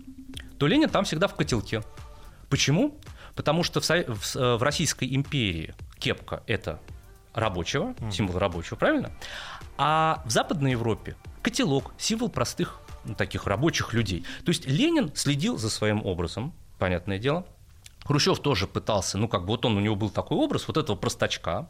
то 0.59 0.67
Ленин 0.67 0.89
там 0.89 1.05
всегда 1.05 1.27
в 1.27 1.33
котелке. 1.33 1.81
Почему? 2.49 2.99
Потому 3.35 3.63
что 3.63 3.81
в, 3.81 3.89
в, 3.89 4.35
в 4.35 4.63
Российской 4.63 5.13
империи 5.15 5.73
кепка– 5.97 6.43
это 6.47 6.79
рабочего, 7.33 7.95
mm. 7.97 8.11
символ 8.11 8.37
рабочего, 8.37 8.75
правильно? 8.75 9.11
А 9.79 10.21
в 10.27 10.29
Западной 10.29 10.71
Европе 10.71 11.15
котелок– 11.41 11.93
символ 11.97 12.29
простых 12.29 12.79
ну, 13.05 13.15
таких 13.15 13.47
рабочих 13.47 13.93
людей. 13.93 14.23
То 14.45 14.49
есть 14.49 14.67
Ленин 14.67 15.11
следил 15.15 15.57
за 15.57 15.71
своим 15.71 16.05
образом, 16.05 16.53
понятное 16.77 17.17
дело– 17.17 17.43
Хрущев 18.07 18.39
тоже 18.39 18.67
пытался, 18.67 19.17
ну, 19.17 19.27
как 19.27 19.41
бы 19.41 19.47
вот 19.47 19.65
он, 19.65 19.75
у 19.75 19.81
него 19.81 19.95
был 19.95 20.09
такой 20.09 20.37
образ 20.37 20.67
вот 20.67 20.77
этого 20.77 20.95
простачка, 20.95 21.67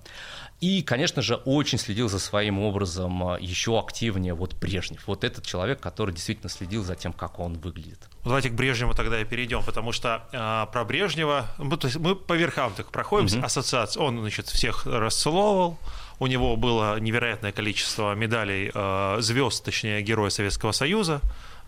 и, 0.60 0.84
конечно 0.84 1.22
же, 1.22 1.36
очень 1.36 1.80
следил 1.80 2.10
за 2.10 2.20
своим 2.20 2.60
образом 2.60 3.24
а, 3.24 3.38
еще 3.40 3.78
активнее 3.80 4.34
вот 4.36 4.56
Брежнев. 4.56 5.08
Вот 5.08 5.24
этот 5.24 5.46
человек, 5.46 5.80
который 5.80 6.14
действительно 6.14 6.50
следил 6.50 6.84
за 6.84 6.96
тем, 6.96 7.12
как 7.14 7.40
он 7.40 7.54
выглядит. 7.54 8.00
Давайте 8.24 8.50
к 8.50 8.54
Брежневу 8.54 8.94
тогда 8.94 9.20
и 9.20 9.26
перейдем, 9.26 9.64
потому 9.64 9.92
что 9.92 10.28
э, 10.32 10.72
про 10.72 10.86
Брежнева, 10.86 11.48
мы, 11.58 11.78
то 11.78 11.88
есть 11.88 11.98
мы 11.98 12.16
по 12.16 12.34
верхам 12.34 12.74
так 12.74 12.92
проходимся, 12.92 13.38
угу. 13.38 13.46
ассоциация, 13.46 14.04
он, 14.04 14.20
значит, 14.20 14.48
всех 14.48 14.86
расцеловывал, 14.86 15.80
у 16.20 16.28
него 16.28 16.56
было 16.56 17.00
невероятное 17.00 17.52
количество 17.52 18.14
медалей, 18.14 18.72
э, 18.74 19.18
звезд, 19.22 19.64
точнее, 19.64 20.02
Героя 20.02 20.30
Советского 20.30 20.72
Союза, 20.72 21.22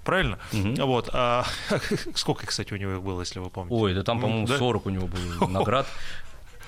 правильно? 0.09 0.39
Угу. 0.51 0.85
Вот. 0.85 1.09
А, 1.13 1.45
сколько, 2.15 2.47
кстати, 2.47 2.73
у 2.73 2.77
него 2.77 2.93
их 2.93 3.03
было, 3.03 3.19
если 3.21 3.39
вы 3.39 3.49
помните? 3.49 3.75
Ой, 3.75 3.93
да 3.93 4.03
там, 4.03 4.17
ну, 4.17 4.23
по-моему, 4.23 4.47
да? 4.47 4.57
40 4.57 4.85
у 4.85 4.89
него 4.89 5.07
было 5.07 5.47
наград 5.47 5.87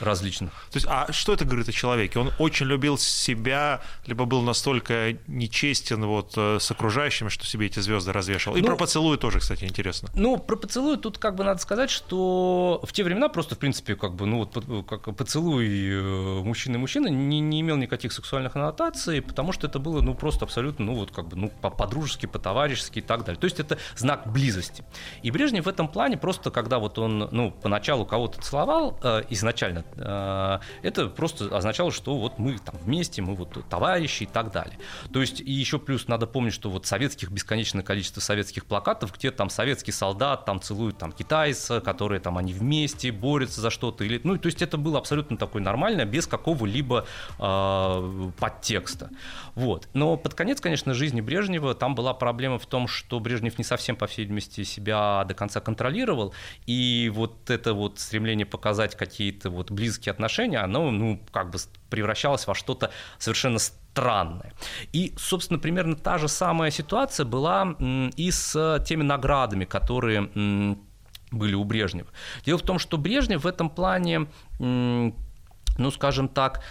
различных. 0.01 0.51
То 0.71 0.77
есть, 0.77 0.87
а 0.89 1.11
что 1.11 1.33
это 1.33 1.45
говорит 1.45 1.69
о 1.69 1.71
человеке? 1.71 2.19
Он 2.19 2.31
очень 2.39 2.65
любил 2.65 2.97
себя, 2.97 3.81
либо 4.05 4.25
был 4.25 4.41
настолько 4.41 5.17
нечестен 5.27 6.05
вот 6.05 6.33
э, 6.35 6.57
с 6.59 6.71
окружающими, 6.71 7.29
что 7.29 7.45
себе 7.45 7.67
эти 7.67 7.79
звезды 7.79 8.11
развешивал. 8.11 8.57
И 8.57 8.61
ну, 8.61 8.67
про 8.67 8.75
поцелуй 8.75 9.17
тоже, 9.17 9.39
кстати, 9.39 9.65
интересно. 9.65 10.09
Ну, 10.15 10.37
про 10.37 10.55
поцелуй 10.55 10.97
тут 10.97 11.17
как 11.17 11.35
бы 11.35 11.43
надо 11.43 11.59
сказать, 11.59 11.89
что 11.89 12.81
в 12.83 12.93
те 12.93 13.03
времена 13.03 13.29
просто, 13.29 13.55
в 13.55 13.59
принципе, 13.59 13.95
как 13.95 14.15
бы, 14.15 14.25
ну 14.25 14.45
вот 14.45 14.85
как 14.87 15.15
поцелуй 15.15 15.67
э, 15.67 16.41
мужчины 16.43 16.75
и 16.75 16.79
мужчины 16.79 17.09
не, 17.09 17.39
не 17.39 17.61
имел 17.61 17.77
никаких 17.77 18.13
сексуальных 18.13 18.55
аннотаций, 18.55 19.21
потому 19.21 19.51
что 19.51 19.67
это 19.67 19.79
было, 19.79 20.01
ну, 20.01 20.15
просто 20.15 20.45
абсолютно, 20.45 20.85
ну, 20.85 20.95
вот 20.95 21.11
как 21.11 21.27
бы, 21.27 21.35
ну, 21.35 21.49
по-дружески, 21.49 22.25
по-товарищески 22.25 22.99
и 22.99 23.01
так 23.01 23.23
далее. 23.25 23.39
То 23.39 23.45
есть 23.45 23.59
это 23.59 23.77
знак 23.95 24.31
близости. 24.31 24.83
И 25.23 25.31
Брежнев 25.31 25.65
в 25.65 25.69
этом 25.69 25.87
плане 25.87 26.17
просто, 26.17 26.51
когда 26.51 26.79
вот 26.79 26.97
он, 26.99 27.29
ну, 27.31 27.51
поначалу 27.51 28.05
кого-то 28.05 28.41
целовал, 28.41 28.97
э, 29.03 29.23
изначально 29.29 29.83
это 29.97 31.07
просто 31.15 31.55
означало, 31.55 31.91
что 31.91 32.17
вот 32.17 32.39
мы 32.39 32.57
там 32.57 32.75
вместе, 32.83 33.21
мы 33.21 33.35
вот 33.35 33.57
товарищи 33.69 34.23
и 34.23 34.25
так 34.25 34.51
далее. 34.51 34.77
То 35.11 35.21
есть 35.21 35.41
и 35.41 35.51
еще 35.51 35.79
плюс 35.79 36.07
надо 36.07 36.27
помнить, 36.27 36.53
что 36.53 36.69
вот 36.69 36.85
советских 36.85 37.31
бесконечное 37.31 37.83
количество 37.83 38.21
советских 38.21 38.65
плакатов, 38.65 39.13
где 39.15 39.31
там 39.31 39.49
советский 39.49 39.91
солдат 39.91 40.45
там 40.45 40.61
целует 40.61 40.97
там 40.97 41.11
китайца, 41.11 41.81
которые 41.81 42.19
там 42.19 42.37
они 42.37 42.53
вместе 42.53 43.11
борются 43.11 43.61
за 43.61 43.69
что-то 43.69 44.03
или 44.03 44.21
ну 44.23 44.37
то 44.37 44.47
есть 44.47 44.61
это 44.61 44.77
было 44.77 44.97
абсолютно 44.97 45.37
такое 45.37 45.61
нормально 45.61 46.05
без 46.05 46.27
какого-либо 46.27 47.05
э, 47.39 48.31
подтекста. 48.39 49.09
Вот. 49.55 49.87
Но 49.93 50.17
под 50.17 50.33
конец, 50.33 50.61
конечно, 50.61 50.93
жизни 50.93 51.21
Брежнева 51.21 51.75
там 51.75 51.95
была 51.95 52.13
проблема 52.13 52.59
в 52.59 52.65
том, 52.65 52.87
что 52.87 53.19
Брежнев 53.19 53.57
не 53.57 53.63
совсем 53.63 53.95
по 53.95 54.07
всей 54.07 54.23
видимости 54.23 54.63
себя 54.63 55.23
до 55.25 55.33
конца 55.33 55.59
контролировал 55.59 56.33
и 56.65 57.11
вот 57.13 57.49
это 57.49 57.73
вот 57.73 57.99
стремление 57.99 58.45
показать 58.45 58.95
какие-то 58.95 59.49
вот 59.49 59.71
близкие 59.81 60.11
отношения, 60.11 60.59
оно, 60.59 60.91
ну, 60.91 61.19
как 61.31 61.49
бы 61.49 61.57
превращалось 61.89 62.47
во 62.47 62.53
что-то 62.53 62.91
совершенно 63.17 63.59
странное. 63.59 64.53
И, 64.93 65.13
собственно, 65.17 65.59
примерно 65.59 65.95
та 65.95 66.17
же 66.17 66.27
самая 66.27 66.71
ситуация 66.71 67.25
была 67.25 67.75
и 68.15 68.31
с 68.31 68.83
теми 68.87 69.03
наградами, 69.03 69.65
которые 69.65 70.29
были 71.31 71.55
у 71.55 71.63
Брежнева. 71.63 72.07
Дело 72.45 72.59
в 72.59 72.61
том, 72.61 72.79
что 72.79 72.97
Брежнев 72.97 73.43
в 73.43 73.47
этом 73.47 73.69
плане, 73.69 74.27
ну, 74.59 75.91
скажем 75.91 76.27
так, 76.27 76.63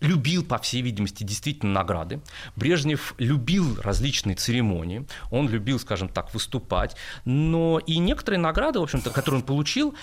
любил, 0.00 0.44
по 0.44 0.58
всей 0.58 0.82
видимости, 0.82 1.24
действительно 1.24 1.72
награды. 1.72 2.20
Брежнев 2.56 3.14
любил 3.18 3.80
различные 3.80 4.36
церемонии, 4.36 5.06
он 5.30 5.48
любил, 5.48 5.78
скажем 5.78 6.08
так, 6.08 6.32
выступать, 6.34 6.96
но 7.24 7.78
и 7.78 7.98
некоторые 7.98 8.40
награды, 8.40 8.80
в 8.80 8.82
общем-то, 8.82 9.10
которые 9.10 9.40
он 9.40 9.46
получил, 9.46 9.94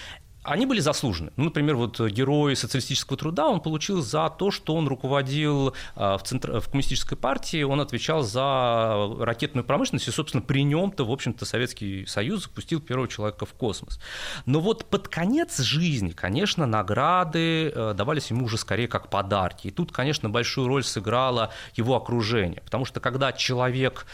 они 0.47 0.65
были 0.65 0.79
заслужены. 0.79 1.31
Ну, 1.36 1.45
например, 1.45 1.75
вот 1.75 1.99
герой 1.99 2.55
социалистического 2.55 3.17
труда 3.17 3.47
он 3.49 3.60
получил 3.60 4.01
за 4.01 4.29
то, 4.29 4.49
что 4.49 4.75
он 4.75 4.88
руководил 4.88 5.73
а, 5.95 6.17
в, 6.17 6.23
центр... 6.23 6.60
в 6.60 6.69
коммунистической 6.69 7.17
партии, 7.17 7.63
он 7.63 7.81
отвечал 7.81 8.23
за 8.23 9.10
ракетную 9.19 9.65
промышленность, 9.65 10.07
и, 10.07 10.12
собственно, 10.12 10.41
при 10.41 10.63
нем-то, 10.63 11.05
в 11.05 11.12
общем-то, 11.12 11.45
Советский 11.45 12.05
Союз 12.05 12.43
запустил 12.43 12.79
первого 12.79 13.07
человека 13.07 13.45
в 13.45 13.53
космос. 13.53 13.99
Но 14.45 14.62
вот 14.62 14.86
под 14.86 15.10
конец 15.10 15.60
жизни, 15.60 16.12
конечно, 16.12 16.65
награды 16.65 17.69
э, 17.69 17.93
давались 17.95 18.29
ему 18.29 18.45
уже 18.45 18.57
скорее 18.57 18.88
как 18.88 19.10
подарки. 19.10 19.67
И 19.67 19.71
тут, 19.71 19.91
конечно, 19.91 20.29
большую 20.29 20.67
роль 20.67 20.83
сыграло 20.83 21.51
его 21.75 21.95
окружение, 21.95 22.62
потому 22.62 22.86
что 22.86 22.99
когда 22.99 23.33
человек 23.33 24.05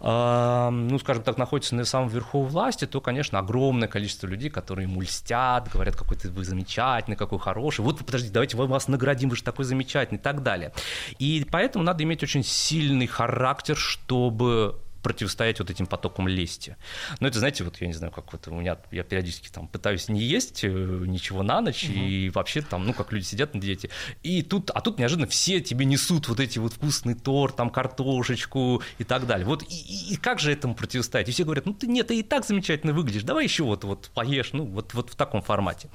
ну, 0.00 0.98
скажем 0.98 1.22
так, 1.22 1.38
находится 1.38 1.74
на 1.74 1.84
самом 1.84 2.08
верху 2.08 2.42
власти, 2.42 2.84
то, 2.86 3.00
конечно, 3.00 3.38
огромное 3.38 3.88
количество 3.88 4.26
людей, 4.26 4.50
которые 4.50 4.88
ему 4.88 5.00
льстят, 5.00 5.70
говорят, 5.72 5.96
какой 5.96 6.16
ты 6.16 6.28
вы 6.28 6.44
замечательный, 6.44 7.16
какой 7.16 7.38
хороший, 7.38 7.80
вот, 7.80 7.98
подождите, 8.04 8.34
давайте 8.34 8.56
мы 8.56 8.66
вас 8.66 8.88
наградим, 8.88 9.28
вы 9.30 9.36
же 9.36 9.42
такой 9.42 9.64
замечательный 9.64 10.18
и 10.18 10.20
так 10.20 10.42
далее. 10.42 10.72
И 11.18 11.46
поэтому 11.50 11.84
надо 11.84 12.02
иметь 12.04 12.22
очень 12.22 12.44
сильный 12.44 13.06
характер, 13.06 13.76
чтобы 13.76 14.78
противостоять 15.04 15.60
вот 15.60 15.70
этим 15.70 15.86
потокам 15.86 16.26
лести. 16.26 16.76
Но 17.20 17.28
это, 17.28 17.38
знаете, 17.38 17.62
вот 17.62 17.80
я 17.80 17.86
не 17.86 17.92
знаю, 17.92 18.10
как 18.10 18.32
вот 18.32 18.48
у 18.48 18.54
меня, 18.54 18.78
я 18.90 19.04
периодически 19.04 19.48
там 19.48 19.68
пытаюсь 19.68 20.08
не 20.08 20.22
есть 20.22 20.64
э, 20.64 20.68
ничего 20.68 21.42
на 21.42 21.60
ночь, 21.60 21.84
угу. 21.84 21.92
и 21.92 22.30
вообще 22.30 22.62
там, 22.62 22.86
ну, 22.86 22.94
как 22.94 23.12
люди 23.12 23.24
сидят 23.24 23.54
на 23.54 23.60
диете, 23.60 23.90
и 24.22 24.42
тут, 24.42 24.70
а 24.70 24.80
тут 24.80 24.98
неожиданно 24.98 25.26
все 25.26 25.60
тебе 25.60 25.84
несут 25.84 26.28
вот 26.28 26.40
эти 26.40 26.58
вот 26.58 26.72
вкусный 26.72 27.14
торт, 27.14 27.54
там, 27.54 27.68
картошечку 27.68 28.82
и 28.98 29.04
так 29.04 29.26
далее. 29.26 29.46
Вот, 29.46 29.62
и, 29.62 30.14
и 30.14 30.16
как 30.16 30.38
же 30.38 30.50
этому 30.50 30.74
противостоять? 30.74 31.28
И 31.28 31.32
все 31.32 31.44
говорят, 31.44 31.66
ну, 31.66 31.74
ты 31.74 31.86
нет, 31.86 32.06
ты 32.06 32.18
и 32.18 32.22
так 32.22 32.46
замечательно 32.46 32.94
выглядишь, 32.94 33.24
давай 33.24 33.44
еще 33.44 33.64
вот, 33.64 33.84
вот 33.84 34.10
поешь, 34.14 34.54
ну, 34.54 34.64
вот, 34.64 34.94
вот 34.94 35.10
в 35.10 35.16
таком 35.16 35.42
формате. 35.42 35.90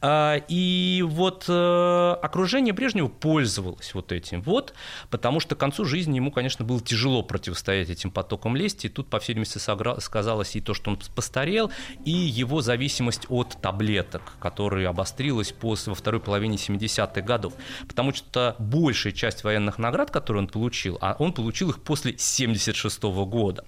А, 0.00 0.36
и 0.48 1.04
вот 1.06 1.44
а, 1.48 2.18
окружение 2.22 2.72
Брежнева 2.72 3.08
пользовалось 3.08 3.92
вот 3.92 4.12
этим 4.12 4.40
вот, 4.40 4.72
потому 5.10 5.40
что 5.40 5.56
к 5.56 5.58
концу 5.58 5.84
жизни 5.84 6.16
ему, 6.16 6.30
конечно, 6.30 6.64
было 6.64 6.80
тяжело 6.80 7.22
противостоять 7.22 7.90
этим 7.90 8.10
потокам 8.10 8.45
высоком 8.46 8.56
лесте. 8.56 8.88
Тут, 8.88 9.08
по 9.08 9.18
всей 9.18 9.34
видимости, 9.34 9.58
сказалось 10.00 10.56
и 10.56 10.60
то, 10.60 10.74
что 10.74 10.90
он 10.90 10.98
постарел, 11.14 11.70
и 12.04 12.10
его 12.10 12.62
зависимость 12.62 13.26
от 13.28 13.56
таблеток, 13.60 14.22
которая 14.40 14.88
обострилась 14.88 15.52
после, 15.52 15.90
во 15.90 15.94
второй 15.94 16.20
половине 16.20 16.56
70-х 16.56 17.20
годов. 17.22 17.54
Потому 17.88 18.14
что 18.14 18.54
большая 18.58 19.12
часть 19.12 19.44
военных 19.44 19.78
наград, 19.78 20.10
которые 20.10 20.42
он 20.42 20.48
получил, 20.48 20.98
а 21.00 21.16
он 21.18 21.32
получил 21.32 21.70
их 21.70 21.82
после 21.82 22.14
76 22.16 23.04
-го 23.04 23.26
года. 23.26 23.64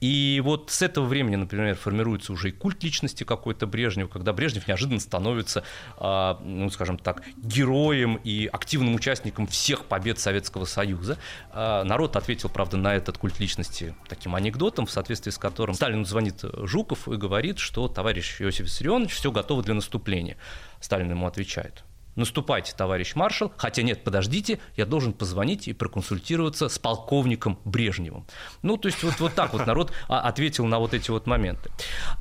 И 0.00 0.40
вот 0.44 0.70
с 0.70 0.82
этого 0.82 1.06
времени, 1.06 1.36
например, 1.36 1.74
формируется 1.74 2.32
уже 2.32 2.48
и 2.48 2.52
культ 2.52 2.84
личности 2.84 3.24
какой-то 3.24 3.66
Брежнева, 3.66 4.08
когда 4.08 4.32
Брежнев 4.32 4.68
неожиданно 4.68 5.00
становится, 5.00 5.62
а, 5.96 6.38
ну, 6.44 6.70
скажем 6.70 6.98
так, 6.98 7.22
героем 7.36 8.20
и 8.24 8.48
активным 8.52 8.94
участником 8.94 9.46
всех 9.46 9.84
побед 9.84 10.18
Советского 10.18 10.66
Союза. 10.66 11.16
А, 11.52 11.84
народ 11.84 12.16
ответил, 12.16 12.48
правда, 12.48 12.76
на 12.76 12.94
этот 12.94 13.18
культ 13.18 13.40
личности 13.40 13.94
таким 14.20 14.34
анекдотом, 14.34 14.84
в 14.84 14.90
соответствии 14.90 15.30
с 15.30 15.38
которым 15.38 15.74
Сталину 15.74 16.04
звонит 16.04 16.44
Жуков 16.64 17.08
и 17.08 17.16
говорит, 17.16 17.58
что 17.58 17.88
товарищ 17.88 18.42
Иосиф 18.42 18.66
Виссарионович, 18.66 19.14
все 19.14 19.32
готово 19.32 19.62
для 19.62 19.72
наступления. 19.72 20.36
Сталин 20.78 21.10
ему 21.10 21.26
отвечает, 21.26 21.84
Наступайте, 22.16 22.74
товарищ 22.76 23.14
маршал, 23.14 23.52
хотя 23.56 23.82
нет, 23.82 24.02
подождите, 24.04 24.58
я 24.76 24.84
должен 24.84 25.12
позвонить 25.12 25.68
и 25.68 25.72
проконсультироваться 25.72 26.68
с 26.68 26.78
полковником 26.78 27.58
Брежневым. 27.64 28.26
Ну, 28.62 28.76
то 28.76 28.88
есть 28.88 29.02
вот, 29.02 29.18
вот 29.20 29.34
так 29.34 29.52
вот 29.52 29.66
народ 29.66 29.92
а, 30.08 30.20
ответил 30.20 30.66
на 30.66 30.78
вот 30.78 30.92
эти 30.92 31.10
вот 31.10 31.26
моменты. 31.26 31.70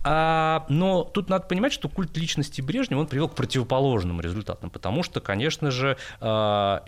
А, 0.04 0.66
но 0.70 1.04
тут 1.04 1.30
надо 1.30 1.48
понимать, 1.48 1.74
что 1.74 1.90
культ 1.90 2.16
личности 2.18 2.62
Брежнева, 2.62 3.02
он 3.02 3.08
привел 3.08 3.30
к 3.30 3.36
противоположным 3.36 4.22
результатам, 4.22 4.70
потому 4.70 5.04
что, 5.04 5.22
конечно 5.22 5.72
же, 5.72 5.98
а, 6.20 6.84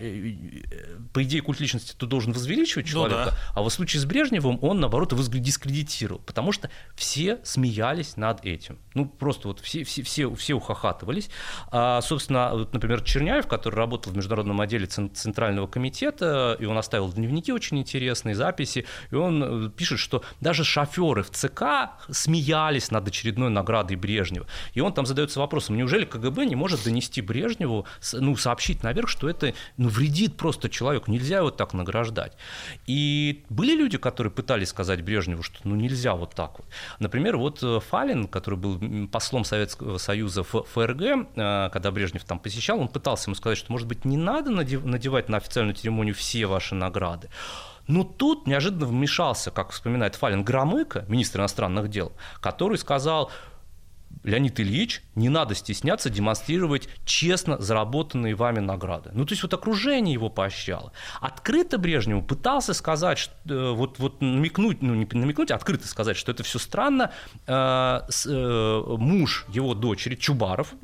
по 1.12 1.22
идее, 1.22 1.42
культ 1.42 1.60
личности 1.60 1.94
ты 1.96 2.06
должен 2.06 2.32
возвеличивать 2.32 2.86
ну 2.86 2.92
человека, 2.92 3.24
ну, 3.24 3.30
да. 3.30 3.36
а 3.54 3.62
в 3.62 3.70
случае 3.70 4.00
с 4.00 4.04
Брежневым 4.04 4.58
он, 4.62 4.80
наоборот, 4.80 5.12
его 5.12 5.22
дискредитировал, 5.22 6.20
потому 6.20 6.52
что 6.52 6.70
все 6.94 7.40
смеялись 7.42 8.16
над 8.16 8.44
этим. 8.44 8.78
Ну, 8.94 9.06
просто 9.06 9.48
вот 9.48 9.60
все, 9.60 9.84
все, 9.84 10.02
все, 10.02 10.34
все 10.34 10.54
ухахатывались. 10.54 11.30
А, 11.70 12.00
собственно, 12.00 12.50
вот, 12.52 12.72
например, 12.72 13.02
Черняев, 13.02 13.46
который 13.46 13.76
работал 13.76 14.12
в 14.12 14.16
международном 14.16 14.60
отделе 14.60 14.86
Центрального 14.86 15.66
комитета, 15.66 16.56
и 16.58 16.64
он 16.64 16.76
оставил 16.76 17.10
дневники 17.12 17.52
очень 17.52 17.78
интересные, 17.78 18.34
записи, 18.34 18.86
и 19.10 19.14
он 19.14 19.66
э, 19.66 19.70
пишет, 19.70 19.98
что 19.98 20.22
даже 20.40 20.64
шоферы 20.64 21.22
в 21.22 21.30
ЦК 21.30 21.62
смеялись 22.10 22.90
над 22.90 23.08
очередной 23.08 23.50
наградой 23.50 23.96
Брежнева. 23.96 24.46
И 24.74 24.80
он 24.80 24.92
там 24.92 25.06
задается 25.06 25.40
вопросом, 25.40 25.76
неужели 25.76 26.04
КГБ 26.04 26.46
не 26.46 26.56
может 26.56 26.84
донести 26.84 27.22
Брежневу, 27.22 27.86
ну, 28.12 28.36
сообщить 28.36 28.82
наверх, 28.82 29.08
что 29.08 29.28
это 29.28 29.54
ну, 29.76 29.88
вредит 29.88 30.36
просто 30.36 30.68
человеку, 30.68 31.10
нельзя 31.10 31.38
его 31.38 31.50
так 31.50 31.72
награждать. 31.72 32.36
И 32.86 33.44
были 33.48 33.74
люди, 33.74 33.98
которые 33.98 34.32
пытались 34.32 34.68
сказать 34.68 35.02
Брежневу, 35.02 35.42
что 35.42 35.58
ну 35.64 35.76
нельзя 35.76 36.14
вот 36.14 36.34
так 36.34 36.58
вот. 36.58 36.66
Например, 36.98 37.36
вот 37.36 37.62
э, 37.62 37.80
Фалин, 37.80 38.28
который 38.28 38.58
был 38.58 38.81
послом 39.10 39.44
Советского 39.44 39.98
Союза 39.98 40.42
в 40.42 40.64
ФРГ, 40.64 41.02
э, 41.02 41.70
когда 41.72 41.90
Брежнев 41.90 42.24
там 42.24 42.38
посещал, 42.38 42.80
он 42.80 42.88
пытался 42.88 43.28
ему 43.28 43.34
сказать, 43.34 43.58
что, 43.58 43.72
может 43.72 43.88
быть, 43.88 44.04
не 44.04 44.16
надо 44.16 44.50
надевать 44.50 45.28
на 45.28 45.36
официальную 45.36 45.74
церемонию 45.74 46.14
все 46.14 46.46
ваши 46.46 46.74
награды. 46.74 47.28
Но 47.88 48.04
тут 48.04 48.46
неожиданно 48.46 48.86
вмешался, 48.86 49.50
как 49.50 49.70
вспоминает 49.70 50.14
Фалин, 50.14 50.44
Громыко, 50.44 51.04
министр 51.08 51.40
иностранных 51.40 51.88
дел, 51.88 52.12
который 52.40 52.78
сказал, 52.78 53.30
Леонид 54.22 54.60
Ильич, 54.60 55.02
не 55.14 55.28
надо 55.28 55.54
стесняться 55.54 56.10
демонстрировать 56.10 56.88
честно 57.04 57.58
заработанные 57.60 58.34
вами 58.34 58.60
награды. 58.60 59.10
Ну, 59.12 59.24
то 59.24 59.32
есть 59.32 59.42
вот 59.42 59.52
окружение 59.54 60.12
его 60.12 60.28
поощряло. 60.28 60.92
Открыто 61.20 61.78
Брежневу 61.78 62.22
пытался 62.22 62.74
сказать, 62.74 63.18
что, 63.18 63.34
э, 63.48 63.72
вот, 63.72 63.98
вот 63.98 64.20
намекнуть, 64.20 64.82
ну 64.82 64.94
не 64.94 65.06
намекнуть, 65.10 65.50
а 65.50 65.56
открыто 65.56 65.88
сказать, 65.88 66.16
что 66.16 66.32
это 66.32 66.42
все 66.42 66.58
странно. 66.58 67.12
Э, 67.46 68.00
э, 68.26 68.82
муж 68.98 69.46
его 69.48 69.74
дочери, 69.74 70.14
Чубаров, 70.14 70.74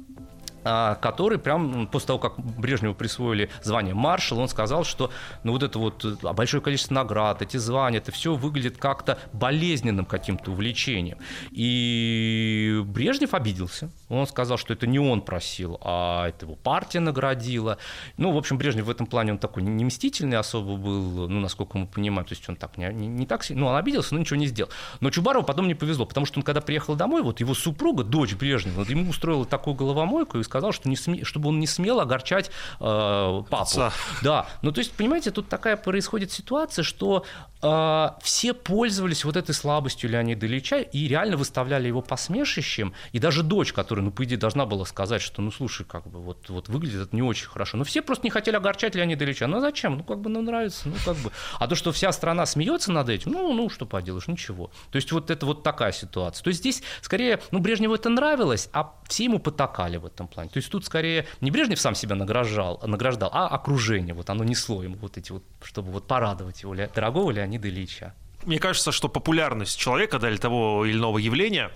который 1.00 1.38
прям 1.38 1.87
после 1.87 2.09
того, 2.09 2.18
как 2.18 2.38
Брежневу 2.38 2.94
присвоили 2.94 3.50
звание 3.62 3.94
маршала, 3.94 4.40
он 4.40 4.48
сказал, 4.48 4.85
что 4.85 5.11
ну 5.44 5.52
вот 5.52 5.62
это 5.62 5.78
вот 5.78 6.04
а, 6.24 6.33
большое 6.33 6.62
количество 6.62 6.94
наград, 6.94 7.42
эти 7.42 7.57
звания, 7.57 7.98
это 7.98 8.12
все 8.12 8.35
выглядит 8.35 8.78
как-то 8.78 9.18
болезненным 9.33 10.04
каким-то 10.04 10.52
увлечением. 10.52 11.18
И 11.50 12.83
Брежнев 12.85 13.35
обиделся. 13.35 13.90
Он 14.09 14.26
сказал, 14.26 14.59
что 14.59 14.72
это 14.72 14.87
не 14.87 14.98
он 14.98 15.22
просил, 15.22 15.78
а 15.83 16.28
это 16.28 16.46
его 16.46 16.54
партия 16.54 17.00
наградила. 17.00 17.78
Ну, 18.16 18.33
в 18.33 18.37
общем, 18.37 18.59
Брежнев 18.59 18.87
в 18.87 18.90
этом 18.90 19.07
плане 19.07 19.33
он 19.33 19.38
такой 19.38 19.62
не 19.62 19.85
мстительный 19.85 20.38
особо 20.38 20.76
был, 20.76 21.28
ну, 21.28 21.40
насколько 21.40 21.76
мы 21.78 21.87
понимаем, 21.87 22.26
то 22.26 22.35
есть 22.35 22.48
он 22.48 22.57
так 22.57 22.78
не, 22.78 22.87
не, 22.92 23.07
не 23.07 23.26
так 23.26 23.44
сильно, 23.44 23.62
ну, 23.62 23.66
он 23.68 23.76
обиделся, 23.76 24.14
но 24.14 24.20
ничего 24.20 24.38
не 24.38 24.46
сделал. 24.46 24.70
Но 25.00 25.11
Чубарову 25.11 25.44
потом 25.44 25.68
не 25.68 25.74
повезло, 25.74 26.07
потому 26.07 26.26
что 26.26 26.38
он 26.38 26.42
когда 26.42 26.61
приехал 26.61 26.94
домой, 26.94 27.22
вот 27.22 27.40
его 27.40 27.54
супруга, 27.54 28.04
дочь 28.04 28.35
Брежнева, 28.35 28.85
ему 28.88 29.11
устроила 29.11 29.44
такую 29.44 29.74
головомойку 29.74 30.38
и 30.38 30.40
сказал, 30.59 30.73
что 30.73 30.88
не 30.88 30.97
сме... 30.97 31.25
чтобы 31.25 31.49
он 31.51 31.61
не 31.61 31.66
смел 31.66 32.01
огорчать 32.01 32.51
э, 32.81 32.81
папу. 32.81 33.62
Отца. 33.62 33.92
Да, 34.23 34.47
ну 34.62 34.73
то 34.73 34.81
есть, 34.81 34.92
понимаете, 34.92 35.31
тут 35.31 35.49
такая 35.49 35.77
происходит 35.77 36.33
ситуация, 36.33 36.83
что 36.83 37.25
э, 37.62 38.09
все 38.23 38.55
пользовались 38.55 39.25
вот 39.25 39.37
этой 39.37 39.55
слабостью 39.55 40.11
Леонида 40.11 40.47
Ильича 40.47 40.79
и 40.79 41.07
реально 41.07 41.37
выставляли 41.37 41.87
его 41.87 42.03
посмешищем, 42.03 42.92
и 43.12 43.18
даже 43.18 43.42
дочь, 43.42 43.73
которая, 43.73 44.05
ну, 44.05 44.11
по 44.11 44.25
идее, 44.25 44.37
должна 44.37 44.66
была 44.66 44.85
сказать, 44.85 45.23
что, 45.23 45.42
ну, 45.42 45.51
слушай, 45.51 45.85
как 45.85 46.09
бы, 46.09 46.21
вот, 46.21 46.49
вот 46.49 46.68
выглядит 46.68 47.03
это 47.03 47.16
не 47.16 47.23
очень 47.23 47.47
хорошо, 47.47 47.77
но 47.77 47.85
все 47.85 48.03
просто 48.03 48.27
не 48.27 48.31
хотели 48.31 48.57
огорчать 48.57 48.94
Леонида 48.94 49.25
Ильича, 49.25 49.47
ну, 49.47 49.61
зачем, 49.61 49.99
ну, 49.99 50.05
как 50.05 50.21
бы, 50.21 50.31
ну, 50.31 50.42
нравится, 50.42 50.88
ну, 50.88 50.94
как 51.05 51.16
бы, 51.18 51.31
а 51.59 51.68
то, 51.68 51.77
что 51.77 51.92
вся 51.92 52.11
страна 52.12 52.47
смеется 52.47 52.90
над 52.90 53.09
этим, 53.09 53.33
ну, 53.33 53.53
ну, 53.53 53.68
что 53.68 53.87
поделаешь, 53.87 54.27
ничего. 54.27 54.71
То 54.90 54.97
есть, 54.97 55.12
вот 55.12 55.31
это 55.31 55.47
вот 55.47 55.62
такая 55.62 55.92
ситуация. 55.92 56.42
То 56.42 56.49
есть, 56.49 56.61
здесь, 56.61 56.83
скорее, 57.03 57.40
ну, 57.53 57.61
Брежневу 57.61 57.94
это 57.94 58.09
нравилось, 58.09 58.68
а 58.73 58.94
все 59.09 59.25
ему 59.25 59.38
потакали 59.38 59.99
в 59.99 60.07
этом 60.07 60.27
плане. 60.29 60.38
То 60.46 60.59
есть, 60.59 60.70
тут 60.70 60.85
скорее 60.85 61.27
не 61.40 61.51
Брежнев 61.51 61.81
сам 61.81 61.94
себя 61.94 62.14
награждал, 62.14 62.81
награждал 62.87 63.31
а 63.33 63.48
окружение, 63.48 64.14
вот 64.14 64.31
оно 64.31 64.44
несло 64.44 64.83
ему 64.83 64.96
вот 64.96 65.18
эти 65.18 65.33
вот, 65.33 65.42
чтобы 65.62 65.90
вот 65.90 66.07
порадовать 66.07 66.62
его, 66.62 66.74
дорогого 66.74 67.31
Леонида 67.31 67.68
Ильича. 67.68 68.14
Мне 68.44 68.59
кажется, 68.59 68.92
что 68.92 69.09
популярность 69.09 69.79
человека 69.79 70.18
да, 70.18 70.35
того 70.37 70.87
или 70.87 70.96
иного 70.96 71.18
явления 71.18 71.70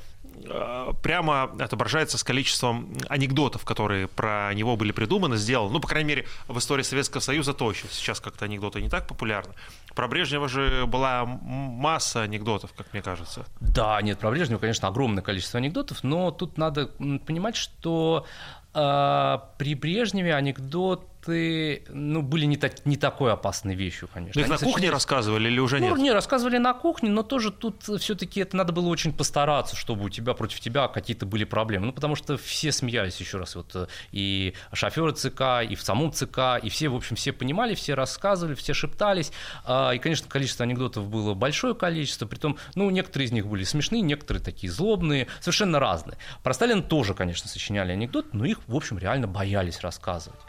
прямо 1.02 1.44
отображается 1.58 2.18
с 2.18 2.24
количеством 2.24 2.92
анекдотов, 3.08 3.64
которые 3.64 4.08
про 4.08 4.52
него 4.54 4.76
были 4.76 4.92
придуманы, 4.92 5.36
сделаны. 5.36 5.72
Ну, 5.72 5.80
по 5.80 5.88
крайней 5.88 6.08
мере, 6.08 6.26
в 6.48 6.58
истории 6.58 6.82
Советского 6.82 7.20
Союза 7.20 7.54
точно. 7.54 7.88
Сейчас 7.90 8.20
как-то 8.20 8.44
анекдоты 8.44 8.80
не 8.80 8.88
так 8.88 9.06
популярны. 9.06 9.54
Про 9.94 10.08
Брежнева 10.08 10.48
же 10.48 10.86
была 10.86 11.24
масса 11.24 12.22
анекдотов, 12.22 12.72
как 12.72 12.92
мне 12.92 13.02
кажется. 13.02 13.46
Да, 13.60 14.00
нет, 14.02 14.18
про 14.18 14.30
Брежнева, 14.30 14.58
конечно, 14.58 14.88
огромное 14.88 15.22
количество 15.22 15.58
анекдотов, 15.58 16.02
но 16.02 16.30
тут 16.30 16.58
надо 16.58 16.86
понимать, 16.86 17.56
что 17.56 18.26
э, 18.74 19.38
при 19.58 19.74
Брежневе 19.74 20.34
анекдот 20.34 21.11
ты, 21.24 21.84
ну, 21.88 22.20
были 22.22 22.46
не, 22.46 22.56
так, 22.56 22.84
не 22.84 22.96
такой 22.96 23.32
опасной 23.32 23.74
вещью, 23.74 24.08
конечно. 24.12 24.40
Их 24.40 24.48
на 24.48 24.56
кухне 24.56 24.72
сочиняли... 24.72 24.92
рассказывали 24.92 25.48
или 25.48 25.60
уже 25.60 25.78
ну, 25.78 25.90
нет? 25.90 25.98
Не, 25.98 26.12
рассказывали 26.12 26.58
на 26.58 26.74
кухне, 26.74 27.10
но 27.10 27.22
тоже 27.22 27.52
тут 27.52 27.82
все-таки 28.00 28.40
это 28.40 28.56
надо 28.56 28.72
было 28.72 28.88
очень 28.88 29.12
постараться, 29.12 29.76
чтобы 29.76 30.04
у 30.04 30.08
тебя 30.08 30.34
против 30.34 30.58
тебя 30.58 30.88
какие-то 30.88 31.24
были 31.24 31.44
проблемы. 31.44 31.86
Ну, 31.86 31.92
потому 31.92 32.16
что 32.16 32.36
все 32.36 32.72
смеялись 32.72 33.18
еще 33.18 33.38
раз, 33.38 33.54
вот 33.54 33.88
и 34.10 34.54
шоферы 34.72 35.12
ЦК, 35.12 35.62
и 35.68 35.74
в 35.76 35.82
самом 35.82 36.12
ЦК, 36.12 36.60
и 36.62 36.68
все, 36.68 36.88
в 36.88 36.96
общем, 36.96 37.14
все 37.14 37.32
понимали, 37.32 37.74
все 37.74 37.94
рассказывали, 37.94 38.54
все 38.54 38.74
шептались. 38.74 39.30
А, 39.64 39.92
и, 39.92 39.98
конечно, 39.98 40.28
количество 40.28 40.64
анекдотов 40.64 41.08
было 41.08 41.34
большое 41.34 41.74
количество, 41.74 42.26
притом, 42.26 42.58
ну, 42.74 42.90
некоторые 42.90 43.26
из 43.26 43.32
них 43.32 43.46
были 43.46 43.62
смешные, 43.62 44.02
некоторые 44.02 44.42
такие 44.42 44.72
злобные, 44.72 45.28
совершенно 45.40 45.78
разные. 45.78 46.18
Про 46.42 46.52
Сталина 46.52 46.82
тоже, 46.82 47.14
конечно, 47.14 47.48
сочиняли 47.48 47.92
анекдоты, 47.92 48.28
но 48.32 48.44
их, 48.44 48.58
в 48.66 48.74
общем, 48.74 48.98
реально 48.98 49.28
боялись 49.28 49.80
рассказывать. 49.80 50.40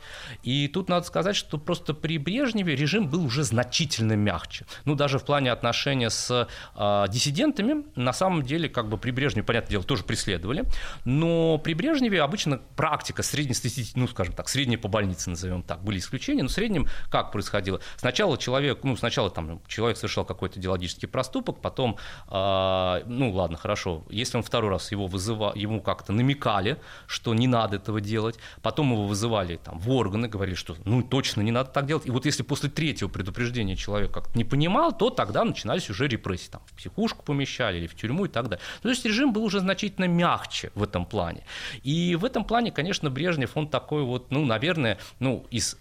И 0.41 0.62
и 0.63 0.67
тут 0.67 0.89
надо 0.89 1.05
сказать, 1.05 1.35
что 1.35 1.57
просто 1.57 1.93
при 1.93 2.17
Брежневе 2.17 2.75
режим 2.75 3.09
был 3.09 3.25
уже 3.25 3.43
значительно 3.43 4.13
мягче. 4.13 4.65
Ну, 4.85 4.95
даже 4.95 5.19
в 5.19 5.25
плане 5.25 5.51
отношения 5.51 6.09
с 6.09 6.47
э, 6.75 7.05
диссидентами, 7.09 7.85
на 7.95 8.13
самом 8.13 8.43
деле, 8.43 8.69
как 8.69 8.87
бы 8.87 8.97
при 8.97 9.11
Брежневе, 9.11 9.43
понятное 9.43 9.71
дело, 9.71 9.83
тоже 9.83 10.03
преследовали, 10.03 10.63
но 11.05 11.57
при 11.57 11.73
Брежневе 11.73 12.21
обычно 12.21 12.61
практика 12.75 13.23
среднестатистическая, 13.23 13.99
ну, 13.99 14.07
скажем 14.07 14.33
так, 14.33 14.47
средняя 14.47 14.79
по 14.79 14.87
больнице, 14.87 15.29
назовем 15.29 15.63
так, 15.63 15.83
были 15.83 15.99
исключения, 15.99 16.43
но 16.43 16.49
в 16.49 16.51
среднем 16.51 16.87
как 17.09 17.31
происходило? 17.31 17.81
Сначала 17.97 18.37
человек, 18.37 18.83
ну, 18.83 18.95
сначала 18.95 19.29
там 19.29 19.61
человек 19.67 19.97
совершал 19.97 20.25
какой-то 20.25 20.59
идеологический 20.59 21.07
проступок, 21.07 21.61
потом, 21.61 21.97
э, 22.29 23.01
ну, 23.05 23.31
ладно, 23.33 23.57
хорошо, 23.57 24.05
если 24.09 24.37
он 24.37 24.43
второй 24.43 24.71
раз 24.71 24.91
его 24.91 25.07
вызывал, 25.07 25.53
ему 25.55 25.81
как-то 25.81 26.13
намекали, 26.13 26.77
что 27.07 27.33
не 27.33 27.47
надо 27.47 27.75
этого 27.75 27.99
делать, 27.99 28.39
потом 28.61 28.93
его 28.93 29.05
вызывали 29.05 29.57
там 29.57 29.79
в 29.79 29.89
органы, 29.91 30.27
говорили, 30.27 30.52
говорили, 30.53 30.55
что 30.55 30.75
ну 30.85 31.01
точно 31.01 31.41
не 31.41 31.51
надо 31.51 31.69
так 31.69 31.85
делать. 31.85 32.05
И 32.05 32.11
вот 32.11 32.25
если 32.25 32.43
после 32.43 32.69
третьего 32.69 33.09
предупреждения 33.09 33.75
человек 33.75 34.11
как-то 34.11 34.37
не 34.37 34.43
понимал, 34.43 34.95
то 34.95 35.09
тогда 35.09 35.43
начинались 35.43 35.89
уже 35.89 36.07
репрессии. 36.07 36.49
Там, 36.49 36.61
в 36.65 36.73
психушку 36.73 37.23
помещали 37.23 37.77
или 37.77 37.87
в 37.87 37.95
тюрьму 37.95 38.25
и 38.25 38.29
так 38.29 38.47
далее. 38.47 38.63
То 38.81 38.89
есть 38.89 39.05
режим 39.05 39.33
был 39.33 39.43
уже 39.43 39.59
значительно 39.59 40.05
мягче 40.05 40.71
в 40.75 40.83
этом 40.83 41.05
плане. 41.05 41.43
И 41.83 42.15
в 42.15 42.25
этом 42.25 42.45
плане, 42.45 42.71
конечно, 42.71 43.09
Брежнев, 43.09 43.51
он 43.55 43.67
такой 43.67 44.03
вот, 44.03 44.31
ну, 44.31 44.45
наверное, 44.45 44.97
ну, 45.19 45.45
из 45.51 45.77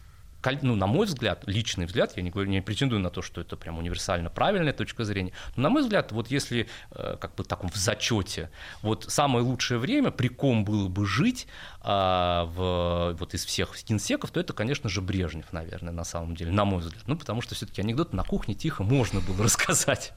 ну, 0.63 0.77
на 0.77 0.87
мой 0.87 1.07
взгляд, 1.07 1.45
личный 1.47 1.87
взгляд, 1.87 2.17
я 2.17 2.23
не, 2.23 2.31
говорю, 2.31 2.51
не 2.51 2.61
претендую 2.61 3.01
на 3.01 3.11
то, 3.11 3.23
что 3.23 3.41
это 3.41 3.57
прям 3.57 3.79
универсально 3.79 4.31
правильная 4.31 4.73
точка 4.73 5.05
зрения, 5.05 5.33
но 5.57 5.63
на 5.63 5.71
мой 5.71 5.83
взгляд, 5.83 6.13
вот 6.13 6.31
если 6.31 6.69
э, 6.91 7.17
как 7.21 7.35
бы 7.35 7.45
таком 7.45 7.71
в 7.71 7.77
зачете, 7.77 8.51
вот 8.83 9.07
самое 9.09 9.45
лучшее 9.45 9.79
время, 9.79 10.11
при 10.11 10.29
ком 10.29 10.65
было 10.65 10.89
бы 10.89 11.07
жить 11.07 11.47
а, 11.85 12.45
в, 12.45 13.17
вот 13.19 13.35
из 13.35 13.45
всех 13.45 13.77
кинсеков, 13.77 14.31
то 14.31 14.39
это, 14.39 14.53
конечно 14.53 14.89
же, 14.89 15.01
Брежнев, 15.01 15.53
наверное, 15.53 15.93
на 15.93 16.05
самом 16.05 16.37
деле, 16.37 16.53
на 16.53 16.65
мой 16.65 16.81
взгляд. 16.81 17.03
Ну, 17.07 17.17
потому 17.17 17.43
что 17.43 17.57
все-таки 17.57 17.81
анекдот 17.81 18.13
на 18.13 18.23
кухне 18.23 18.55
тихо 18.55 18.85
можно 18.85 19.21
было 19.21 19.39
рассказать. 19.45 20.13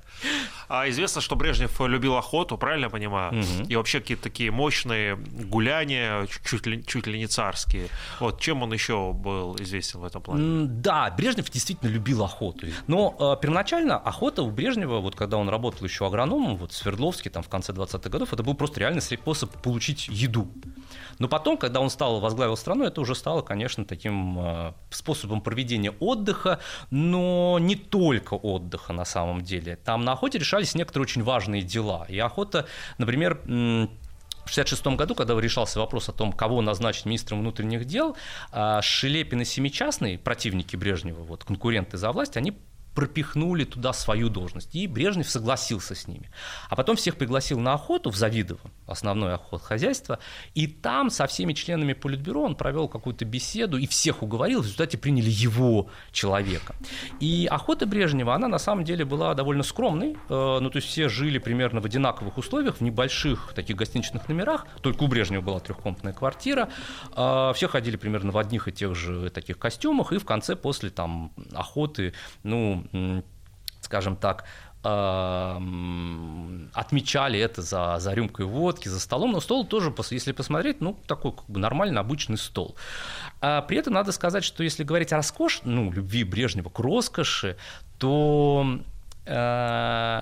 А 0.69 0.87
известно, 0.89 1.21
что 1.21 1.35
Брежнев 1.35 1.79
любил 1.81 2.17
охоту, 2.17 2.57
правильно 2.57 2.85
я 2.85 2.89
понимаю? 2.89 3.39
Угу. 3.39 3.67
И 3.67 3.75
вообще 3.75 3.99
какие-то 3.99 4.23
такие 4.23 4.51
мощные 4.51 5.15
гуляния, 5.15 6.27
чуть 6.45 6.67
ли, 6.67 6.85
чуть 6.85 7.07
ли 7.07 7.17
не 7.17 7.27
царские. 7.27 7.87
Вот 8.19 8.39
чем 8.39 8.61
он 8.61 8.71
еще 8.71 9.13
был 9.13 9.55
известен 9.59 10.01
в 10.01 10.05
этом 10.05 10.14
плане? 10.19 10.67
Да, 10.67 11.13
Брежнев 11.15 11.49
действительно 11.49 11.89
любил 11.89 12.23
охоту. 12.23 12.67
Но 12.87 13.15
э, 13.19 13.41
первоначально 13.41 13.97
охота 13.97 14.43
у 14.43 14.51
Брежнева, 14.51 14.99
вот 14.99 15.15
когда 15.15 15.37
он 15.37 15.49
работал 15.49 15.85
еще 15.85 16.05
агрономом, 16.07 16.57
вот 16.57 16.71
в 16.71 16.75
Свердловске, 16.75 17.29
там 17.29 17.43
в 17.43 17.49
конце 17.49 17.73
20-х 17.73 18.09
годов, 18.09 18.33
это 18.33 18.43
был 18.43 18.53
просто 18.53 18.79
реальный 18.79 19.01
способ 19.01 19.51
получить 19.61 20.07
еду. 20.07 20.47
Но 21.19 21.27
потом, 21.27 21.57
когда 21.57 21.79
он 21.79 21.89
стал, 21.89 22.19
возглавил 22.19 22.57
страну, 22.57 22.85
это 22.85 23.01
уже 23.01 23.15
стало, 23.15 23.41
конечно, 23.41 23.85
таким 23.85 24.39
э, 24.39 24.73
способом 24.89 25.41
проведения 25.41 25.91
отдыха, 25.99 26.59
но 26.89 27.57
не 27.59 27.75
только 27.75 28.33
отдыха 28.33 28.93
на 28.93 29.05
самом 29.05 29.41
деле. 29.41 29.77
Там 29.77 30.03
на 30.03 30.13
охоте 30.13 30.37
решались 30.37 30.75
некоторые 30.75 31.03
очень 31.03 31.23
важные 31.23 31.61
дела. 31.61 32.05
И 32.09 32.19
охота, 32.19 32.65
например, 32.97 33.41
в 34.45 34.51
1966 34.51 34.97
году, 34.97 35.15
когда 35.15 35.39
решался 35.41 35.79
вопрос 35.79 36.09
о 36.09 36.13
том, 36.13 36.31
кого 36.31 36.61
назначить 36.61 37.05
министром 37.05 37.39
внутренних 37.39 37.85
дел, 37.85 38.15
э, 38.51 38.79
Шелепин 38.81 39.41
и 39.41 39.45
Семичастный, 39.45 40.17
противники 40.17 40.75
Брежнева, 40.75 41.23
вот, 41.23 41.43
конкуренты 41.43 41.97
за 41.97 42.11
власть, 42.11 42.37
они 42.37 42.57
пропихнули 42.95 43.65
туда 43.65 43.93
свою 43.93 44.29
должность. 44.29 44.73
И 44.73 44.87
Брежнев 44.87 45.29
согласился 45.29 45.93
с 45.93 46.07
ними. 46.07 46.31
А 46.69 46.75
потом 46.75 46.95
всех 46.95 47.17
пригласил 47.17 47.59
на 47.59 47.73
охоту 47.73 48.09
в 48.09 48.15
Завидово, 48.15 48.61
основное 48.87 49.35
охотхозяйство, 49.35 50.19
и 50.53 50.65
там 50.67 51.09
со 51.09 51.27
всеми 51.27 51.53
членами 51.53 51.93
Политбюро 51.93 52.43
он 52.43 52.55
провел 52.55 52.87
какую-то 52.87 53.25
беседу 53.25 53.77
и 53.77 53.85
всех 53.85 54.23
уговорил, 54.23 54.61
в 54.61 54.63
результате 54.63 54.97
приняли 54.97 55.29
его 55.29 55.89
человека. 56.11 56.75
И 57.19 57.47
охота 57.51 57.85
Брежнева, 57.85 58.33
она 58.33 58.47
на 58.47 58.59
самом 58.59 58.85
деле 58.85 59.03
была 59.03 59.33
довольно 59.33 59.63
скромной, 59.63 60.13
э, 60.13 60.15
ну 60.29 60.69
то 60.69 60.77
есть 60.77 60.87
все 60.87 61.09
жили 61.09 61.37
примерно 61.37 61.81
в 61.81 61.85
одинаковых 61.85 62.37
условиях, 62.37 62.77
в 62.77 62.81
небольших 62.81 63.53
таких 63.53 63.75
гостиничных 63.75 64.29
номерах, 64.29 64.67
только 64.81 65.03
у 65.03 65.07
Брежнева 65.07 65.41
была 65.41 65.59
трехкомнатная 65.59 66.13
квартира, 66.13 66.69
э, 67.15 67.51
все 67.53 67.67
ходили 67.67 67.97
примерно 67.97 68.31
в 68.31 68.37
одних 68.37 68.69
и 68.69 68.71
тех 68.71 68.95
же 68.95 69.29
таких 69.31 69.57
костюмах, 69.57 70.13
и 70.13 70.17
в 70.17 70.25
конце 70.25 70.55
после 70.55 70.89
там 70.89 71.33
охоты, 71.53 72.13
ну, 72.43 72.84
скажем 73.81 74.15
так, 74.15 74.45
отмечали 76.73 77.39
это 77.39 77.63
за, 77.63 77.97
за 77.97 78.13
рюмкой 78.13 78.45
водки, 78.45 78.87
за 78.87 78.99
столом, 78.99 79.31
но 79.31 79.39
стол 79.39 79.65
тоже, 79.65 79.91
если 80.11 80.31
посмотреть, 80.31 80.79
ну, 80.79 80.95
такой 81.07 81.31
как 81.31 81.49
бы 81.49 81.59
нормальный, 81.59 81.99
обычный 81.99 82.37
стол. 82.37 82.75
А 83.41 83.63
при 83.63 83.79
этом 83.79 83.93
надо 83.93 84.11
сказать, 84.11 84.43
что 84.43 84.63
если 84.63 84.83
говорить 84.83 85.11
о 85.11 85.15
роскошь, 85.15 85.61
ну, 85.63 85.91
любви 85.91 86.23
Брежнева 86.23 86.69
к 86.69 86.79
роскоши, 86.79 87.57
то, 87.97 88.79
э, 89.25 90.21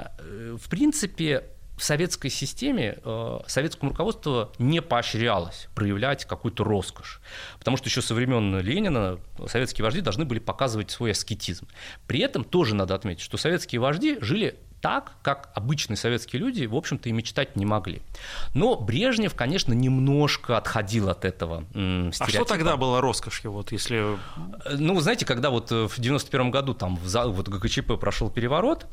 в 0.57 0.69
принципе, 0.69 1.43
в 1.75 1.83
советской 1.83 2.29
системе 2.29 2.99
э, 3.03 3.39
советскому 3.47 3.91
руководству 3.91 4.51
не 4.59 4.81
поощрялось 4.81 5.67
проявлять 5.75 6.25
какую-то 6.25 6.63
роскошь. 6.63 7.19
Потому 7.57 7.77
что 7.77 7.89
еще 7.89 8.01
со 8.01 8.13
времен 8.13 8.59
Ленина 8.59 9.19
советские 9.47 9.83
вожди 9.83 10.01
должны 10.01 10.25
были 10.25 10.39
показывать 10.39 10.91
свой 10.91 11.11
аскетизм. 11.11 11.67
При 12.07 12.19
этом 12.19 12.43
тоже 12.43 12.75
надо 12.75 12.95
отметить, 12.95 13.21
что 13.21 13.37
советские 13.37 13.81
вожди 13.81 14.17
жили 14.21 14.59
так, 14.83 15.13
как 15.21 15.49
обычные 15.55 15.95
советские 15.95 16.41
люди, 16.41 16.65
в 16.65 16.75
общем-то, 16.75 17.07
и 17.07 17.13
мечтать 17.13 17.55
не 17.55 17.65
могли. 17.65 18.01
Но 18.53 18.75
Брежнев, 18.75 19.33
конечно, 19.33 19.71
немножко 19.71 20.57
отходил 20.57 21.07
от 21.07 21.23
этого 21.23 21.63
стереотипа. 21.71 22.25
А 22.25 22.29
что 22.29 22.43
тогда 22.43 22.75
было 22.75 22.99
роскошью, 22.99 23.53
вот 23.53 23.71
если... 23.71 24.17
Ну, 24.69 24.99
знаете, 24.99 25.25
когда 25.25 25.51
вот 25.51 25.71
в 25.71 25.97
91 25.97 26.51
году 26.51 26.73
там 26.73 26.97
в, 26.97 27.27
вот 27.27 27.47
ГКЧП 27.47 27.97
прошел 27.97 28.29
переворот, 28.29 28.85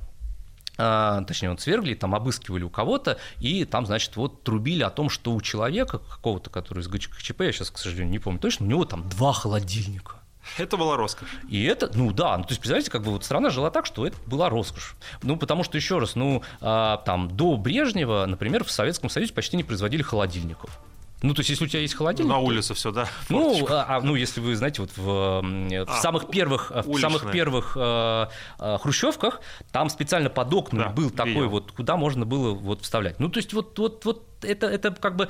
точнее, 1.26 1.50
он 1.50 1.58
свергли, 1.58 1.94
там 1.94 2.14
обыскивали 2.14 2.62
у 2.62 2.70
кого-то, 2.70 3.18
и 3.38 3.64
там, 3.64 3.86
значит, 3.86 4.16
вот 4.16 4.42
трубили 4.42 4.82
о 4.82 4.90
том, 4.90 5.10
что 5.10 5.32
у 5.32 5.40
человека 5.40 5.98
какого-то, 5.98 6.50
который 6.50 6.80
из 6.80 6.88
ГЧП, 6.88 7.42
я 7.42 7.52
сейчас, 7.52 7.70
к 7.70 7.78
сожалению, 7.78 8.10
не 8.10 8.18
помню 8.18 8.40
точно, 8.40 8.66
у 8.66 8.68
него 8.68 8.84
там 8.84 9.08
два 9.08 9.32
холодильника. 9.32 10.16
Это 10.58 10.76
была 10.76 10.96
роскошь. 10.96 11.28
И 11.48 11.62
это, 11.64 11.90
ну 11.94 12.12
да, 12.12 12.36
ну, 12.36 12.44
то 12.44 12.50
есть, 12.50 12.60
представляете, 12.60 12.90
как 12.90 13.02
бы 13.02 13.12
вот 13.12 13.24
страна 13.24 13.50
жила 13.50 13.70
так, 13.70 13.86
что 13.86 14.06
это 14.06 14.16
была 14.26 14.48
роскошь. 14.48 14.96
Ну, 15.22 15.36
потому 15.36 15.64
что, 15.64 15.76
еще 15.76 15.98
раз, 15.98 16.14
ну, 16.16 16.42
а, 16.60 16.98
там, 16.98 17.34
до 17.36 17.56
Брежнева, 17.56 18.24
например, 18.26 18.64
в 18.64 18.70
Советском 18.70 19.10
Союзе 19.10 19.32
почти 19.32 19.56
не 19.56 19.64
производили 19.64 20.02
холодильников. 20.02 20.80
Ну, 21.22 21.34
то 21.34 21.40
есть, 21.40 21.50
если 21.50 21.64
у 21.64 21.68
тебя 21.68 21.80
есть 21.80 21.94
холодильник. 21.94 22.30
На 22.32 22.38
улице 22.38 22.74
все, 22.74 22.92
да. 22.92 23.06
Ну, 23.28 23.66
а, 23.68 23.96
а, 23.96 24.00
ну, 24.00 24.14
если 24.14 24.40
вы 24.40 24.56
знаете, 24.56 24.80
вот 24.80 24.90
в, 24.96 25.02
в 25.02 25.86
а, 25.86 26.00
самых 26.00 26.30
первых, 26.30 26.70
уличные. 26.70 26.94
в 26.96 27.00
самых 27.00 27.32
первых 27.32 27.76
э, 27.78 28.26
э, 28.58 28.78
хрущевках 28.78 29.40
там 29.70 29.90
специально 29.90 30.30
под 30.30 30.52
окнами 30.54 30.84
да, 30.84 30.88
был 30.88 31.10
такой 31.10 31.32
видел. 31.32 31.50
вот, 31.50 31.72
куда 31.72 31.96
можно 31.96 32.24
было 32.24 32.52
вот 32.54 32.82
вставлять. 32.82 33.20
Ну, 33.20 33.28
то 33.28 33.38
есть, 33.38 33.52
вот, 33.52 33.78
вот, 33.78 34.04
вот 34.04 34.29
это, 34.42 34.66
это 34.66 34.90
как 34.92 35.16
бы 35.16 35.28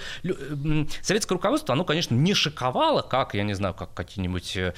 советское 1.02 1.34
руководство, 1.34 1.72
оно, 1.74 1.84
конечно, 1.84 2.14
не 2.14 2.34
шиковало, 2.34 3.02
как, 3.02 3.34
я 3.34 3.42
не 3.42 3.54
знаю, 3.54 3.74
как 3.74 3.94
какие-нибудь 3.94 4.56
э, 4.56 4.72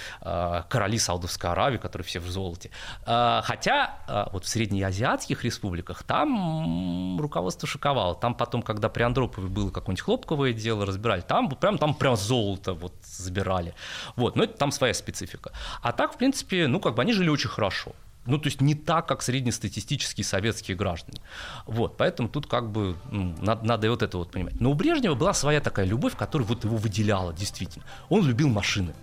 короли 0.69 0.99
Саудовской 0.99 1.51
Аравии, 1.51 1.79
которые 1.79 2.07
все 2.07 2.21
в 2.21 2.29
золоте. 2.31 2.71
Э, 3.07 3.41
хотя 3.45 3.99
э, 4.09 4.25
вот 4.33 4.45
в 4.45 4.49
среднеазиатских 4.49 5.45
республиках 5.45 6.03
там 6.03 7.21
руководство 7.21 7.69
шиковало. 7.69 8.15
Там 8.15 8.35
потом, 8.35 8.63
когда 8.63 8.89
при 8.89 9.03
Андропове 9.03 9.49
было 9.49 9.71
какое-нибудь 9.71 10.05
хлопковое 10.05 10.53
дело, 10.53 10.87
разбирали, 10.87 11.21
там 11.21 11.51
прям, 11.51 11.79
там 11.79 11.95
прям 11.95 12.17
золото 12.17 12.75
вот 12.75 12.95
забирали. 13.05 13.75
Вот, 14.17 14.37
но 14.37 14.45
это 14.45 14.57
там 14.57 14.73
своя 14.73 14.95
специфика. 14.95 15.53
А 15.83 15.93
так, 15.93 16.15
в 16.15 16.19
принципе, 16.19 16.67
ну, 16.67 16.81
как 16.81 16.95
бы 16.95 17.03
они 17.03 17.13
жили 17.13 17.29
очень 17.29 17.51
хорошо. 17.51 17.93
Ну, 18.25 18.39
то 18.39 18.47
есть 18.47 18.61
не 18.61 18.75
так, 18.75 19.09
как 19.09 19.23
среднестатистические 19.23 20.25
советские 20.25 20.77
граждане. 20.77 21.21
Вот, 21.67 21.97
поэтому 21.97 22.29
тут 22.29 22.47
как 22.47 22.71
бы 22.71 22.97
ну, 23.11 23.35
надо, 23.41 23.67
надо 23.67 23.87
и 23.87 23.91
вот 23.91 24.03
это 24.03 24.17
вот 24.19 24.31
понимать. 24.31 24.61
Но 24.61 24.71
у 24.71 24.75
Брежнева 24.75 25.15
была 25.15 25.35
своя 25.35 25.61
такая 25.61 25.87
любовь, 25.87 26.17
которая 26.17 26.47
вот 26.47 26.65
его 26.65 26.77
выделяла 26.77 27.33
действительно. 27.33 27.85
Он 28.09 28.25
любил 28.25 28.49
машины. 28.49 28.95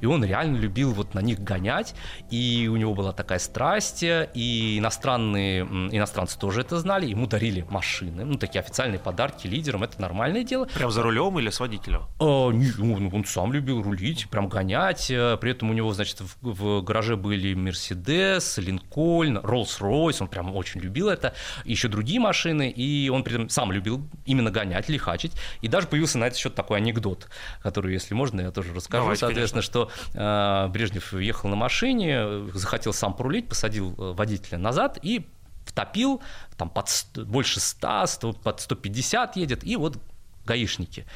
И 0.00 0.06
он 0.06 0.24
реально 0.24 0.56
любил 0.56 0.92
вот 0.92 1.14
на 1.14 1.20
них 1.20 1.40
гонять, 1.40 1.94
и 2.30 2.68
у 2.70 2.76
него 2.76 2.94
была 2.94 3.12
такая 3.12 3.38
страсть, 3.38 4.02
и 4.02 4.78
иностранные, 4.78 5.62
иностранцы 5.62 6.38
тоже 6.38 6.62
это 6.62 6.78
знали, 6.78 7.06
ему 7.06 7.26
дарили 7.26 7.64
машины, 7.68 8.24
ну, 8.24 8.34
такие 8.34 8.60
официальные 8.60 8.98
подарки 8.98 9.46
лидерам, 9.46 9.82
это 9.82 10.00
нормальное 10.00 10.44
дело. 10.44 10.66
Прям 10.66 10.90
за 10.90 11.02
рулем 11.02 11.38
или 11.38 11.50
с 11.50 11.60
водителем? 11.60 12.02
А, 12.18 12.50
не, 12.50 12.70
он, 12.80 13.10
он 13.12 13.24
сам 13.24 13.52
любил 13.52 13.82
рулить, 13.82 14.28
прям 14.28 14.48
гонять, 14.48 15.10
э, 15.10 15.36
при 15.40 15.52
этом 15.52 15.70
у 15.70 15.72
него, 15.72 15.92
значит, 15.92 16.20
в, 16.20 16.36
в 16.42 16.82
гараже 16.82 17.16
были 17.16 17.54
Мерседес, 17.54 18.58
Линкольн, 18.58 19.38
Роллс-Ройс, 19.38 20.18
он 20.20 20.28
прям 20.28 20.54
очень 20.54 20.80
любил 20.80 21.08
это, 21.08 21.34
еще 21.64 21.88
другие 21.88 22.20
машины, 22.20 22.70
и 22.70 23.08
он 23.08 23.22
при 23.22 23.34
этом 23.34 23.48
сам 23.48 23.72
любил 23.72 24.08
именно 24.26 24.50
гонять, 24.50 24.88
лихачить, 24.88 25.32
и 25.60 25.68
даже 25.68 25.86
появился 25.86 26.18
на 26.18 26.24
этот 26.24 26.38
счет 26.38 26.54
такой 26.54 26.78
анекдот, 26.78 27.28
который, 27.62 27.92
если 27.92 28.14
можно, 28.14 28.40
я 28.40 28.50
тоже 28.50 28.72
расскажу, 28.74 29.04
Давайте, 29.04 29.20
соответственно, 29.20 29.59
конечно. 29.62 29.90
что 29.90 29.90
э, 30.14 30.68
Брежнев 30.68 31.12
ехал 31.14 31.48
на 31.48 31.56
машине, 31.56 32.48
захотел 32.54 32.92
сам 32.92 33.14
порулить, 33.14 33.48
посадил 33.48 33.94
э, 33.98 34.12
водителя 34.12 34.58
назад 34.58 34.98
и 35.02 35.26
втопил, 35.64 36.20
там 36.56 36.68
под 36.68 36.88
больше 37.14 37.60
100, 37.60 38.06
100, 38.06 38.32
под 38.34 38.60
150 38.60 39.36
едет, 39.36 39.64
и 39.64 39.76
вот 39.76 39.98
гаишники 40.44 41.06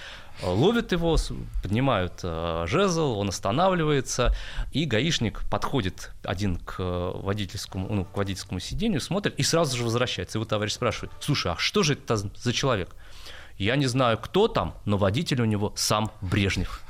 э, 0.43 0.47
ловят 0.47 0.93
его, 0.93 1.17
поднимают 1.63 2.21
э, 2.23 2.65
жезл, 2.69 3.19
он 3.19 3.29
останавливается, 3.29 4.35
и 4.73 4.85
гаишник 4.85 5.43
подходит 5.51 6.13
один 6.23 6.57
к 6.57 6.77
водительскому, 6.79 7.89
ну, 7.93 8.05
к 8.05 8.17
водительскому 8.17 8.61
сидению, 8.61 9.01
смотрит 9.01 9.35
и 9.39 9.43
сразу 9.43 9.77
же 9.77 9.85
возвращается. 9.85 10.39
Его 10.39 10.45
товарищ 10.45 10.73
спрашивает, 10.73 11.13
слушай, 11.21 11.53
а 11.53 11.57
что 11.57 11.83
же 11.83 11.95
это 11.95 12.17
за 12.17 12.53
человек? 12.53 12.91
Я 13.59 13.77
не 13.77 13.87
знаю, 13.87 14.19
кто 14.19 14.49
там, 14.49 14.75
но 14.85 14.97
водитель 14.97 15.41
у 15.43 15.45
него 15.45 15.73
сам 15.77 16.11
Брежнев. 16.21 16.84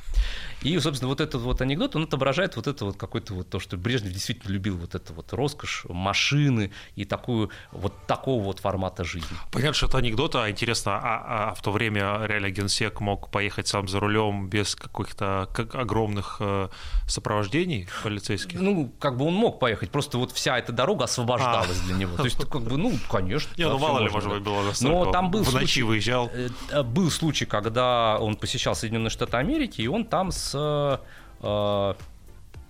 И, 0.65 0.79
собственно, 0.81 1.11
вот 1.11 1.21
этот 1.21 1.43
вот 1.43 1.61
анекдот, 1.61 1.95
он 1.95 2.05
отображает 2.05 2.57
вот 2.57 2.67
это 2.67 2.87
вот 2.87 2.97
какой-то 2.97 3.35
вот 3.35 3.51
то, 3.51 3.61
что 3.61 3.77
Брежнев 3.77 4.13
действительно 4.13 4.51
любил 4.51 4.77
вот 4.79 4.95
это 4.95 5.13
вот 5.13 5.33
роскошь, 5.33 5.85
машины 5.89 6.73
и 6.97 7.05
такую 7.05 7.51
вот 7.71 8.07
такого 8.07 8.43
вот 8.43 8.61
формата 8.61 9.05
жизни. 9.05 9.37
Понятно, 9.53 9.75
что 9.75 9.87
это 9.87 9.99
анекдот, 9.99 10.35
а 10.37 10.51
интересно, 10.51 10.93
а, 10.97 11.51
а 11.51 11.55
в 11.55 11.63
то 11.63 11.71
время 11.71 12.25
реально 12.25 12.51
генсек 12.51 13.01
мог 13.01 13.31
поехать 13.31 13.69
сам 13.69 13.89
за 13.89 14.01
рулем 14.01 14.49
без 14.49 14.75
каких-то 14.75 15.49
как, 15.53 15.75
огромных 15.75 16.39
э, 16.41 16.69
сопровождений 17.07 17.87
полицейских? 18.03 18.59
Ну, 18.59 18.91
как 18.99 19.19
бы 19.19 19.27
он 19.27 19.35
мог 19.35 19.61
поехать, 19.61 19.91
просто 19.91 20.17
вот 20.17 20.33
вся 20.33 20.59
эта 20.59 20.73
дорога 20.73 21.05
освобождалась 21.05 21.79
а. 21.83 21.87
для 21.87 21.97
него. 21.97 22.17
То 22.17 22.25
есть, 22.25 22.39
как 22.39 22.63
бы, 22.63 22.79
ну, 22.79 22.95
конечно. 23.11 23.53
Не, 23.59 23.69
ну 23.69 23.79
мало 23.79 24.01
ли, 24.01 24.09
может 24.09 24.31
быть, 24.31 24.43
было 24.43 24.73
Но 24.81 25.13
там 25.13 25.31
был 25.31 25.43
в 25.43 25.53
ночи 25.53 25.83
выезжал. 25.83 26.31
Э, 26.33 26.49
э, 26.71 26.83
был 26.83 27.11
случай, 27.11 27.45
когда 27.45 28.17
он 28.19 28.37
посещал 28.37 28.75
Соединенные 28.75 29.11
Штаты 29.11 29.37
Америки, 29.37 29.83
и 29.83 29.89
он 29.89 30.07
там 30.07 30.33
с 30.33 30.54
э, 30.55 31.95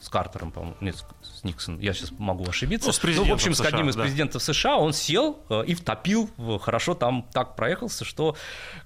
с 0.00 0.08
Картером, 0.08 0.50
по-моему, 0.50 0.76
нет, 0.80 1.04
с 1.44 1.46
Никсоном, 1.46 1.80
я 1.80 1.92
сейчас 1.92 2.12
могу 2.18 2.48
ошибиться. 2.48 2.90
Ну, 3.02 3.12
ну 3.16 3.24
в 3.24 3.32
общем, 3.32 3.54
США, 3.54 3.64
с 3.64 3.72
одним 3.72 3.88
из 3.88 3.96
да. 3.96 4.02
президентов 4.02 4.42
США 4.42 4.76
он 4.76 4.92
сел 4.92 5.38
э, 5.50 5.64
и 5.66 5.74
втопил, 5.74 6.30
хорошо 6.60 6.94
там 6.94 7.26
так 7.32 7.56
проехался, 7.56 8.04
что 8.04 8.36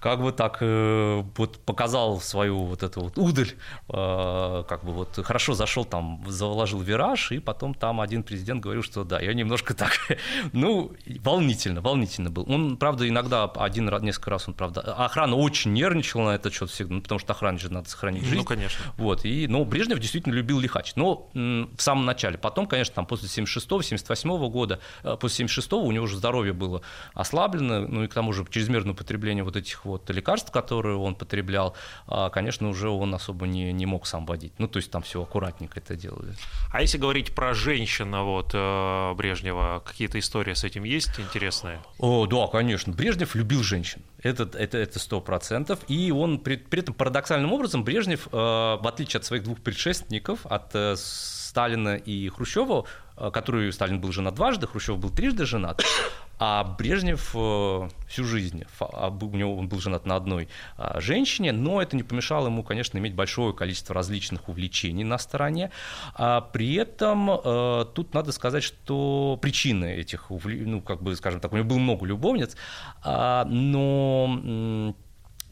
как 0.00 0.20
бы 0.20 0.32
так 0.32 0.58
э, 0.60 1.22
вот 1.36 1.58
показал 1.64 2.20
свою 2.20 2.64
вот 2.64 2.82
эту 2.82 3.02
вот 3.02 3.18
удаль, 3.18 3.52
э, 3.88 4.64
как 4.68 4.84
бы 4.84 4.92
вот 4.92 5.18
хорошо 5.24 5.54
зашел 5.54 5.84
там, 5.84 6.24
заложил 6.26 6.80
вираж, 6.80 7.32
и 7.32 7.38
потом 7.38 7.74
там 7.74 8.00
один 8.00 8.22
президент 8.22 8.60
говорил, 8.60 8.82
что 8.82 9.04
да, 9.04 9.20
я 9.20 9.32
немножко 9.34 9.74
так, 9.74 9.92
ну, 10.52 10.92
волнительно, 11.20 11.80
волнительно 11.80 12.30
был. 12.30 12.44
Он, 12.48 12.76
правда, 12.76 13.08
иногда 13.08 13.44
один 13.44 13.88
несколько 14.02 14.30
раз 14.30 14.48
он, 14.48 14.54
правда, 14.54 14.80
охрана 14.80 15.36
очень 15.36 15.72
нервничала 15.72 16.30
на 16.30 16.34
этот 16.34 16.52
счет 16.52 16.70
всегда, 16.70 16.94
ну, 16.94 17.00
потому 17.00 17.18
что 17.18 17.32
охране 17.32 17.58
же 17.58 17.72
надо 17.72 17.88
сохранить 17.88 18.22
ну, 18.22 18.28
жизнь. 18.28 18.40
Ну, 18.40 18.44
конечно. 18.44 18.84
Вот, 18.96 19.24
и, 19.24 19.46
но 19.46 19.64
Брежнев 19.64 19.98
действительно 19.98 20.34
любил 20.34 20.58
лихач. 20.58 20.92
Но 20.96 21.28
в 21.34 21.80
самом 21.80 22.04
начале, 22.04 22.38
Потом, 22.48 22.66
конечно, 22.66 22.94
там 22.94 23.04
после 23.04 23.28
76-го, 23.28 23.82
78 23.82 24.48
года, 24.48 24.80
э, 25.02 25.18
после 25.20 25.44
76-го 25.44 25.82
у 25.84 25.92
него 25.92 26.06
уже 26.06 26.16
здоровье 26.16 26.54
было 26.54 26.80
ослаблено, 27.12 27.86
ну 27.86 28.04
и 28.04 28.06
к 28.08 28.14
тому 28.14 28.32
же 28.32 28.46
чрезмерное 28.48 28.92
употребление 28.92 29.44
вот 29.44 29.54
этих 29.54 29.84
вот 29.84 30.08
лекарств, 30.08 30.50
которые 30.50 30.96
он 30.96 31.14
потреблял, 31.14 31.76
а, 32.06 32.30
конечно, 32.30 32.70
уже 32.70 32.88
он 32.88 33.14
особо 33.14 33.46
не, 33.46 33.70
не 33.74 33.84
мог 33.84 34.06
сам 34.06 34.24
водить. 34.24 34.54
Ну, 34.56 34.66
то 34.66 34.78
есть 34.78 34.90
там 34.90 35.02
все 35.02 35.22
аккуратненько 35.22 35.78
это 35.78 35.94
делали. 35.94 36.32
А 36.72 36.80
если 36.80 36.96
говорить 36.96 37.34
про 37.34 37.52
женщин, 37.52 38.16
вот, 38.16 38.52
э, 38.54 39.14
Брежнева, 39.14 39.82
какие-то 39.84 40.18
истории 40.18 40.54
с 40.54 40.64
этим 40.64 40.84
есть 40.84 41.20
интересные? 41.20 41.80
О, 41.98 42.24
да, 42.24 42.46
конечно. 42.46 42.94
Брежнев 42.94 43.34
любил 43.34 43.62
женщин. 43.62 44.00
Это, 44.22 44.48
это, 44.54 44.78
это 44.78 44.98
100%. 44.98 45.78
И 45.88 46.10
он 46.12 46.38
при, 46.38 46.56
при 46.56 46.80
этом 46.80 46.94
парадоксальным 46.94 47.52
образом 47.52 47.84
Брежнев, 47.84 48.26
э, 48.28 48.30
в 48.32 48.88
отличие 48.88 49.18
от 49.18 49.26
своих 49.26 49.42
двух 49.42 49.60
предшественников, 49.60 50.46
от 50.46 50.74
Сталина 51.58 51.96
и 51.96 52.28
Хрущева, 52.28 52.84
э, 53.16 53.30
который 53.32 53.72
Сталин 53.72 54.00
был 54.00 54.12
женат 54.12 54.36
дважды, 54.36 54.68
Хрущев 54.68 54.96
был 54.96 55.10
трижды 55.10 55.44
женат, 55.44 55.82
а 56.38 56.62
Брежнев 56.62 57.32
э, 57.34 57.88
всю 58.06 58.22
жизнь, 58.22 58.62
а 58.78 59.08
у 59.08 59.36
него 59.36 59.56
он 59.56 59.68
был 59.68 59.80
женат 59.80 60.06
на 60.06 60.14
одной 60.14 60.48
а, 60.76 61.00
женщине, 61.00 61.50
но 61.50 61.82
это 61.82 61.96
не 61.96 62.04
помешало 62.04 62.46
ему, 62.46 62.62
конечно, 62.62 62.96
иметь 62.98 63.16
большое 63.16 63.54
количество 63.54 63.92
различных 63.92 64.48
увлечений 64.48 65.02
на 65.02 65.18
стороне. 65.18 65.72
А 66.14 66.42
при 66.42 66.76
этом 66.76 67.28
э, 67.28 67.86
тут 67.92 68.14
надо 68.14 68.30
сказать, 68.30 68.62
что 68.62 69.36
причины 69.42 69.96
этих, 69.96 70.30
ну, 70.30 70.80
как 70.80 71.02
бы, 71.02 71.16
скажем 71.16 71.40
так, 71.40 71.52
у 71.52 71.56
него 71.56 71.66
было 71.66 71.78
много 71.78 72.06
любовниц, 72.06 72.56
а, 73.02 73.44
но 73.46 74.94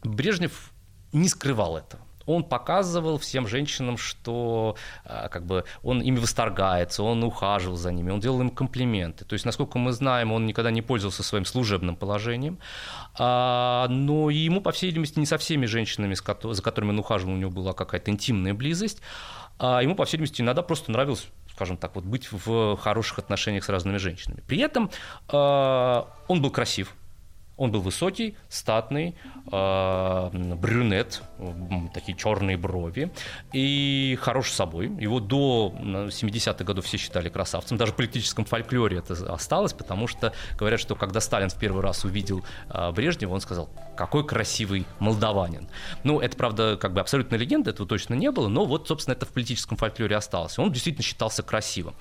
Брежнев 0.05 0.71
не 1.11 1.27
скрывал 1.27 1.75
этого 1.75 2.06
он 2.27 2.43
показывал 2.43 3.17
всем 3.17 3.47
женщинам, 3.47 3.97
что 3.97 4.75
а, 5.05 5.29
как 5.29 5.45
бы 5.45 5.63
он 5.81 6.01
ими 6.01 6.19
восторгается, 6.19 7.01
он 7.01 7.23
ухаживал 7.23 7.77
за 7.77 7.91
ними, 7.91 8.11
он 8.11 8.19
делал 8.19 8.41
им 8.41 8.49
комплименты. 8.49 9.25
То 9.25 9.33
есть, 9.33 9.45
насколько 9.45 9.79
мы 9.79 9.93
знаем, 9.93 10.31
он 10.31 10.45
никогда 10.45 10.69
не 10.69 10.81
пользовался 10.81 11.23
своим 11.23 11.45
служебным 11.45 11.95
положением, 11.95 12.59
а, 13.17 13.87
но 13.89 14.29
ему, 14.29 14.61
по 14.61 14.71
всей 14.71 14.87
видимости, 14.87 15.17
не 15.19 15.25
со 15.25 15.37
всеми 15.37 15.65
женщинами, 15.65 16.13
за 16.13 16.61
которыми 16.61 16.91
он 16.91 16.99
ухаживал, 16.99 17.33
у 17.33 17.37
него 17.37 17.49
была 17.49 17.73
какая-то 17.73 18.11
интимная 18.11 18.53
близость, 18.53 19.01
а 19.57 19.81
ему, 19.81 19.95
по 19.95 20.05
всей 20.05 20.17
видимости, 20.17 20.41
иногда 20.41 20.61
просто 20.61 20.91
нравилось 20.91 21.27
скажем 21.53 21.77
так, 21.77 21.95
вот 21.95 22.03
быть 22.03 22.31
в 22.31 22.77
хороших 22.77 23.17
отношениях 23.17 23.63
с 23.63 23.69
разными 23.69 23.97
женщинами. 23.97 24.43
При 24.45 24.59
этом 24.59 24.91
э, 25.27 26.03
он 26.27 26.39
был 26.39 26.51
красив, 26.51 26.93
Он 27.57 27.71
был 27.71 27.81
высокий, 27.81 28.35
статный, 28.49 29.15
э, 29.51 30.29
брюнет, 30.55 31.21
такие 31.93 32.17
черные 32.17 32.57
брови 32.57 33.11
и 33.51 34.17
хорош 34.21 34.51
собой. 34.51 34.87
Его 34.99 35.19
до 35.19 35.73
70-х 35.77 36.63
годов 36.63 36.85
все 36.85 36.97
считали 36.97 37.29
красавцем. 37.29 37.77
Даже 37.77 37.93
в 37.93 37.95
политическом 37.95 38.45
фольклоре 38.45 38.99
это 38.99 39.13
осталось, 39.33 39.73
потому 39.73 40.07
что 40.07 40.33
говорят, 40.57 40.79
что 40.79 40.95
когда 40.95 41.19
Сталин 41.19 41.49
в 41.49 41.57
первый 41.57 41.81
раз 41.81 42.05
увидел 42.05 42.43
э, 42.69 42.91
Брежнева, 42.91 43.33
он 43.33 43.41
сказал, 43.41 43.69
какой 43.95 44.25
красивый 44.25 44.85
молдаванин. 44.99 45.67
Ну, 46.03 46.19
это, 46.19 46.37
правда, 46.37 46.77
как 46.79 46.93
бы 46.93 47.01
абсолютная 47.01 47.39
легенда, 47.39 47.71
этого 47.71 47.87
точно 47.87 48.13
не 48.13 48.31
было, 48.31 48.47
но 48.47 48.65
вот, 48.65 48.87
собственно, 48.87 49.15
это 49.15 49.25
в 49.25 49.29
политическом 49.29 49.77
фольклоре 49.77 50.15
осталось. 50.15 50.59
Он 50.59 50.71
действительно 50.71 51.03
считался 51.03 51.43
красивым. 51.43 51.95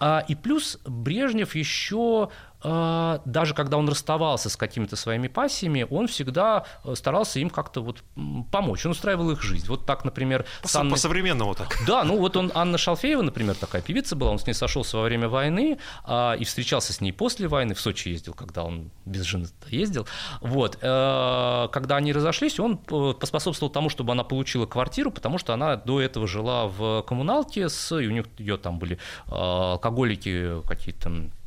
А, 0.00 0.24
и 0.26 0.34
плюс 0.34 0.78
Брежнев 0.84 1.54
еще 1.54 2.30
даже 2.66 3.54
когда 3.54 3.76
он 3.76 3.88
расставался 3.88 4.50
с 4.50 4.56
какими-то 4.56 4.96
своими 4.96 5.28
пассиями, 5.28 5.86
он 5.88 6.08
всегда 6.08 6.64
э, 6.84 6.94
старался 6.94 7.38
им 7.38 7.50
как-то 7.50 7.80
вот 7.80 8.02
помочь. 8.50 8.84
Он 8.86 8.92
устраивал 8.92 9.30
их 9.30 9.42
жизнь. 9.42 9.66
Вот 9.68 9.86
так, 9.86 10.04
например... 10.04 10.44
По- 10.62 10.80
Анной... 10.80 10.92
По-современному 10.92 11.54
так. 11.54 11.76
Да, 11.86 12.02
ну 12.04 12.18
вот 12.18 12.36
он, 12.36 12.50
Анна 12.54 12.78
Шалфеева, 12.78 13.22
например, 13.22 13.54
такая 13.54 13.82
певица 13.82 14.16
была, 14.16 14.30
он 14.32 14.38
с 14.38 14.46
ней 14.46 14.54
сошелся 14.54 14.96
во 14.96 15.04
время 15.04 15.28
войны 15.28 15.78
а, 16.04 16.34
и 16.34 16.44
встречался 16.44 16.92
с 16.92 17.00
ней 17.00 17.12
после 17.12 17.48
войны, 17.48 17.74
в 17.74 17.80
Сочи 17.80 18.08
ездил, 18.08 18.34
когда 18.34 18.64
он 18.64 18.90
без 19.04 19.22
жены 19.22 19.46
ездил. 19.68 20.06
Вот. 20.40 20.78
А, 20.82 21.68
когда 21.68 21.96
они 21.96 22.12
разошлись, 22.12 22.58
он 22.58 22.80
э, 22.90 23.14
поспособствовал 23.18 23.72
тому, 23.72 23.88
чтобы 23.88 24.12
она 24.12 24.24
получила 24.24 24.66
квартиру, 24.66 25.10
потому 25.10 25.38
что 25.38 25.54
она 25.54 25.76
до 25.76 26.00
этого 26.00 26.26
жила 26.26 26.66
в 26.66 27.02
коммуналке, 27.02 27.68
с, 27.68 27.96
и 27.96 28.06
у 28.06 28.10
нее, 28.10 28.24
ее 28.38 28.56
там 28.56 28.78
были 28.78 28.98
алкоголики 29.26 30.62
какие-то 30.66 31.08
а, 31.08 31.12
э, 31.12 31.45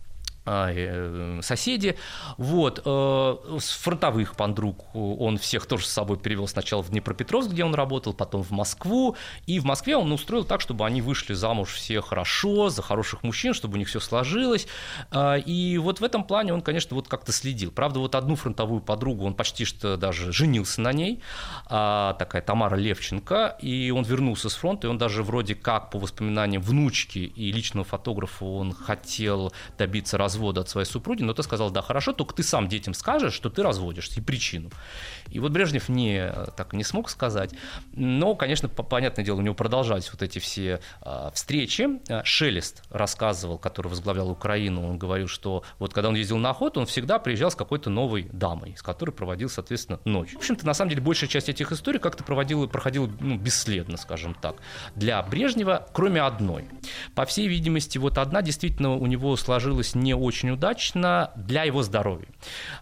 соседи. 1.42 1.96
Вот. 2.38 2.82
Э, 2.86 3.36
с 3.60 3.72
фронтовых 3.72 4.36
подруг 4.36 4.96
он 4.96 5.38
всех 5.38 5.66
тоже 5.66 5.86
с 5.86 5.90
собой 5.90 6.18
перевел 6.18 6.48
сначала 6.48 6.82
в 6.82 6.90
Днепропетровск, 6.90 7.52
где 7.52 7.64
он 7.64 7.76
работал, 7.76 8.14
потом 8.14 8.44
в 8.44 8.52
Москву. 8.52 9.16
И 9.46 9.60
в 9.60 9.66
Москве 9.66 9.98
он 9.98 10.12
устроил 10.12 10.44
так, 10.44 10.62
чтобы 10.62 10.86
они 10.86 11.02
вышли 11.02 11.34
замуж 11.34 11.74
все 11.74 12.02
хорошо, 12.02 12.70
за 12.70 12.82
хороших 12.82 13.24
мужчин, 13.24 13.54
чтобы 13.54 13.76
у 13.76 13.78
них 13.78 13.88
все 13.88 14.00
сложилось. 14.00 14.68
А, 15.12 15.36
и 15.36 15.78
вот 15.78 16.00
в 16.00 16.04
этом 16.04 16.24
плане 16.24 16.54
он, 16.54 16.62
конечно, 16.62 16.96
вот 16.96 17.08
как-то 17.08 17.32
следил. 17.32 17.72
Правда, 17.72 18.00
вот 18.00 18.16
одну 18.16 18.36
фронтовую 18.36 18.82
подругу 18.82 19.26
он 19.26 19.34
почти 19.34 19.66
что 19.66 19.98
даже 19.98 20.32
женился 20.32 20.82
на 20.82 20.94
ней, 20.94 21.22
а, 21.66 22.14
такая 22.14 22.42
Тамара 22.42 22.76
Левченко, 22.76 23.58
и 23.62 23.92
он 23.92 24.04
вернулся 24.04 24.50
с 24.50 24.56
фронта, 24.56 24.88
и 24.88 24.90
он 24.90 24.98
даже 24.98 25.22
вроде 25.24 25.56
как 25.56 25.92
по 25.92 26.00
воспоминаниям 26.00 26.62
внучки 26.62 27.20
и 27.20 27.52
личного 27.52 27.86
фотографа 27.86 28.46
он 28.46 28.74
хотел 28.74 29.52
добиться 29.78 30.18
развода 30.18 30.29
развода 30.30 30.62
от 30.62 30.70
своей 30.70 30.86
супруги, 30.86 31.24
но 31.24 31.34
ты 31.34 31.42
сказал, 31.42 31.72
да, 31.72 31.82
хорошо, 31.82 32.14
только 32.14 32.36
ты 32.36 32.44
сам 32.44 32.68
детям 32.68 32.94
скажешь, 32.94 33.34
что 33.34 33.50
ты 33.50 33.64
разводишься, 33.64 34.20
и 34.20 34.24
причину. 34.24 34.70
И 35.32 35.40
вот 35.40 35.52
Брежнев 35.52 35.90
не, 35.90 36.32
так 36.56 36.74
не 36.74 36.84
смог 36.84 37.10
сказать, 37.10 37.52
но, 37.94 38.36
конечно, 38.36 38.70
понятное 38.70 39.26
дело, 39.26 39.38
у 39.38 39.42
него 39.42 39.56
продолжались 39.56 40.12
вот 40.12 40.22
эти 40.22 40.40
все 40.40 40.80
а, 41.02 41.32
встречи. 41.32 41.88
А, 42.10 42.24
Шелест 42.24 42.84
рассказывал, 42.90 43.58
который 43.58 43.88
возглавлял 43.88 44.30
Украину, 44.30 44.88
он 44.88 44.98
говорил, 44.98 45.28
что 45.28 45.64
вот 45.78 45.94
когда 45.94 46.10
он 46.10 46.16
ездил 46.16 46.38
на 46.38 46.52
охоту, 46.52 46.80
он 46.80 46.86
всегда 46.86 47.20
приезжал 47.20 47.52
с 47.52 47.56
какой-то 47.56 47.90
новой 47.90 48.30
дамой, 48.32 48.76
с 48.78 48.82
которой 48.82 49.12
проводил, 49.12 49.50
соответственно, 49.50 50.00
ночь. 50.06 50.34
В 50.34 50.38
общем-то, 50.38 50.66
на 50.66 50.74
самом 50.74 50.90
деле, 50.90 51.02
большая 51.02 51.30
часть 51.30 51.50
этих 51.50 51.72
историй 51.72 52.00
как-то 52.00 52.24
проводила, 52.24 52.68
проходила 52.68 53.10
ну, 53.20 53.38
бесследно, 53.38 53.98
скажем 53.98 54.34
так. 54.34 54.56
Для 54.96 55.22
Брежнева, 55.22 55.88
кроме 55.94 56.22
одной. 56.22 56.68
По 57.16 57.26
всей 57.26 57.48
видимости, 57.48 57.98
вот 57.98 58.18
одна 58.18 58.42
действительно 58.42 58.96
у 58.96 59.06
него 59.06 59.36
сложилась 59.36 59.96
не 59.96 60.14
очень 60.14 60.52
удачно 60.52 61.32
для 61.36 61.64
его 61.64 61.84
здоровья. 61.84 62.28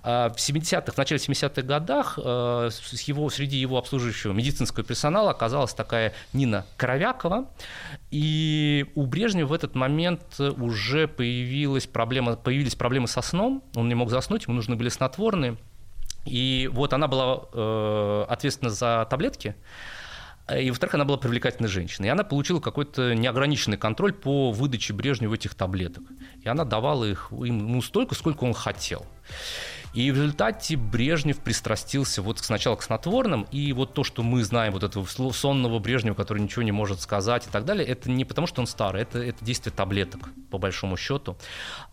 А, 0.04 0.30
в 0.30 0.38
70-х, 0.38 0.92
в 0.92 0.98
начале 0.98 1.20
70-х 1.20 1.62
годах 1.62 2.20
э, 2.38 2.70
его, 3.06 3.30
среди 3.30 3.58
его 3.58 3.78
обслуживающего 3.78 4.34
медицинского 4.34 4.86
персонала 4.86 5.32
оказалась 5.32 5.74
такая 5.74 6.14
Нина 6.34 6.66
Коровякова, 6.78 7.50
и 8.12 8.86
у 8.96 9.06
Брежнева 9.06 9.48
в 9.48 9.54
этот 9.54 9.76
момент 9.76 10.40
уже 10.40 11.08
появилась 11.08 11.88
проблема, 11.88 12.36
появились 12.36 12.76
проблемы 12.76 13.08
со 13.08 13.22
сном, 13.22 13.64
он 13.76 13.88
не 13.90 13.96
мог 13.96 14.10
заснуть, 14.10 14.46
ему 14.46 14.56
нужны 14.56 14.76
были 14.76 14.90
снотворные, 14.90 15.58
и 16.26 16.70
вот 16.72 16.94
она 16.94 17.08
была 17.08 17.44
э, 17.54 18.26
ответственна 18.30 18.72
за 18.72 19.08
таблетки, 19.10 19.56
Э, 20.48 20.62
и, 20.62 20.70
во-вторых, 20.70 20.96
она 20.96 21.06
была 21.06 21.18
привлекательной 21.18 21.70
женщиной. 21.70 22.08
И 22.08 22.10
она 22.10 22.24
получила 22.24 22.60
какой-то 22.60 23.14
неограниченный 23.14 23.78
контроль 23.78 24.14
по 24.14 24.52
выдаче 24.52 24.94
Брежневу 24.94 25.34
этих 25.34 25.56
таблеток. 25.56 26.04
И 26.42 26.48
она 26.48 26.64
давала 26.64 27.06
их 27.06 27.32
ему 27.32 27.82
столько, 27.82 28.16
сколько 28.16 28.44
он 28.46 28.54
хотел. 28.54 29.06
И 29.98 30.12
в 30.12 30.16
результате 30.16 30.78
Брежнев 30.78 31.40
пристрастился 31.40 32.22
вот 32.22 32.38
сначала 32.38 32.76
к 32.76 32.84
снотворным, 32.84 33.48
и 33.52 33.74
вот 33.74 33.96
то, 33.96 34.04
что 34.04 34.22
мы 34.22 34.44
знаем, 34.44 34.74
вот 34.74 34.84
этого 34.84 35.08
сонного 35.32 35.80
Брежнева, 35.80 36.14
который 36.14 36.38
ничего 36.38 36.62
не 36.62 36.72
может 36.72 37.02
сказать 37.02 37.48
и 37.48 37.50
так 37.50 37.66
далее, 37.66 37.88
это 37.88 38.08
не 38.12 38.24
потому, 38.24 38.46
что 38.46 38.62
он 38.62 38.68
старый, 38.68 39.02
это, 39.02 39.18
это 39.18 39.44
действие 39.44 39.74
таблеток, 39.76 40.30
по 40.52 40.60
большому 40.60 40.98
счету. 40.98 41.36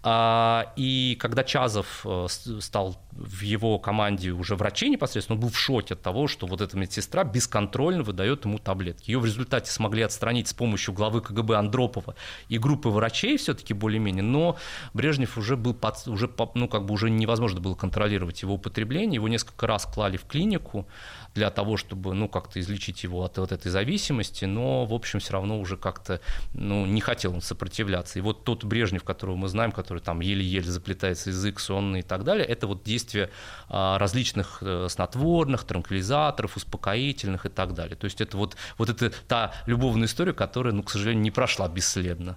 А, 0.03 0.71
и 0.77 1.17
когда 1.19 1.45
Чазов 1.45 2.05
э, 2.05 2.27
стал 2.61 2.99
в 3.17 3.43
его 3.43 3.79
команде 3.79 4.31
уже 4.31 4.57
врачей 4.57 4.89
непосредственно, 4.89 5.37
он 5.37 5.43
был 5.43 5.51
в 5.51 5.59
шоке 5.59 5.95
от 5.95 6.03
того, 6.03 6.27
что 6.27 6.47
вот 6.47 6.61
эта 6.61 6.77
медсестра 6.77 7.23
бесконтрольно 7.23 8.03
выдает 8.03 8.45
ему 8.45 8.59
таблетки. 8.59 9.11
Ее 9.11 9.21
в 9.21 9.25
результате 9.25 9.71
смогли 9.71 10.03
отстранить 10.03 10.49
с 10.49 10.55
помощью 10.55 10.95
главы 10.95 11.21
КГБ 11.21 11.57
Андропова 11.57 12.17
и 12.49 12.59
группы 12.59 12.89
врачей 12.89 13.37
все-таки 13.37 13.73
более-менее, 13.73 14.25
но 14.25 14.57
Брежнев 14.95 15.39
уже 15.39 15.57
был, 15.57 15.75
под, 15.75 16.07
уже, 16.09 16.29
ну, 16.55 16.69
как 16.69 16.87
бы 16.87 16.95
уже 16.95 17.09
невозможно 17.09 17.61
было 17.61 17.75
контролировать 17.75 18.43
его 18.43 18.55
употребление. 18.55 19.15
Его 19.15 19.29
несколько 19.29 19.67
раз 19.67 19.87
клали 19.87 20.17
в 20.17 20.25
клинику 20.25 20.87
для 21.35 21.51
того, 21.51 21.77
чтобы 21.77 22.15
ну, 22.15 22.29
как-то 22.29 22.61
излечить 22.61 23.03
его 23.03 23.25
от 23.25 23.39
вот 23.39 23.53
этой 23.53 23.71
зависимости, 23.71 24.45
но, 24.45 24.85
в 24.85 24.95
общем, 24.95 25.19
все 25.19 25.33
равно 25.33 25.59
уже 25.59 25.77
как-то 25.77 26.21
ну, 26.53 26.87
не 26.87 27.01
хотел 27.01 27.35
он 27.35 27.41
сопротивляться. 27.41 28.19
И 28.19 28.23
вот 28.23 28.45
тот 28.45 28.65
Брежнев, 28.65 29.03
которого 29.03 29.37
мы 29.37 29.49
знаем, 29.49 29.73
который 29.73 29.99
там 29.99 30.21
еле-еле 30.21 30.71
заплетается 30.71 31.31
язык, 31.31 31.59
сонный 31.61 32.01
и 32.01 32.03
так 32.03 32.25
далее, 32.25 32.47
это 32.47 32.67
вот 32.67 32.85
действие 32.85 33.31
а, 33.69 33.99
различных 33.99 34.59
э, 34.61 34.87
снотворных, 34.89 35.65
транквилизаторов, 35.65 36.57
успокоительных 36.57 37.47
и 37.47 37.49
так 37.49 37.75
далее. 37.75 37.97
То 37.97 38.05
есть 38.05 38.21
это 38.21 38.37
вот, 38.37 38.57
вот 38.79 38.89
это 38.89 39.13
та 39.27 39.53
любовная 39.67 40.07
история, 40.07 40.33
которая, 40.33 40.73
ну, 40.73 40.83
к 40.83 40.91
сожалению, 40.91 41.23
не 41.23 41.31
прошла 41.31 41.69
бесследно. 41.69 42.37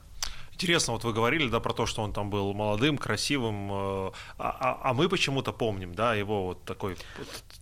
Интересно, 0.58 0.94
вот 0.94 1.04
вы 1.04 1.14
говорили, 1.14 1.48
да, 1.50 1.60
про 1.60 1.72
то, 1.72 1.86
что 1.86 2.02
он 2.02 2.14
там 2.14 2.32
был 2.32 2.52
молодым, 2.52 2.98
красивым, 2.98 3.72
э, 3.72 4.12
а, 4.40 4.58
а, 4.60 4.80
а 4.90 4.94
мы 4.96 5.08
почему-то 5.08 5.54
помним, 5.54 5.94
да, 5.94 6.16
его 6.16 6.46
вот 6.46 6.66
такой 6.66 6.98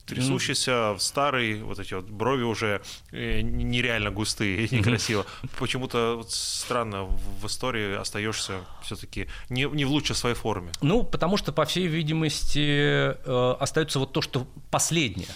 трясущийся, 0.06 0.96
старый, 0.98 1.62
вот 1.62 1.78
эти 1.78 1.94
вот 1.94 2.06
брови 2.06 2.44
уже 2.44 2.82
э, 3.12 3.42
нереально 3.42 4.12
густые 4.12 4.66
и 4.66 4.74
некрасиво. 4.74 5.26
Почему-то 5.60 6.16
вот 6.16 6.32
странно 6.32 7.04
в 7.04 7.46
истории 7.46 7.98
остаешься 7.98 8.62
все-таки 8.82 9.28
не, 9.50 9.64
не 9.64 9.84
в 9.84 9.92
лучшей 9.92 10.16
своей 10.16 10.36
форме. 10.36 10.72
Ну, 10.82 11.04
потому 11.04 11.36
что, 11.36 11.52
по 11.52 11.66
всей 11.66 11.88
видимости, 11.88 13.14
э, 13.14 13.56
остается 13.60 14.00
вот 14.00 14.14
то, 14.14 14.22
что 14.22 14.48
последнее. 14.72 15.28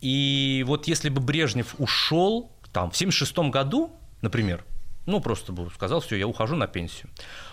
И 0.00 0.64
вот 0.66 0.88
если 0.88 1.10
бы 1.10 1.20
Брежнев 1.20 1.74
ушел 1.76 2.50
там 2.72 2.90
в 2.90 2.96
1976 2.96 3.52
году, 3.52 3.92
например, 4.22 4.64
ну, 5.08 5.20
просто 5.20 5.52
бы 5.52 5.70
сказал, 5.70 6.00
все, 6.00 6.16
я 6.16 6.26
ухожу 6.26 6.54
на 6.54 6.66
пенсию, 6.66 7.10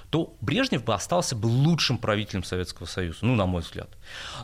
то 0.10 0.36
Брежнев 0.41 0.84
бы 0.84 0.93
остался 0.93 1.36
бы 1.36 1.47
лучшим 1.47 1.97
правителем 1.97 2.43
Советского 2.43 2.86
Союза, 2.86 3.20
ну, 3.22 3.36
на 3.36 3.45
мой 3.45 3.62
взгляд. 3.62 3.89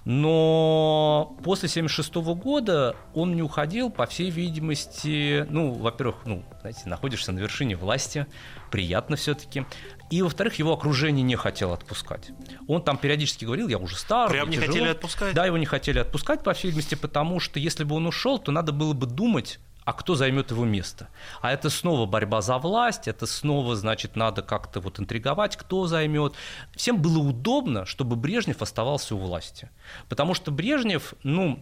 Но 0.06 1.38
после 1.44 1.68
1976 1.68 2.16
года 2.42 2.96
он 3.14 3.36
не 3.36 3.42
уходил, 3.42 3.90
по 3.90 4.06
всей 4.06 4.30
видимости, 4.30 5.46
ну, 5.50 5.74
во-первых, 5.74 6.18
ну, 6.26 6.44
знаете, 6.62 6.82
находишься 6.86 7.32
на 7.34 7.40
вершине 7.40 7.76
власти, 7.76 8.28
приятно 8.72 9.18
все-таки. 9.18 9.66
И, 10.10 10.22
во-вторых, 10.22 10.56
его 10.56 10.74
окружение 10.74 11.24
не 11.24 11.36
хотело 11.36 11.74
отпускать. 11.74 12.32
Он 12.68 12.82
там 12.82 12.98
периодически 12.98 13.46
говорил, 13.46 13.68
я 13.68 13.78
уже 13.78 13.98
стар. 13.98 14.30
Прям 14.30 14.50
не 14.50 14.56
тяжело. 14.56 14.74
хотели 14.74 14.90
отпускать? 14.90 15.34
Да, 15.34 15.46
его 15.46 15.58
не 15.58 15.66
хотели 15.66 16.00
отпускать, 16.00 16.44
по 16.44 16.54
всей 16.54 16.68
видимости, 16.68 16.96
потому 16.96 17.40
что 17.40 17.60
если 17.60 17.84
бы 17.84 17.96
он 17.96 18.08
ушел, 18.08 18.40
то 18.40 18.52
надо 18.52 18.72
было 18.72 18.94
бы 18.94 19.06
думать 19.06 19.60
а 19.92 19.94
кто 19.94 20.16
займет 20.16 20.52
его 20.52 20.64
место. 20.64 21.10
А 21.42 21.52
это 21.52 21.70
снова 21.70 22.06
борьба 22.06 22.42
за 22.42 22.58
власть, 22.58 23.10
это 23.10 23.26
снова, 23.26 23.76
значит, 23.76 24.16
надо 24.16 24.42
как-то 24.42 24.80
вот 24.80 25.02
интриговать, 25.02 25.58
кто 25.58 25.86
займет. 25.86 26.34
Всем 26.78 27.02
было 27.02 27.18
удобно, 27.18 27.86
чтобы 27.86 28.16
Брежнев 28.16 28.62
оставался 28.62 29.16
у 29.16 29.18
власти. 29.18 29.70
Потому 30.08 30.34
что 30.34 30.50
Брежнев, 30.50 31.14
ну, 31.24 31.62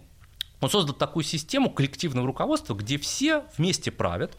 он 0.61 0.69
создал 0.69 0.93
такую 0.93 1.23
систему 1.23 1.71
коллективного 1.71 2.27
руководства, 2.27 2.75
где 2.75 2.99
все 2.99 3.45
вместе 3.57 3.89
правят, 3.89 4.37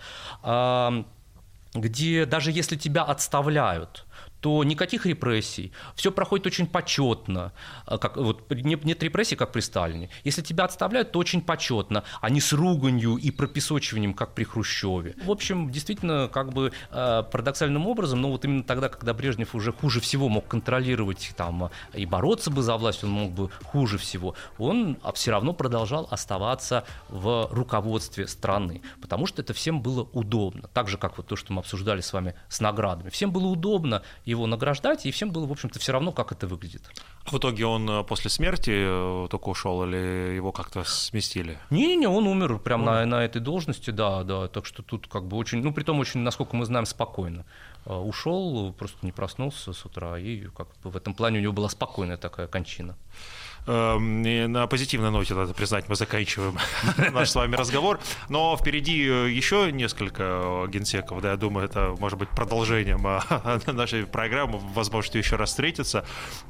где 1.74 2.26
даже 2.26 2.53
если 2.53 2.76
тебя 2.76 3.03
отставляют, 3.03 4.05
то 4.41 4.64
никаких 4.64 5.07
репрессий, 5.07 5.72
все 5.95 6.11
проходит 6.11 6.47
очень 6.47 6.66
почетно, 6.66 7.53
а, 7.86 7.99
как, 7.99 8.16
вот, 8.16 8.51
нет, 8.51 8.84
нет 8.84 9.03
репрессий, 9.03 9.36
как 9.36 9.53
при 9.53 9.61
Сталине. 9.61 10.09
Если 10.24 10.43
тебя 10.43 10.64
отставляют, 10.64 11.12
то 11.12 11.18
очень 11.18 11.43
почетно, 11.43 12.05
а 12.20 12.30
не 12.30 12.41
с 12.41 12.53
руганью 12.53 13.16
и 13.16 13.30
пропесочиванием, 13.30 14.14
как 14.14 14.34
при 14.34 14.45
Хрущеве. 14.45 15.14
В 15.24 15.30
общем, 15.30 15.70
действительно, 15.70 16.28
как 16.32 16.53
бы 16.53 16.72
а, 16.91 17.22
парадоксальным 17.22 17.86
образом, 17.86 18.20
но 18.20 18.30
вот 18.30 18.45
именно 18.45 18.62
тогда, 18.62 18.88
когда 18.88 19.12
Брежнев 19.14 19.55
уже 19.55 19.72
хуже 19.72 20.01
всего 20.01 20.28
мог 20.28 20.47
контролировать 20.49 21.32
там, 21.36 21.70
и 21.93 22.07
бороться 22.07 22.51
бы 22.51 22.62
за 22.62 22.76
власть, 22.76 23.05
он 23.05 23.11
мог 23.11 23.32
бы 23.32 23.51
хуже 23.64 23.99
всего, 23.99 24.34
он 24.59 24.99
все 25.14 25.32
равно 25.32 25.53
продолжал 25.53 26.09
оставаться 26.11 26.84
в 27.09 27.49
руководстве 27.53 28.26
страны, 28.26 28.82
потому 29.01 29.26
что 29.26 29.43
это 29.43 29.53
всем 29.53 29.82
было 29.82 30.09
удобно. 30.12 30.68
Так 30.72 30.88
же, 30.88 30.97
как 30.97 31.18
вот 31.18 31.26
то, 31.26 31.36
что 31.36 31.53
мы 31.53 31.61
обсуждали 31.61 32.01
с 32.01 32.12
вами 32.12 32.34
с 32.49 32.61
наградами. 32.61 33.11
Всем 33.11 33.32
было 33.32 33.47
удобно 33.47 34.03
его 34.30 34.46
награждать, 34.46 35.06
и 35.06 35.10
всем 35.10 35.30
было, 35.30 35.46
в 35.46 35.52
общем-то, 35.52 35.78
все 35.78 35.92
равно, 35.92 36.12
как 36.12 36.32
это 36.32 36.46
выглядит. 36.46 36.82
В 37.26 37.36
итоге 37.36 37.66
он 37.66 37.88
э, 37.90 38.04
после 38.04 38.30
смерти 38.30 38.72
э, 38.72 39.28
только 39.30 39.48
ушел 39.48 39.84
или 39.84 40.34
его 40.34 40.52
как-то 40.52 40.84
сместили? 40.84 41.58
Не-не-не, 41.70 42.08
он 42.08 42.26
умер 42.26 42.58
прямо 42.58 42.84
на, 42.84 43.06
на 43.06 43.24
этой 43.24 43.40
должности, 43.40 43.90
да, 43.90 44.22
да. 44.24 44.48
Так 44.48 44.66
что 44.66 44.82
тут 44.82 45.06
как 45.06 45.26
бы 45.26 45.36
очень, 45.36 45.62
ну, 45.62 45.72
при 45.72 45.82
том 45.82 45.98
очень, 46.00 46.20
насколько 46.20 46.56
мы 46.56 46.64
знаем, 46.64 46.86
спокойно. 46.86 47.44
Э, 47.84 47.94
ушел, 47.94 48.72
просто 48.72 48.98
не 49.02 49.12
проснулся 49.12 49.72
с 49.72 49.84
утра, 49.84 50.18
и 50.18 50.46
как 50.56 50.68
бы 50.82 50.90
в 50.90 50.96
этом 50.96 51.14
плане 51.14 51.38
у 51.38 51.42
него 51.42 51.52
была 51.52 51.68
спокойная 51.68 52.16
такая 52.16 52.46
кончина. 52.46 52.96
Эм, 53.66 54.22
на 54.52 54.66
позитивной 54.66 55.11
ноте, 55.11 55.34
надо 55.34 55.54
признать, 55.54 55.88
мы 55.88 55.94
заканчиваем 55.94 56.56
наш 57.12 57.30
с 57.30 57.34
вами 57.34 57.56
разговор. 57.56 58.00
Но 58.28 58.56
впереди 58.56 59.06
э, 59.06 59.30
еще 59.30 59.70
несколько 59.70 60.66
генсеков, 60.68 61.20
да, 61.20 61.32
я 61.32 61.36
думаю, 61.36 61.66
это 61.66 61.94
может 61.98 62.18
быть 62.18 62.30
продолжением 62.30 63.06
а, 63.06 63.61
нашей 63.66 64.06
программы, 64.06 64.58
возможности 64.58 65.18
еще 65.18 65.36
раз 65.36 65.50
встретиться. 65.50 66.04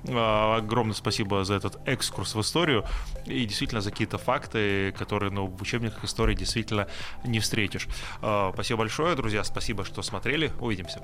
Э, 0.05 0.57
огромное 0.59 0.95
спасибо 0.95 1.45
за 1.45 1.55
этот 1.55 1.79
экскурс 1.87 2.35
в 2.35 2.41
историю 2.41 2.85
и 3.27 3.45
действительно 3.45 3.81
за 3.81 3.91
какие-то 3.91 4.19
факты, 4.19 4.93
которые 4.93 5.31
ну, 5.31 5.47
в 5.47 5.61
учебниках 5.61 6.05
истории 6.05 6.35
действительно 6.35 6.87
не 7.25 7.41
встретишь. 7.41 7.89
Спасибо 8.19 8.81
большое, 8.81 9.15
друзья, 9.17 9.45
спасибо, 9.45 9.85
что 9.85 10.03
смотрели. 10.03 10.53
Увидимся. 10.61 11.01